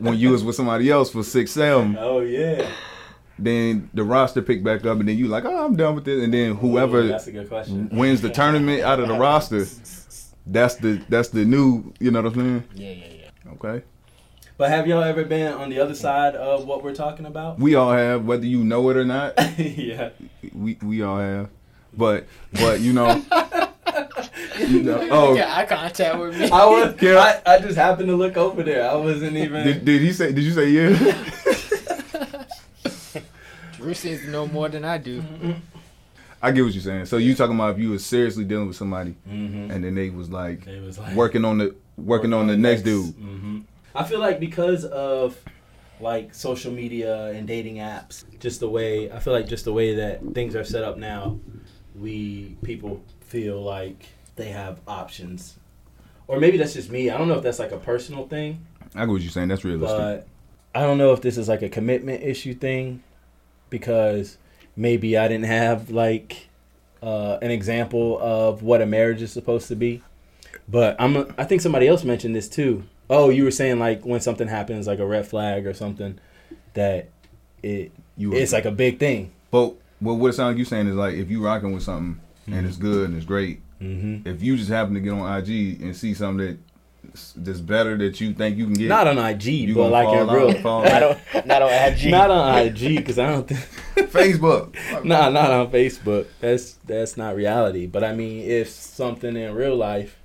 when 0.01 0.17
you 0.19 0.31
was 0.31 0.43
with 0.43 0.57
somebody 0.57 0.91
else 0.91 1.11
for 1.11 1.23
six 1.23 1.51
seven? 1.53 1.97
Oh 2.01 2.21
yeah. 2.21 2.67
Then 3.39 3.89
the 3.95 4.03
roster 4.03 4.43
picked 4.43 4.65
back 4.65 4.85
up, 4.85 4.99
and 4.99 5.09
then 5.09 5.17
you 5.17 5.29
like, 5.29 5.45
oh, 5.45 5.65
I'm 5.67 5.77
done 5.77 5.95
with 5.95 6.05
this, 6.07 6.25
and 6.25 6.35
then 6.35 6.57
whoever 6.57 7.01
Ooh, 7.01 7.09
that's 7.09 7.29
a 7.29 7.33
good 7.33 7.49
question. 7.49 7.89
wins 7.93 8.21
the 8.21 8.31
tournament 8.31 8.83
out 8.83 8.99
of 8.99 9.07
the 9.07 9.15
roster, 9.15 9.65
that's 10.47 10.75
the 10.77 11.01
that's 11.09 11.29
the 11.29 11.45
new, 11.45 11.93
you 12.01 12.11
know 12.11 12.23
what 12.23 12.33
I'm 12.33 12.39
saying? 12.41 12.65
Yeah, 12.75 12.91
yeah, 12.91 13.05
yeah. 13.45 13.53
Okay. 13.53 13.85
But 14.59 14.71
have 14.71 14.89
y'all 14.89 15.05
ever 15.05 15.25
been 15.25 15.53
on 15.53 15.71
the 15.71 15.79
other 15.79 15.95
side 15.95 16.35
of 16.35 16.67
what 16.67 16.83
we're 16.83 16.95
talking 16.95 17.27
about? 17.27 17.61
We 17.61 17.77
all 17.77 17.93
have, 17.93 18.25
whether 18.25 18.45
you 18.45 18.65
know 18.65 18.91
it 18.91 18.97
or 18.97 19.05
not. 19.05 19.35
yeah. 19.59 20.11
We 20.53 20.77
we 20.83 21.01
all 21.03 21.19
have, 21.19 21.49
but 21.97 22.27
but 22.53 22.81
you 22.81 22.93
know, 22.93 23.23
you 24.59 24.83
know. 24.83 25.07
Oh, 25.13 25.35
Get 25.37 25.49
eye 25.49 25.65
contact 25.65 26.19
with 26.19 26.37
me. 26.39 26.51
I 26.51 26.65
was. 26.67 26.97
Yeah. 27.01 27.41
I, 27.47 27.55
I 27.55 27.59
just 27.61 27.77
happened 27.79 28.09
to 28.09 28.17
look 28.17 28.37
over 28.37 28.65
there. 28.65 28.91
I 28.91 28.97
wasn't 28.97 29.37
even. 29.37 29.65
did, 29.65 29.85
did 29.85 30.01
he 30.03 30.13
say? 30.13 30.33
Did 30.33 30.43
you 30.43 30.51
say 30.53 30.69
yeah? 30.71 31.25
Bruce 33.79 34.01
seems 34.01 34.23
to 34.23 34.31
know 34.31 34.47
more 34.49 34.69
than 34.69 34.85
I 34.85 34.99
do. 34.99 35.23
I 36.43 36.51
get 36.51 36.65
what 36.65 36.73
you're 36.75 36.83
saying. 36.83 37.07
So 37.07 37.17
you 37.17 37.35
talking 37.37 37.55
about 37.55 37.75
if 37.77 37.79
you 37.79 37.91
was 37.91 38.05
seriously 38.05 38.45
dealing 38.45 38.67
with 38.67 38.77
somebody 38.77 39.15
Mm-hmm. 39.29 39.71
and 39.71 39.85
then 39.85 39.95
they 39.95 40.11
was 40.11 40.29
like 40.31 40.67
It 40.67 40.83
was 40.83 40.99
like 40.99 41.15
working 41.15 41.45
on 41.45 41.59
the 41.59 41.75
working 41.97 42.33
on 42.33 42.49
the 42.49 42.57
next 42.57 42.83
dude. 42.83 43.15
hmm 43.15 43.61
I 43.95 44.05
feel 44.05 44.21
like 44.21 44.39
because 44.41 44.85
of 44.85 45.39
like 46.01 46.35
social 46.35 46.73
media 46.73 47.27
and 47.27 47.47
dating 47.49 47.77
apps, 47.77 48.25
just 48.39 48.61
the 48.61 48.69
way 48.69 49.11
I 49.11 49.19
feel 49.19 49.33
like 49.33 49.49
just 49.49 49.65
the 49.65 49.73
way 49.73 49.95
that 49.97 50.21
things 50.35 50.55
are 50.55 50.65
set 50.65 50.85
up 50.85 50.97
now, 50.97 51.39
we 51.97 52.57
people 52.63 53.03
feel 53.21 53.61
like 53.63 54.07
they 54.37 54.51
have 54.51 54.81
options, 54.87 55.59
or 56.29 56.39
maybe 56.39 56.57
that's 56.59 56.75
just 56.75 56.91
me. 56.91 57.11
I 57.11 57.19
don't 57.19 57.29
know 57.29 57.35
if 57.35 57.43
that's 57.43 57.59
like 57.59 57.73
a 57.73 57.79
personal 57.79 58.29
thing, 58.29 58.65
I 58.95 59.01
get 59.01 59.09
what 59.09 59.21
you're 59.23 59.31
saying. 59.31 59.49
That's 59.49 59.65
realistic. 59.65 59.99
but 59.99 60.27
I 60.75 60.83
don't 60.83 60.99
know 60.99 61.13
if 61.13 61.21
this 61.23 61.37
is 61.37 61.49
like 61.49 61.63
a 61.63 61.69
commitment 61.69 62.23
issue 62.23 62.55
thing, 62.55 63.03
because 63.71 64.39
maybe 64.77 65.19
I 65.19 65.27
didn't 65.27 65.47
have 65.47 65.91
like 65.91 66.49
uh, 67.03 67.39
an 67.43 67.51
example 67.51 68.19
of 68.21 68.63
what 68.63 68.81
a 68.81 68.87
marriage 68.87 69.23
is 69.23 69.33
supposed 69.33 69.67
to 69.69 69.75
be. 69.77 70.03
But 70.69 70.97
I'm 71.01 71.35
I 71.37 71.45
think 71.45 71.61
somebody 71.63 71.89
else 71.89 72.05
mentioned 72.05 72.37
this 72.37 72.49
too. 72.49 72.85
Oh, 73.11 73.31
you 73.31 73.45
were 73.45 73.51
saying 73.51 73.79
like 73.79 74.05
when 74.05 74.21
something 74.21 74.49
happens 74.49 74.87
like 74.87 74.99
a 74.99 75.07
red 75.07 75.27
flag 75.27 75.67
or 75.67 75.75
something 75.75 76.19
that 76.75 77.09
it 77.63 77.93
you 78.17 78.35
it's 78.35 78.53
like 78.53 78.65
a 78.67 78.71
big 78.71 78.99
thing. 78.99 79.33
But 79.51 79.75
what 80.01 80.15
what 80.15 80.29
it 80.29 80.33
sounds 80.35 80.53
like 80.53 80.59
you 80.59 80.65
saying 80.65 80.87
is 80.89 80.95
like 80.95 81.15
if 81.15 81.31
you 81.31 81.43
rocking 81.45 81.73
with 81.73 81.83
something 81.83 82.21
and 82.47 82.55
Mm-hmm. 82.55 82.67
it's 82.67 82.77
good 82.79 83.09
and 83.11 83.17
it's 83.17 83.27
great, 83.27 83.61
hmm 83.79 84.19
if 84.25 84.43
you 84.43 84.57
just 84.57 84.71
happen 84.71 84.95
to 84.95 85.01
get 85.01 85.11
on 85.13 85.39
IG 85.39 85.81
and 85.83 85.95
see 85.97 86.15
something 86.15 86.47
that 86.47 86.59
that's 87.37 87.61
better 87.61 87.97
that 87.97 88.21
you 88.21 88.35
think 88.35 88.57
you 88.59 88.65
can 88.65 88.75
get, 88.75 88.89
Not 88.89 89.07
on 89.07 89.19
IG, 89.19 89.45
you 89.45 89.75
but 89.75 89.91
like 89.91 90.09
in 90.09 90.29
real. 90.29 90.53
Not 90.63 91.03
on, 91.03 91.17
not 91.47 91.63
on 91.63 91.71
IG. 91.93 92.11
Not 92.11 92.31
on 92.31 92.59
IG 92.67 92.97
because 92.97 93.19
I 93.19 93.31
don't 93.31 93.47
think. 93.49 93.61
Facebook. 94.11 94.75
Nah, 95.05 95.29
not 95.31 95.51
on 95.51 95.71
Facebook. 95.71 96.27
That's 96.41 96.75
that's 96.87 97.17
not 97.17 97.35
reality. 97.37 97.87
But 97.87 98.05
I 98.05 98.15
mean, 98.15 98.49
if 98.49 98.69
something 98.69 99.37
in 99.37 99.55
real 99.55 99.77
life, 99.77 100.19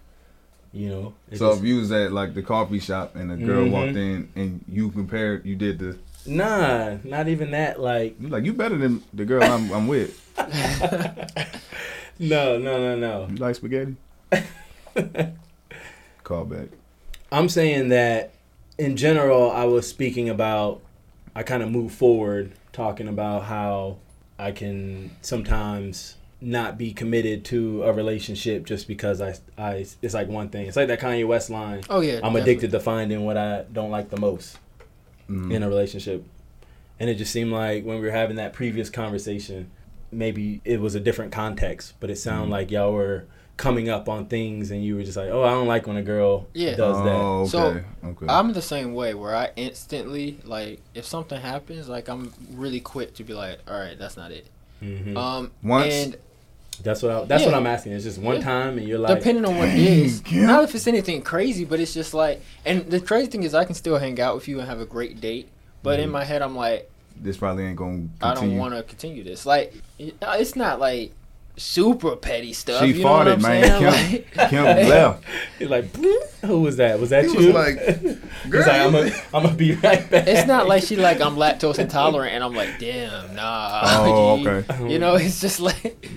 you 0.74 0.90
know. 0.90 1.14
So 1.36 1.52
if 1.54 1.64
you 1.64 1.78
was 1.78 1.92
at 1.92 2.12
like 2.12 2.34
the 2.34 2.42
coffee 2.42 2.80
shop 2.80 3.16
and 3.16 3.32
a 3.32 3.36
girl 3.38 3.66
Mhm. 3.66 3.72
walked 3.72 3.96
in 3.96 4.30
and 4.36 4.64
you 4.68 4.90
compared, 4.90 5.46
you 5.46 5.56
did 5.56 5.80
the, 5.80 5.98
nah, 6.26 6.96
not 7.04 7.28
even 7.28 7.52
that. 7.52 7.80
Like, 7.80 8.16
you 8.20 8.28
like 8.30 8.44
you 8.44 8.54
better 8.54 8.78
than 8.78 9.04
the 9.14 9.26
girl 9.26 9.44
I'm, 9.44 9.72
I'm 9.72 9.88
with. 9.88 10.20
no, 12.20 12.58
no, 12.58 12.78
no, 12.78 12.96
no. 12.96 13.28
You 13.30 13.36
like 13.38 13.56
spaghetti? 13.56 13.96
Call 16.24 16.46
back. 16.46 16.70
I'm 17.32 17.50
saying 17.50 17.90
that 17.90 18.34
in 18.78 18.96
general, 18.96 19.52
I 19.52 19.66
was 19.66 19.88
speaking 19.88 20.30
about. 20.30 20.82
I 21.36 21.42
kind 21.42 21.64
of 21.64 21.72
moved 21.72 21.96
forward 21.96 22.52
talking 22.74 23.08
about 23.08 23.46
how 23.46 23.98
I 24.38 24.52
can 24.52 25.10
sometimes 25.24 26.16
not 26.44 26.78
be 26.78 26.94
committed 26.94 27.46
to 27.46 27.84
a 27.84 27.94
relationship 27.94 28.66
just 28.66 28.88
because 28.88 29.22
I, 29.22 29.36
I 29.58 29.86
it's 30.02 30.14
like 30.14 30.28
one 30.28 30.50
thing. 30.50 30.68
It's 30.68 30.76
like 30.78 30.88
that 30.90 31.00
Kanye 31.00 31.26
West 31.26 31.50
line. 31.50 31.82
Oh 31.90 32.02
yeah, 32.02 32.16
I'm 32.16 32.34
definitely. 32.34 32.42
addicted 32.42 32.72
to 32.72 32.80
finding 32.80 33.24
what 33.26 33.38
I 33.38 33.64
don't 33.72 33.92
like 33.92 34.10
the 34.10 34.20
most 34.20 34.58
Mhm. 35.30 35.54
in 35.54 35.64
a 35.64 35.70
relationship. 35.70 36.26
And 37.00 37.10
it 37.10 37.16
just 37.16 37.32
seemed 37.32 37.52
like 37.52 37.86
when 37.86 37.96
we 38.00 38.06
were 38.06 38.12
having 38.12 38.36
that 38.36 38.54
previous 38.54 38.90
conversation, 38.90 39.70
maybe 40.12 40.62
it 40.66 40.80
was 40.82 40.96
a 40.96 41.00
different 41.00 41.32
context, 41.32 41.94
but 42.00 42.10
it 42.10 42.18
sounded 42.18 42.48
Mhm. 42.50 42.52
like 42.52 42.72
y'all 42.72 42.92
were 42.94 43.26
coming 43.56 43.88
up 43.88 44.10
on 44.10 44.26
things 44.26 44.72
and 44.72 44.84
you 44.84 44.96
were 44.96 45.04
just 45.04 45.16
like, 45.16 45.30
"Oh, 45.30 45.44
I 45.44 45.52
don't 45.52 45.68
like 45.68 45.86
when 45.88 45.96
a 45.96 46.02
girl 46.02 46.48
Yeah. 46.54 46.76
does 46.76 46.98
that." 46.98 47.16
Oh, 47.16 47.42
okay. 47.42 47.50
So, 47.50 47.82
okay. 48.04 48.26
I'm 48.28 48.52
the 48.54 48.62
same 48.62 48.94
way 48.96 49.14
where 49.14 49.36
I 49.36 49.50
instantly 49.56 50.40
like 50.44 50.82
if 50.94 51.06
something 51.06 51.40
happens, 51.40 51.88
like 51.88 52.10
I'm 52.10 52.34
really 52.54 52.80
quick 52.80 53.14
to 53.16 53.24
be 53.24 53.34
like, 53.34 53.60
all 53.68 53.80
right, 53.80 53.98
that's 53.98 54.18
not 54.18 54.32
it. 54.32 54.48
hmm 54.82 55.16
Um, 55.16 55.52
Once- 55.64 55.94
and 55.94 56.18
that's 56.82 57.02
what 57.04 57.12
I, 57.12 57.24
that's 57.26 57.44
what 57.44 57.52
Yeah. 57.52 57.58
I'm 57.58 57.68
asking. 57.68 57.94
It's 57.94 58.04
just 58.04 58.18
one 58.20 58.38
Yeah. 58.38 58.42
time 58.44 58.78
and 58.78 58.88
you're 58.88 59.00
like, 59.00 59.18
depending 59.20 59.46
on 59.46 59.58
what 59.58 59.70
it 59.70 59.76
is, 59.76 60.22
Kim. 60.22 60.46
not 60.48 60.64
if 60.64 60.74
it's 60.76 60.88
anything 60.88 61.22
crazy, 61.22 61.66
but 61.66 61.80
it's 61.80 61.94
just 61.94 62.14
like, 62.14 62.42
and 62.66 62.90
the 62.90 63.00
crazy 63.00 63.28
thing 63.28 63.44
is, 63.44 63.54
I 63.54 63.66
can 63.66 63.76
still 63.76 63.98
hang 63.98 64.20
out 64.20 64.36
with 64.36 64.48
you 64.48 64.60
and 64.60 64.68
have 64.68 64.80
a 64.80 64.86
great 64.86 65.22
date, 65.22 65.48
but 65.84 66.00
in 66.00 66.10
Mhm. 66.10 66.14
my 66.14 66.24
head, 66.24 66.42
I'm 66.42 66.56
like, 66.56 66.90
this 67.22 67.38
probably 67.38 67.66
ain't 67.66 67.76
gonna 67.78 68.08
I 68.22 68.34
don't 68.34 68.58
want 68.58 68.74
to 68.74 68.82
continue 68.84 69.24
this. 69.24 69.46
Like, 69.46 69.74
it's 70.00 70.56
not 70.56 70.80
like 70.80 71.12
super 71.56 72.16
petty 72.16 72.52
stuff. 72.54 72.82
She 72.84 72.94
you 72.94 73.04
know 73.04 73.12
what 73.12 73.28
farted, 73.28 73.34
I'm 73.36 73.42
man. 73.44 73.64
saying? 73.64 74.24
Kim, 74.36 74.42
Like- 74.42 74.50
Kim 74.50 74.64
left. 74.90 75.24
You're 75.60 75.70
like, 75.70 75.96
who 76.42 76.62
was 76.62 76.78
that? 76.78 77.00
Was 77.00 77.12
that 77.12 77.26
He 77.26 77.32
you? 77.32 77.38
was 77.38 77.56
like, 77.56 77.80
He's 78.00 78.18
girl, 78.50 78.62
like, 78.66 78.82
I'm 78.82 78.92
gonna 78.92 79.12
I'm 79.36 79.44
gonna 79.44 79.54
be 79.56 79.74
right 79.76 80.10
back. 80.10 80.28
It's 80.28 80.48
not 80.48 80.68
like 80.68 80.82
she 80.84 80.96
like 80.96 81.22
I'm 81.22 81.36
lactose 81.36 81.78
intolerant 81.78 82.34
and 82.34 82.44
I'm 82.44 82.56
like, 82.56 82.80
damn, 82.80 83.36
nah. 83.36 83.82
Oh, 83.84 84.40
okay. 84.48 84.90
You 84.92 84.98
know, 84.98 85.14
it's 85.16 85.40
just 85.40 85.60
like, 85.60 86.08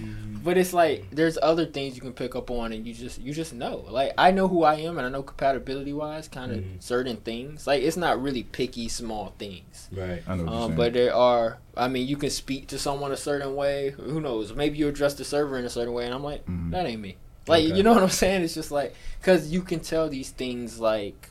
but 0.47 0.57
it's 0.57 0.73
like 0.73 1.05
there's 1.11 1.37
other 1.43 1.67
things 1.67 1.97
you 1.97 2.01
can 2.01 2.13
pick 2.15 2.35
up 2.37 2.51
on 2.51 2.73
and 2.73 2.87
you 2.87 2.95
just 2.95 3.21
you 3.21 3.35
just 3.35 3.53
know. 3.53 3.85
Like 3.91 4.13
I 4.17 4.31
know 4.31 4.47
who 4.49 4.63
I 4.63 4.77
am 4.77 4.97
and 4.97 5.07
I 5.07 5.11
know 5.11 5.23
compatibility 5.23 5.93
wise, 5.93 6.29
kind 6.29 6.53
of 6.53 6.59
Mhm. 6.61 6.83
certain 6.83 7.17
things. 7.19 7.67
Like 7.67 7.83
it's 7.83 7.97
not 7.99 8.23
really 8.23 8.45
picky 8.45 8.89
small 8.89 9.35
things. 9.39 9.89
right. 9.93 10.23
I 10.27 10.37
know 10.37 10.45
what 10.45 10.53
you're 10.53 10.63
Um, 10.63 10.75
but 10.77 10.93
there 10.95 11.15
are. 11.15 11.59
I 11.77 11.89
mean, 11.89 12.07
you 12.09 12.17
can 12.17 12.31
speak 12.31 12.69
to 12.69 12.79
someone 12.79 13.13
a 13.13 13.17
certain 13.17 13.55
way. 13.57 13.91
Who 13.91 14.21
knows? 14.21 14.55
Maybe 14.55 14.79
you 14.79 14.89
address 14.89 15.15
the 15.15 15.25
server 15.25 15.59
in 15.59 15.65
a 15.67 15.71
certain 15.71 15.93
way, 15.93 16.07
and 16.07 16.15
I'm 16.15 16.25
like, 16.25 16.47
Mhm. 16.47 16.71
that 16.71 16.87
ain't 16.87 17.03
me. 17.03 17.17
Like, 17.49 17.65
Okay. 17.65 17.77
you 17.77 17.83
know 17.83 17.93
what 17.93 18.03
I'm 18.03 18.09
saying? 18.25 18.43
It's 18.43 18.55
just 18.55 18.71
like, 18.71 18.95
cause 19.23 19.49
you 19.51 19.61
can 19.63 19.81
tell 19.81 20.09
these 20.09 20.31
things 20.31 20.79
like 20.81 21.31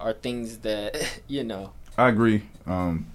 are 0.00 0.12
things 0.14 0.58
that 0.58 0.96
you 1.28 1.44
know. 1.44 1.72
I 1.98 2.08
agree. 2.08 2.42
Um, 2.66 3.06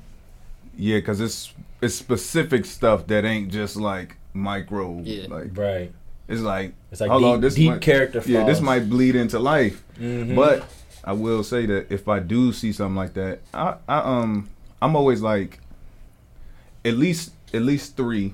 yeah, 0.77 0.97
because 0.97 1.19
it's 1.19 1.53
it's 1.81 1.95
specific 1.95 2.65
stuff 2.65 3.07
that 3.07 3.23
ain't 3.25 3.51
just 3.51 3.75
like 3.77 4.17
micro. 4.33 5.01
Yeah. 5.03 5.27
Like 5.29 5.57
Right. 5.57 5.91
it's 6.27 6.41
like 6.41 6.73
It's 6.91 7.01
like 7.01 7.09
Hold 7.09 7.23
deep, 7.23 7.29
on, 7.33 7.41
this 7.41 7.55
deep 7.55 7.71
might- 7.71 7.81
character 7.81 8.21
flaws. 8.21 8.29
yeah, 8.29 8.43
this 8.45 8.61
might 8.61 8.89
bleed 8.89 9.15
into 9.15 9.39
life. 9.39 9.83
Mhm. 9.99 10.35
But 10.35 10.65
I 11.03 11.13
will 11.13 11.43
say 11.43 11.65
that 11.65 11.91
if 11.91 12.07
I 12.07 12.19
do 12.19 12.51
see 12.53 12.71
something 12.71 12.95
like 12.95 13.13
that, 13.13 13.39
I, 13.53 13.75
I 13.87 13.99
um 13.99 14.49
I'm 14.81 14.95
always 14.95 15.21
like 15.21 15.59
at 16.85 16.95
least 16.97 17.31
at 17.53 17.61
least 17.61 17.97
three. 17.97 18.33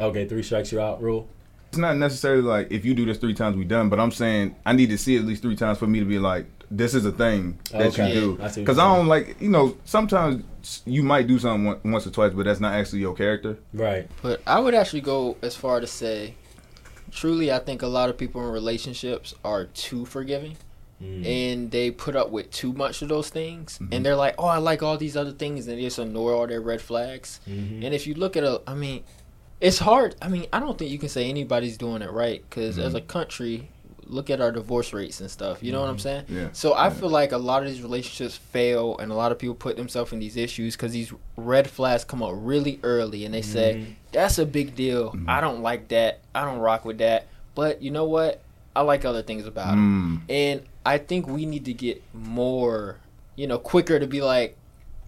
okay, 0.00 0.26
three 0.26 0.42
strikes 0.42 0.72
you 0.72 0.80
out 0.80 1.02
rule. 1.02 1.28
It's 1.68 1.78
not 1.78 1.96
necessarily 1.96 2.42
like 2.42 2.70
if 2.70 2.84
you 2.84 2.94
do 2.94 3.04
this 3.06 3.18
three 3.18 3.34
times 3.34 3.56
we 3.56 3.64
done, 3.64 3.88
but 3.88 3.98
I'm 3.98 4.10
saying 4.10 4.54
I 4.66 4.72
need 4.72 4.90
to 4.90 4.98
see 4.98 5.16
it 5.16 5.20
at 5.20 5.24
least 5.24 5.42
three 5.42 5.56
times 5.56 5.78
for 5.78 5.86
me 5.86 6.00
to 6.00 6.04
be 6.06 6.18
like 6.18 6.46
this 6.74 6.94
is 6.94 7.04
a 7.04 7.12
thing 7.12 7.58
that 7.70 7.88
Okay. 7.88 8.08
you 8.08 8.14
do. 8.20 8.38
I 8.42 8.48
see 8.48 8.60
what 8.60 8.64
Because 8.64 8.76
you're 8.78 8.86
I 8.86 8.96
don't 8.96 9.06
like 9.08 9.36
you 9.40 9.48
know 9.50 9.76
sometimes 9.84 10.42
you 10.86 11.02
might 11.02 11.26
do 11.26 11.38
something 11.38 11.78
once 11.92 12.06
or 12.06 12.10
twice, 12.10 12.32
but 12.34 12.44
that's 12.46 12.60
not 12.60 12.72
actually 12.74 13.00
your 13.00 13.14
character. 13.14 13.58
Right. 13.74 14.08
But 14.22 14.40
I 14.46 14.58
would 14.58 14.74
actually 14.74 15.02
go 15.02 15.36
as 15.42 15.54
far 15.54 15.80
to 15.80 15.86
say, 15.86 16.34
truly, 17.10 17.52
I 17.52 17.58
think 17.58 17.82
a 17.82 17.86
lot 17.86 18.08
of 18.10 18.16
people 18.16 18.40
in 18.46 18.48
relationships 18.52 19.34
are 19.44 19.64
too 19.66 20.06
forgiving. 20.06 20.56
Mm. 21.02 21.26
and 21.26 21.70
they 21.72 21.90
put 21.90 22.14
up 22.14 22.30
with 22.30 22.48
too 22.52 22.72
much 22.72 23.02
of 23.02 23.08
those 23.08 23.28
things 23.28 23.76
Mhm. 23.80 23.88
and 23.92 24.06
they're 24.06 24.14
like 24.14 24.36
oh 24.38 24.46
i 24.46 24.58
like 24.58 24.84
all 24.84 24.96
these 24.96 25.16
other 25.16 25.32
things 25.32 25.66
and 25.66 25.76
they 25.76 25.82
just 25.82 25.98
ignore 25.98 26.32
all 26.32 26.46
their 26.46 26.60
red 26.60 26.80
flags 26.80 27.40
Mhm. 27.50 27.82
and 27.84 27.92
if 27.92 28.06
you 28.06 28.14
look 28.14 28.36
at 28.36 28.44
a 28.44 28.60
i 28.68 28.74
mean 28.74 29.02
it's 29.60 29.80
hard 29.80 30.14
i 30.22 30.28
mean 30.28 30.46
i 30.52 30.60
don't 30.60 30.78
think 30.78 30.92
you 30.92 31.00
can 31.00 31.08
say 31.08 31.28
anybody's 31.28 31.76
doing 31.76 32.02
it 32.02 32.10
right 32.12 32.44
because 32.48 32.78
as 32.78 32.92
Mhm. 32.92 32.98
a 32.98 33.00
country 33.00 33.68
look 34.12 34.28
at 34.30 34.40
our 34.40 34.52
divorce 34.52 34.92
rates 34.92 35.20
and 35.20 35.30
stuff 35.30 35.62
you 35.62 35.72
know 35.72 35.80
what 35.80 35.88
i'm 35.90 35.96
Mhm. 35.96 36.00
saying 36.00 36.24
Yeah. 36.28 36.48
so 36.52 36.72
i 36.72 36.84
Yeah. 36.86 36.90
feel 36.94 37.08
like 37.10 37.32
a 37.32 37.38
lot 37.38 37.62
of 37.62 37.68
these 37.70 37.82
relationships 37.82 38.36
fail 38.36 38.96
and 38.98 39.10
a 39.10 39.14
lot 39.14 39.32
of 39.32 39.38
people 39.38 39.54
put 39.54 39.76
themselves 39.76 40.12
in 40.12 40.18
these 40.20 40.36
issues 40.36 40.76
because 40.76 40.92
these 40.92 41.12
red 41.36 41.68
flags 41.68 42.04
come 42.04 42.22
up 42.22 42.32
really 42.34 42.78
early 42.82 43.24
and 43.24 43.32
they 43.34 43.42
say 43.42 43.74
Mhm. 43.74 43.94
that's 44.12 44.38
a 44.38 44.46
big 44.46 44.74
deal 44.74 45.12
Mhm. 45.12 45.28
i 45.28 45.40
don't 45.40 45.62
like 45.62 45.88
that 45.88 46.20
i 46.34 46.44
don't 46.44 46.58
rock 46.58 46.84
with 46.84 46.98
that 46.98 47.26
but 47.54 47.80
you 47.82 47.90
know 47.90 48.04
what 48.04 48.42
i 48.76 48.80
like 48.82 49.04
other 49.04 49.22
things 49.22 49.46
about 49.46 49.74
it 49.74 49.80
Mm. 49.80 50.20
and 50.28 50.62
I 50.84 50.98
think 50.98 51.28
we 51.28 51.46
need 51.46 51.64
to 51.66 51.72
get 51.72 52.02
more, 52.12 52.96
you 53.36 53.46
know, 53.46 53.56
quicker 53.56 54.00
to 54.00 54.06
be 54.08 54.20
like, 54.20 54.56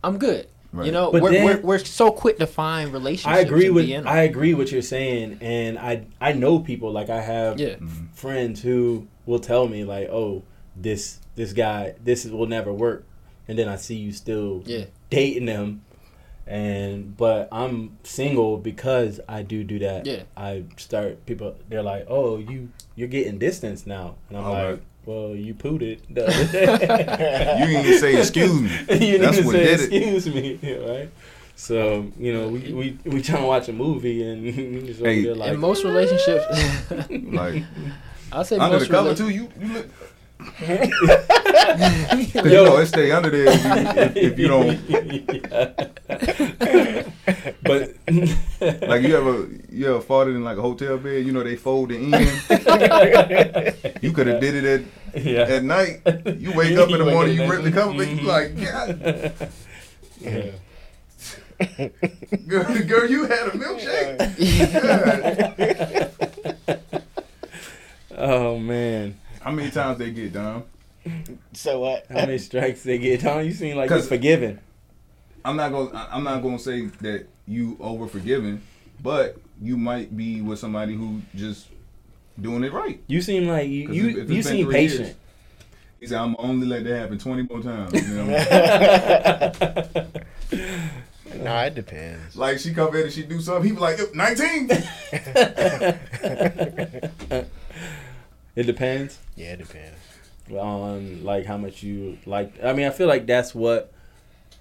I'm 0.05 0.19
good. 0.19 0.47
Right. 0.75 0.87
You 0.87 0.93
know, 0.93 1.13
But 1.13 1.23
we're, 1.23 1.31
then- 1.31 1.45
we're 1.45 1.61
we're 1.61 1.79
so 1.79 2.11
quick 2.11 2.39
to 2.39 2.47
find 2.49 2.93
relationships. 2.93 3.37
I 3.37 3.41
agree 3.41 3.67
and 3.67 3.75
with 3.77 3.87
be. 3.87 3.95
I 3.97 4.23
agree 4.23 4.55
what 4.55 4.73
you're 4.73 4.83
saying, 4.83 5.39
and 5.41 5.79
I 5.79 6.07
I 6.21 6.33
know 6.33 6.59
people 6.59 6.91
like 6.91 7.11
I 7.11 7.21
have 7.21 7.61
yeah. 7.61 7.77
Mhm. 7.77 8.13
friends 8.15 8.63
who 8.63 9.07
will 9.25 9.39
tell 9.39 9.69
me 9.69 9.85
like, 9.85 10.09
oh, 10.09 10.43
this 10.75 11.21
this 11.37 11.53
guy 11.53 11.95
this 12.03 12.25
will 12.25 12.47
never 12.49 12.73
work, 12.73 13.07
and 13.47 13.57
then 13.59 13.69
I 13.69 13.77
see 13.77 13.95
you 13.95 14.11
still 14.13 14.63
Yeah. 14.67 14.87
dating 15.11 15.47
them, 15.47 15.83
and 16.47 17.17
but 17.17 17.49
I'm 17.53 17.97
single 18.03 18.57
because 18.57 19.21
I 19.29 19.43
do 19.43 19.65
do 19.65 19.79
that. 19.79 20.07
Yeah. 20.07 20.25
I 20.37 20.65
start 20.77 21.25
people 21.27 21.55
they're 21.69 21.83
like, 21.83 22.07
oh, 22.09 22.39
you 22.39 22.71
you're 22.97 23.09
getting 23.09 23.39
distance 23.39 23.87
now, 23.87 24.17
and 24.29 24.39
I'm 24.39 24.45
Oh, 24.45 24.53
like. 24.53 24.65
right. 24.71 24.83
Well, 25.07 25.35
you 25.35 25.55
pooed 25.55 25.83
it. 25.83 26.01
the 26.15 26.27
other 26.27 26.47
day." 26.53 27.59
You 27.61 27.67
didn't 27.67 27.87
even 27.87 27.99
say 28.01 28.17
excuse 28.19 28.61
me. 28.61 28.71
you 29.07 29.19
That's 29.19 29.37
need 29.37 29.43
to 29.43 29.47
what 29.47 29.53
say 29.53 29.65
did 29.65 29.81
it. 29.81 30.15
excuse 30.15 30.27
me, 30.35 30.59
right? 30.89 31.11
So 31.57 32.11
you 32.19 32.33
know, 32.33 32.49
we 32.49 32.73
we, 32.73 32.99
we 33.05 33.23
trying 33.23 33.43
to 33.43 33.47
watch 33.49 33.69
a 33.69 33.73
movie 33.73 34.23
and 34.29 34.45
he's 34.87 34.99
over 35.01 35.09
Hey, 35.09 35.23
there 35.25 35.35
like 35.35 35.53
in 35.55 35.61
most 35.61 35.85
relationships, 35.85 36.45
Like 37.11 37.63
I'll 38.33 38.45
say 38.45 38.57
under 38.59 38.79
the 38.79 38.81
most 38.81 38.91
cover 38.91 39.11
rela- 39.13 39.17
too. 39.17 39.29
You 39.29 39.49
you 39.61 39.69
look. 39.75 39.87
Cause 42.35 42.45
you 42.45 42.53
know 42.65 42.77
it 42.79 42.87
stay 42.87 43.11
under 43.13 43.31
there 43.31 43.47
if 43.49 43.65
you, 43.65 43.73
if, 44.03 44.17
if 44.33 44.39
you 44.39 44.49
don't. 44.49 45.94
but 46.07 47.95
Like 48.89 49.03
you 49.03 49.17
ever 49.17 49.49
you 49.71 49.87
ever 49.89 50.01
farted 50.05 50.35
in 50.37 50.45
like 50.45 50.59
a 50.59 50.63
hotel 50.63 50.99
bed? 50.99 51.25
You 51.25 51.33
know 51.33 51.43
they 51.43 51.57
fold 51.57 51.91
it 51.93 51.97
in. 52.03 52.11
you 54.03 54.13
could 54.13 54.27
have 54.27 54.41
did 54.41 54.55
it 54.65 54.65
at 55.15 55.25
yeah. 55.25 55.41
at 55.43 55.65
night. 55.65 56.03
You 56.39 56.53
wake 56.53 56.77
up 56.77 56.91
in 56.91 56.99
the 56.99 57.05
morning, 57.11 57.37
you 57.37 57.47
rip 57.51 57.63
the 57.63 57.73
cover, 57.73 57.95
but 57.97 58.07
Mhm. 58.07 58.21
you 58.21 58.27
like, 58.27 58.55
God, 58.61 59.49
yeah. 60.21 60.51
girl, 62.49 62.83
girl, 62.85 63.09
you 63.11 63.25
had 63.25 63.49
a 63.49 63.53
milkshake. 63.53 64.19
Oh 68.17 68.59
man, 68.59 69.19
How 69.41 69.51
many 69.51 69.71
times 69.71 69.99
they 69.99 70.11
get 70.11 70.33
done? 70.35 70.65
so 71.53 71.81
what? 71.81 72.07
how 72.09 72.15
many 72.27 72.39
strikes 72.39 72.83
they 72.83 72.99
get? 72.99 73.21
Tom, 73.21 73.45
you 73.45 73.53
seem 73.53 73.77
like 73.77 73.91
you're 73.91 73.99
'Cause- 74.01 74.09
forgiven. 74.09 74.61
I'm 75.45 75.57
not 75.57 75.71
gonna 75.73 75.91
I- 75.97 76.09
I'm 76.13 76.25
not 76.25 76.43
gonna 76.43 76.59
say 76.59 76.87
that 77.03 77.27
you 77.47 77.77
over 77.81 78.07
forgiving, 78.07 78.63
but 79.03 79.37
you 79.61 79.77
might 79.77 80.17
be 80.17 80.41
with 80.41 80.59
somebody 80.59 80.95
who 80.95 81.21
just 81.35 81.67
doing 82.41 82.65
it 82.65 82.73
right. 82.73 83.01
You 83.07 83.21
seem 83.23 83.47
like 83.49 83.69
you 83.69 83.87
'Cause 83.87 83.97
you, 83.97 84.09
if 84.09 84.17
it's 84.17 84.31
you 84.31 84.35
been 84.37 84.43
seem 84.43 84.67
three 84.67 84.81
years- 84.81 84.99
patient. 84.99 85.17
He 86.01 86.07
said, 86.09 86.19
I'm 86.19 86.35
only 86.39 86.67
let 86.67 86.85
that 86.85 86.99
happen 86.99 87.19
20 87.19 87.43
more 87.51 87.63
times. 87.63 87.93
You 87.95 88.15
know? 88.15 88.27
nah, 91.43 91.63
it 91.65 91.75
depends. 91.75 92.37
like 92.37 92.59
she 92.59 92.75
come 92.75 92.95
in 92.95 93.05
and 93.05 93.13
she 93.13 93.23
do 93.23 93.41
something, 93.41 93.71
he 93.71 93.75
be 93.75 93.81
like, 93.81 93.99
19. 94.15 94.69
It 98.57 98.67
depends 98.67 99.19
Yeah, 99.35 99.55
it 99.55 99.59
depends. 99.59 99.99
on 100.53 101.25
like 101.25 101.45
how 101.47 101.57
much 101.57 101.83
you 101.83 102.19
like. 102.27 102.53
I 102.63 102.73
mean, 102.73 102.87
I 102.87 102.91
feel 102.91 103.09
like 103.09 103.27
that's 103.27 103.53
what. 103.55 103.93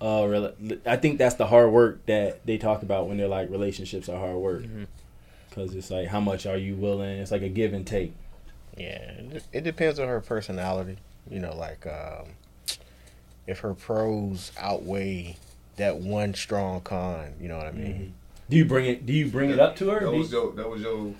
Uh, 0.03 0.23
rela- 0.23 0.79
I 0.85 0.97
think 0.97 1.17
that's 1.17 1.35
the 1.35 1.47
hard 1.47 1.71
work 1.71 2.05
that 2.07 2.45
they 2.45 2.57
talk 2.57 2.83
about 2.83 3.07
when 3.07 3.15
they're 3.17 3.29
like 3.29 3.49
relationships 3.49 4.09
are 4.09 4.17
hard 4.19 4.35
work, 4.35 4.63
because 5.49 5.73
it's 5.73 5.89
like 5.89 6.09
how 6.09 6.19
much 6.19 6.45
are 6.45 6.57
you 6.57 6.75
willing? 6.75 7.19
It's 7.19 7.31
like 7.31 7.41
a 7.41 7.47
give 7.47 7.71
and 7.73 7.87
take. 7.87 8.13
Yeah, 8.77 8.97
it- 9.31 9.47
it 9.53 9.61
depends 9.63 9.99
on 9.99 10.09
her 10.09 10.19
personality. 10.19 10.97
You 11.29 11.39
know, 11.39 11.55
like 11.55 11.87
um, 11.87 12.31
if 13.47 13.59
her 13.59 13.73
pros 13.73 14.51
outweigh 14.59 15.37
that 15.77 15.97
one 15.99 16.33
strong 16.33 16.81
con. 16.81 17.33
You 17.39 17.47
know 17.47 17.57
what 17.57 17.67
I 17.67 17.71
mean? 17.71 18.13
Do 18.49 18.57
you 18.57 18.65
bring 18.65 18.85
it? 18.85 19.05
Do 19.05 19.13
you 19.13 19.27
bring 19.29 19.51
it 19.51 19.59
up 19.59 19.77
to 19.77 19.89
her? 19.89 20.01
That 20.01 20.11
was 20.11 20.31
you- 20.33 20.37
your, 20.41 20.51
that 20.53 20.69
was 20.69 20.81
your, 20.81 21.13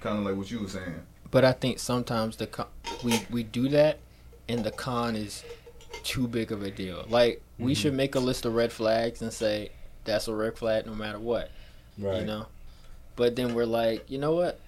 kind 0.00 0.18
of 0.18 0.24
like 0.26 0.36
what 0.36 0.50
you 0.50 0.60
were 0.60 0.68
saying. 0.68 1.00
But 1.30 1.44
I 1.46 1.52
think 1.52 1.78
sometimes 1.78 2.36
the 2.36 2.48
con- 2.48 2.66
we 3.02 3.22
we 3.30 3.44
do 3.44 3.68
that, 3.70 3.98
and 4.46 4.62
the 4.62 4.72
con 4.72 5.16
is 5.16 5.42
too 6.02 6.26
big 6.28 6.52
of 6.52 6.62
a 6.62 6.70
deal. 6.70 7.04
Like 7.08 7.42
we 7.58 7.74
should 7.74 7.94
make 7.94 8.14
a 8.14 8.20
list 8.20 8.44
of 8.46 8.54
red 8.54 8.72
flags 8.72 9.22
and 9.22 9.32
say 9.32 9.70
that's 10.04 10.28
a 10.28 10.34
red 10.34 10.56
flag 10.56 10.86
no 10.86 10.94
matter 10.94 11.18
what. 11.18 11.50
right. 11.98 12.20
You 12.20 12.26
know. 12.26 12.46
But 13.16 13.36
then 13.36 13.54
we're 13.54 13.66
like, 13.66 14.10
you 14.10 14.18
know 14.18 14.32
what? 14.32 14.58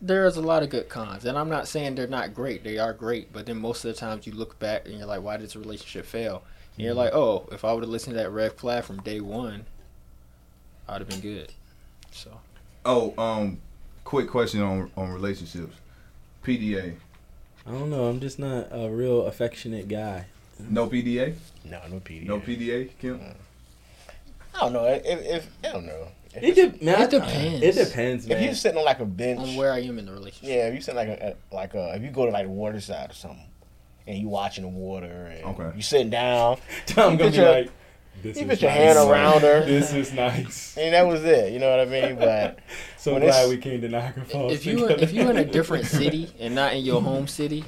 There's 0.00 0.36
a 0.36 0.40
lot 0.42 0.62
of 0.62 0.70
good 0.70 0.88
cons, 0.88 1.24
and 1.24 1.36
I'm 1.36 1.48
not 1.48 1.66
saying 1.66 1.96
they're 1.96 2.06
not 2.06 2.32
great. 2.32 2.62
They 2.62 2.78
are 2.78 2.92
great, 2.92 3.32
but 3.32 3.46
then 3.46 3.58
most 3.60 3.84
of 3.84 3.92
the 3.92 3.98
times 3.98 4.26
you 4.28 4.32
look 4.32 4.56
back 4.60 4.86
and 4.86 4.96
you're 4.96 5.06
like, 5.08 5.22
why 5.22 5.36
did 5.36 5.46
this 5.46 5.56
relationship 5.56 6.06
fail? 6.06 6.44
And 6.76 6.84
you're 6.84 6.94
like, 6.94 7.12
oh, 7.12 7.48
if 7.50 7.64
I 7.64 7.72
would 7.72 7.82
have 7.82 7.90
listened 7.90 8.14
to 8.16 8.22
that 8.22 8.30
red 8.30 8.52
flag 8.52 8.84
from 8.84 8.98
day 9.02 9.20
one, 9.20 9.66
I'd 10.88 11.00
have 11.00 11.08
been 11.08 11.20
good. 11.20 11.52
So 12.12 12.30
Oh, 12.84 13.12
um, 13.18 13.60
quick 14.04 14.28
question 14.28 14.62
on 14.62 14.90
on 14.96 15.10
relationships. 15.12 15.74
PDA. 16.44 16.94
I 17.66 17.70
don't 17.72 17.90
know. 17.90 18.06
I'm 18.06 18.20
just 18.20 18.38
not 18.38 18.68
a 18.70 18.88
real 18.88 19.26
affectionate 19.26 19.88
guy. 19.88 20.26
No 20.68 20.86
PDA? 20.88 21.34
No, 21.64 21.80
no 21.90 22.00
PDA. 22.00 22.26
No 22.26 22.40
PDA, 22.40 22.90
Kim? 22.98 23.18
Mm. 23.18 23.34
I 24.54 24.60
don't 24.60 24.72
know. 24.72 24.84
If, 24.86 25.02
if 25.04 25.50
I 25.64 25.72
don't 25.72 25.86
know. 25.86 26.08
If, 26.34 26.42
It, 26.58 26.78
de- 26.80 26.84
man, 26.84 27.02
It 27.02 27.10
depends. 27.10 27.62
It 27.78 27.84
depends, 27.86 28.26
man. 28.26 28.38
if 28.38 28.44
you're 28.44 28.54
sitting 28.54 28.78
on 28.78 28.84
like 28.84 29.00
a 29.00 29.04
bench, 29.06 29.40
on 29.40 29.56
where 29.56 29.72
I 29.72 29.80
am 29.80 29.98
in 29.98 30.06
the 30.06 30.12
relationship. 30.12 30.48
yeah, 30.48 30.68
if 30.68 30.74
you 30.74 30.80
sitting 30.80 30.96
like 30.96 31.08
a, 31.08 31.36
a 31.50 31.54
like 31.54 31.74
a, 31.74 31.94
if 31.94 32.02
you 32.02 32.10
go 32.10 32.26
to 32.26 32.32
like 32.32 32.44
the 32.46 32.50
water 32.50 32.76
or 32.76 32.80
something, 32.80 33.38
and 34.06 34.18
you 34.18 34.28
watching 34.28 34.62
the 34.64 34.68
water, 34.68 35.06
and 35.26 35.44
Okay. 35.58 35.76
you 35.76 35.82
sitting 35.82 36.10
down, 36.10 36.58
Tom 36.86 37.12
You 37.12 37.18
gonna 37.18 37.30
be 37.30 37.36
your- 37.36 37.50
like, 37.52 37.70
this 38.22 38.36
you 38.36 38.42
is 38.44 38.48
put 38.50 38.62
your 38.62 38.70
nice. 38.72 38.80
hand 38.96 38.98
around 39.10 39.40
her. 39.42 39.60
This 39.66 39.92
is 39.94 40.12
nice. 40.12 40.76
and 40.80 40.92
that 40.92 41.06
was 41.06 41.24
it. 41.24 41.52
You 41.52 41.60
know 41.60 41.70
what 41.70 41.80
I 41.80 41.84
mean? 41.84 42.16
But 42.16 42.58
So 42.96 43.12
When 43.14 43.22
glad 43.22 43.48
we 43.48 43.58
came 43.58 43.80
to 43.80 43.88
Niagara 43.88 44.24
Falls. 44.24 44.52
If 44.52 44.66
you 44.66 44.88
if 44.88 45.12
you 45.12 45.30
in 45.30 45.36
a 45.36 45.44
different 45.44 45.86
city 45.86 46.30
and 46.40 46.54
not 46.54 46.74
in 46.74 46.84
your 46.84 47.00
home 47.00 47.28
city, 47.28 47.64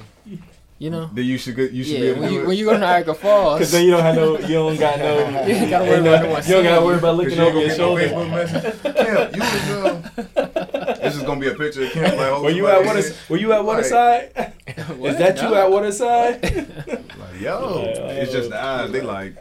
you 0.81 0.89
know. 0.89 1.09
Then 1.13 1.25
you 1.25 1.37
should 1.37 1.55
you 1.57 1.83
should 1.83 1.99
be 2.01 2.05
Yeah, 2.07 2.11
able 2.11 2.15
to 2.15 2.21
when 2.21 2.29
do 2.29 2.35
you, 2.35 2.41
it. 2.41 2.47
when 2.47 2.57
you 2.57 2.65
go 2.65 2.73
to 2.73 2.79
Niagara 2.79 3.13
Falls, 3.13 3.59
Because 3.59 3.71
then 3.71 3.85
you 3.85 3.91
don't 3.91 4.01
have 4.01 4.15
no, 4.15 4.39
you 4.39 4.55
don't 4.55 4.79
got 4.79 4.97
no, 4.97 5.19
You 5.47 5.53
ain't 5.53 5.69
gotta 5.69 5.85
worry 5.85 5.93
ain't 5.97 6.07
about 6.07 6.21
no- 6.23 6.27
no 6.27 6.33
one 6.33 6.43
You 6.43 6.51
don't 6.53 6.63
gotta 6.63 6.85
worry 6.85 6.97
about 6.97 7.15
looking 7.17 7.39
over 7.39 7.51
gonna 7.51 7.59
your 7.59 7.69
get 7.69 7.77
no 7.77 7.83
shoulder. 7.85 8.07
Facebook 8.07 8.29
message. 8.31 8.81
Kim, 8.95 9.35
you 9.35 9.41
was 9.41 10.37
uh, 10.37 10.97
this 11.03 11.15
is 11.15 11.21
gonna 11.23 11.39
be 11.39 11.47
a 11.49 11.53
picture 11.55 11.83
of 11.85 11.91
Kim 11.91 12.03
like 12.03 12.17
holding 12.17 12.43
Were 12.43 12.49
you 12.51 12.67
at 12.67 12.83
water? 12.85 13.01
hand. 13.01 13.15
Were 13.29 13.37
you 13.37 13.53
at 13.53 13.63
Waterside? 13.63 14.53
What? 14.97 15.11
Is 15.11 15.17
that 15.19 15.37
you 15.37 15.49
No. 15.49 15.55
at 15.55 15.71
Waterside? 15.71 16.41
Like, 16.43 17.41
yo, 17.41 17.83
Yeah. 17.85 18.07
it's 18.21 18.31
just 18.31 18.49
the 18.49 18.59
eyes. 18.59 18.91
They 18.91 19.01
like, 19.01 19.35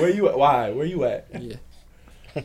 Where 0.00 0.10
you 0.10 0.28
at? 0.28 0.36
Why? 0.38 0.70
Where 0.72 0.86
you 0.86 1.04
at? 1.04 1.26
Yeah. 1.38 1.56
Yeah. 2.34 2.42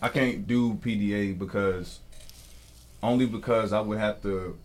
I 0.00 0.08
can't 0.08 0.46
do 0.46 0.74
PDA 0.74 1.38
because 1.38 1.98
only 3.02 3.26
because 3.26 3.72
I 3.74 3.80
would 3.80 3.98
have 3.98 4.22
to 4.22 4.56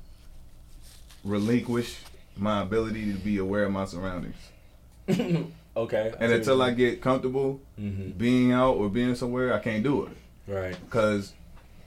relinquish 1.25 1.97
my 2.37 2.61
ability 2.61 3.11
to 3.11 3.17
be 3.19 3.37
aware 3.37 3.65
of 3.65 3.71
my 3.71 3.85
surroundings. 3.85 4.35
okay. 5.77 6.13
And 6.19 6.31
until 6.31 6.61
I 6.61 6.71
get 6.71 7.01
comfortable 7.01 7.59
hmm 7.77 8.09
being 8.11 8.51
out 8.51 8.75
or 8.77 8.89
being 8.89 9.15
somewhere, 9.15 9.53
I 9.53 9.59
can't 9.59 9.83
do 9.83 10.05
it. 10.05 10.11
Right. 10.47 10.77
Because 10.85 11.33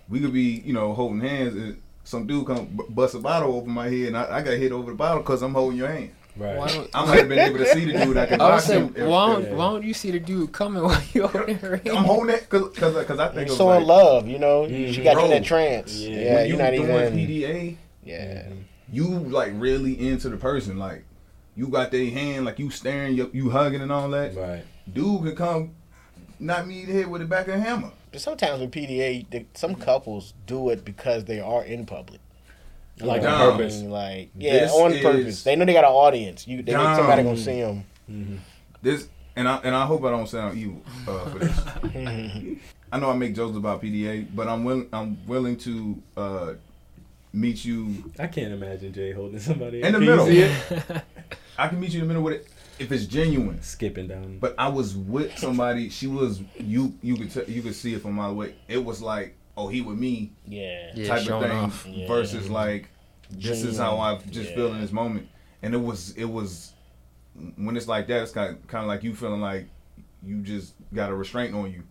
we 0.08 0.20
could 0.20 0.32
be, 0.32 0.62
you 0.64 0.72
know, 0.72 0.92
holding 0.94 1.20
hands 1.20 1.54
and 1.54 1.82
some 2.04 2.26
dude 2.26 2.46
come 2.46 2.66
b- 2.66 2.84
bust 2.88 3.14
a 3.14 3.18
bottle 3.18 3.54
over 3.54 3.68
my 3.68 3.88
head 3.88 4.08
and 4.08 4.16
I, 4.16 4.38
I 4.38 4.42
got 4.42 4.56
hit 4.56 4.72
over 4.72 4.90
the 4.90 4.96
bottle 4.96 5.22
because 5.22 5.42
I'm 5.42 5.52
holding 5.54 5.78
your 5.78 5.88
hand. 5.88 6.10
Right. 6.36 6.56
Why 6.56 6.68
don't, 6.68 6.90
I 6.94 7.04
might 7.04 7.18
have 7.18 7.28
been 7.28 7.38
able 7.40 7.58
to 7.58 7.66
see 7.66 7.84
the 7.84 8.04
dude. 8.04 8.16
I 8.16 8.26
can 8.26 8.40
I 8.40 8.44
would 8.44 8.50
watch 8.52 8.62
say, 8.62 8.78
him. 8.80 8.94
why 9.08 9.32
don't, 9.32 9.56
why 9.56 9.70
don't 9.70 9.82
you 9.84 9.92
see 9.92 10.12
the 10.12 10.20
dude 10.20 10.52
coming 10.52 10.82
while 10.84 11.02
you're 11.12 11.26
holding 11.28 11.58
her 11.58 11.76
hand? 11.78 11.88
I'm 11.90 12.04
holding 12.04 12.34
it 12.36 12.48
because 12.48 12.68
because 12.94 13.18
I 13.18 13.26
think 13.26 13.34
you're 13.48 13.52
of 13.52 13.56
so 13.56 13.66
like, 13.66 13.80
in 13.80 13.86
love, 13.88 14.28
you 14.28 14.38
know. 14.38 14.62
Mhm. 14.62 14.92
She 14.94 15.02
got 15.02 15.14
you 15.16 15.22
in 15.22 15.26
Bro, 15.26 15.28
that 15.30 15.44
trance. 15.44 15.94
yeah. 15.98 16.08
Yeah, 16.16 16.34
when 16.34 16.42
you 16.46 16.54
you're 16.54 16.62
not 16.62 16.70
doing 16.72 17.18
even. 17.18 17.28
PDA, 17.28 17.76
Yeah. 18.04 18.48
You 18.92 19.06
like 19.06 19.52
really 19.56 20.08
into 20.08 20.28
the 20.28 20.36
person. 20.36 20.78
Like 20.78 21.04
you 21.56 21.68
got 21.68 21.90
their 21.90 22.10
hand, 22.10 22.44
like 22.44 22.58
you 22.58 22.70
staring, 22.70 23.16
you, 23.16 23.30
you 23.32 23.50
hugging 23.50 23.80
and 23.80 23.92
all 23.92 24.08
that. 24.10 24.34
Right. 24.34 24.64
Dude 24.92 25.22
could 25.22 25.36
come 25.36 25.74
knock 26.38 26.66
me 26.66 26.82
in 26.82 26.86
the 26.86 26.92
head 26.94 27.08
with 27.08 27.20
the 27.20 27.26
back 27.26 27.48
of 27.48 27.54
a 27.54 27.58
hammer. 27.60 27.90
But 28.10 28.20
sometimes 28.20 28.60
with 28.60 28.70
PDA, 28.70 29.28
they, 29.28 29.46
some 29.54 29.74
couples 29.74 30.34
do 30.46 30.70
it 30.70 30.84
because 30.84 31.24
they 31.24 31.40
are 31.40 31.64
in 31.64 31.84
public. 31.84 32.20
Like 33.00 33.22
Dom. 33.22 33.40
on 33.40 33.52
purpose, 33.52 33.82
like 33.82 34.30
yeah, 34.36 34.68
on 34.72 34.92
purpose. 35.00 35.44
They 35.44 35.54
know 35.54 35.64
they 35.64 35.72
got 35.72 35.84
an 35.84 35.90
audience. 35.90 36.48
You, 36.48 36.62
they 36.62 36.72
Dom. 36.72 36.96
somebody 36.96 37.22
gonna 37.22 37.36
see 37.36 37.60
them. 37.60 37.84
hmm 38.06 38.36
This 38.82 39.08
and 39.36 39.48
I 39.48 39.58
and 39.58 39.74
I 39.74 39.86
hope 39.86 40.04
I 40.04 40.10
don't 40.10 40.28
sound 40.28 40.58
evil 40.58 40.82
uh, 41.06 41.26
for 41.26 41.38
this. 41.38 41.56
I 42.90 42.98
know 42.98 43.10
I 43.10 43.14
make 43.14 43.36
jokes 43.36 43.56
about 43.56 43.82
PDA, 43.82 44.26
but 44.34 44.48
I'm 44.48 44.64
willing 44.64 44.88
I'm 44.92 45.24
willing 45.28 45.56
to 45.58 46.02
uh, 46.16 46.54
meet 47.32 47.64
you. 47.64 48.10
I 48.18 48.26
can't 48.26 48.52
imagine 48.52 48.92
Jay 48.92 49.12
holding 49.12 49.38
somebody 49.38 49.82
In 49.82 49.92
the 49.92 50.00
middle. 50.00 50.26
see 50.26 50.40
it? 50.40 50.52
I 51.58 51.68
can 51.68 51.80
meet 51.80 51.92
you 51.92 52.00
in 52.02 52.08
the 52.08 52.08
middle 52.08 52.22
with 52.22 52.34
it 52.34 52.48
if 52.78 52.92
it's 52.92 53.06
genuine. 53.06 53.60
Skipping 53.62 54.06
down. 54.08 54.38
But 54.38 54.54
I 54.58 54.68
was 54.68 54.96
with 54.96 55.36
somebody. 55.38 55.88
She 55.90 56.06
was 56.06 56.40
you. 56.56 56.94
You 57.02 57.16
could 57.16 57.30
t- 57.32 57.52
you 57.52 57.62
could 57.62 57.74
see 57.74 57.94
it 57.94 58.02
from 58.02 58.12
a 58.12 58.14
mile 58.14 58.30
away. 58.30 58.54
It 58.68 58.84
was 58.84 59.02
like, 59.02 59.36
oh, 59.56 59.68
he 59.68 59.80
with 59.80 59.98
me 59.98 60.32
Yeah. 60.46 60.90
Yeah, 60.94 61.08
type 61.08 61.20
of 61.20 61.24
showing 61.26 61.48
thing 61.48 61.58
off. 61.58 61.86
Yeah. 61.88 62.06
versus 62.06 62.48
like 62.48 62.88
this 63.30 63.62
is 63.62 63.78
how 63.78 63.98
I 63.98 64.18
just 64.30 64.54
feel 64.54 64.72
in 64.72 64.80
this 64.80 64.92
moment. 64.92 65.28
And 65.62 65.74
it 65.74 65.78
was 65.78 66.12
it 66.12 66.24
was 66.24 66.72
when 67.56 67.76
it's 67.76 67.88
like 67.88 68.06
that, 68.08 68.22
it's 68.22 68.32
kind 68.32 68.50
of, 68.56 68.66
kind 68.66 68.82
of 68.82 68.88
like 68.88 69.02
you 69.02 69.14
feeling 69.14 69.40
like 69.40 69.68
you 70.22 70.40
just 70.40 70.74
got 70.94 71.10
a 71.10 71.14
restraint 71.14 71.54
on 71.54 71.70
you. 71.70 71.82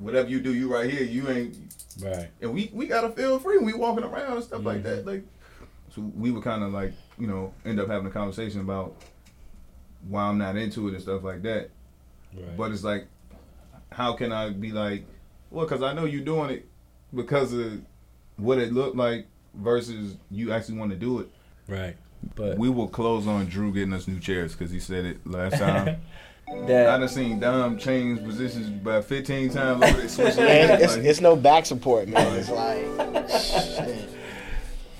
Whatever 0.00 0.28
you 0.28 0.40
do, 0.40 0.54
you 0.54 0.72
right 0.72 0.90
here. 0.90 1.02
You 1.04 1.28
ain't. 1.28 1.56
right. 2.02 2.28
And 2.40 2.52
we 2.54 2.70
we 2.72 2.86
gotta 2.86 3.10
feel 3.10 3.38
free. 3.38 3.58
We 3.58 3.72
walking 3.74 4.04
around 4.04 4.32
and 4.36 4.44
stuff 4.44 4.64
like 4.64 4.78
Mhm. 4.78 4.82
that. 4.84 5.06
Like 5.06 5.24
so, 5.94 6.00
we 6.16 6.30
would 6.30 6.42
kind 6.42 6.62
of 6.62 6.72
like 6.72 6.92
you 7.18 7.26
know 7.26 7.52
end 7.64 7.78
up 7.80 7.88
having 7.88 8.06
a 8.06 8.10
conversation 8.10 8.60
about 8.60 8.94
why 10.08 10.22
I'm 10.24 10.38
not 10.38 10.56
into 10.56 10.88
it 10.88 10.94
and 10.94 11.02
stuff 11.02 11.22
like 11.22 11.42
that. 11.42 11.70
Right. 12.34 12.56
But 12.56 12.72
it's 12.72 12.82
like, 12.82 13.06
how 13.92 14.14
can 14.14 14.32
I 14.32 14.50
be 14.50 14.72
like, 14.72 15.04
well, 15.50 15.66
because 15.66 15.82
I 15.82 15.92
know 15.92 16.04
you're 16.06 16.24
doing 16.24 16.50
it 16.50 16.66
because 17.14 17.52
of 17.52 17.80
what 18.36 18.58
it 18.58 18.72
looked 18.72 18.96
like 18.96 19.26
versus 19.54 20.16
you 20.30 20.50
actually 20.52 20.78
want 20.78 20.90
to 20.92 20.96
do 20.96 21.20
it. 21.20 21.28
right. 21.68 21.96
But 22.36 22.56
We 22.56 22.68
will 22.70 22.86
close 22.88 23.26
on 23.26 23.46
Drew 23.46 23.72
getting 23.72 23.92
us 23.92 24.06
new 24.08 24.18
chairs 24.20 24.52
because 24.52 24.70
he 24.70 24.78
said 24.80 25.04
it 25.04 25.26
last 25.26 25.58
time. 25.58 26.00
I 26.48 26.66
that 26.66 26.98
done 26.98 27.08
seen 27.08 27.40
Dom 27.40 27.78
change 27.78 28.22
positions 28.24 28.68
about 28.68 29.04
15 29.04 29.50
times 29.50 29.82
over 29.82 29.98
there 29.98 30.08
switching. 30.08 30.44
Man, 30.44 30.68
hands, 30.68 30.82
it's, 30.82 30.96
like, 30.96 31.04
it's 31.06 31.20
no 31.20 31.36
back 31.36 31.66
support, 31.66 32.08
man. 32.08 32.36
It's 32.38 32.50
like 32.50 33.30
shit. 33.30 34.08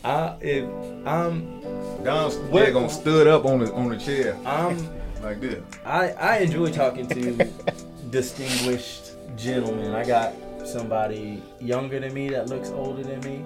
I 0.04 0.36
if 0.40 0.64
I'm 1.06 1.60
Dom's 2.04 2.36
What- 2.36 2.64
yeah, 2.66 2.70
gonna 2.70 2.88
stood 2.88 3.26
up 3.26 3.44
on 3.44 3.60
the 3.60 3.72
on 3.72 3.88
the 3.90 3.96
chair 3.96 4.36
I'm 4.44 4.76
like 5.22 5.40
this. 5.40 5.62
I 5.84 6.10
I 6.12 6.36
enjoy 6.38 6.70
talking 6.72 7.06
to 7.08 7.44
distinguished 8.10 9.12
gentlemen. 9.36 9.92
I 9.94 10.04
got 10.04 10.32
somebody 10.64 11.42
younger 11.60 12.00
than 12.00 12.14
me 12.14 12.28
that 12.30 12.48
looks 12.48 12.70
older 12.70 13.02
than 13.02 13.20
me. 13.20 13.44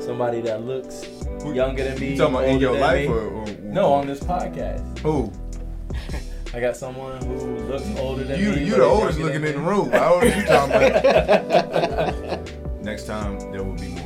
Somebody 0.00 0.40
that 0.42 0.64
looks 0.64 1.04
younger 1.44 1.84
than 1.84 1.98
me. 1.98 2.12
You 2.12 2.18
talking 2.18 2.34
about 2.36 2.44
in 2.48 2.58
your 2.60 2.78
life 2.78 3.08
me. 3.08 3.14
or, 3.14 3.20
or 3.28 3.46
No, 3.62 3.92
on 3.92 4.06
this 4.06 4.20
podcast. 4.20 4.98
who? 5.00 5.32
I 6.56 6.60
got 6.60 6.74
someone 6.74 7.22
who 7.26 7.58
looks 7.66 7.84
older 7.98 8.24
than 8.24 8.40
You 8.40 8.52
me. 8.52 8.64
you 8.64 8.70
but 8.70 8.78
the 8.78 8.84
oldest 8.86 9.18
looking 9.18 9.44
in 9.44 9.52
the 9.56 9.58
room. 9.58 9.90
I 9.92 9.98
don't 9.98 10.24
know 10.24 10.26
what 10.26 10.36
you 10.38 10.44
talking 10.46 10.74
about. 10.74 12.50
Next 12.82 13.04
time 13.04 13.38
there 13.52 13.62
will 13.62 13.74
be 13.74 13.88
more. 13.88 14.05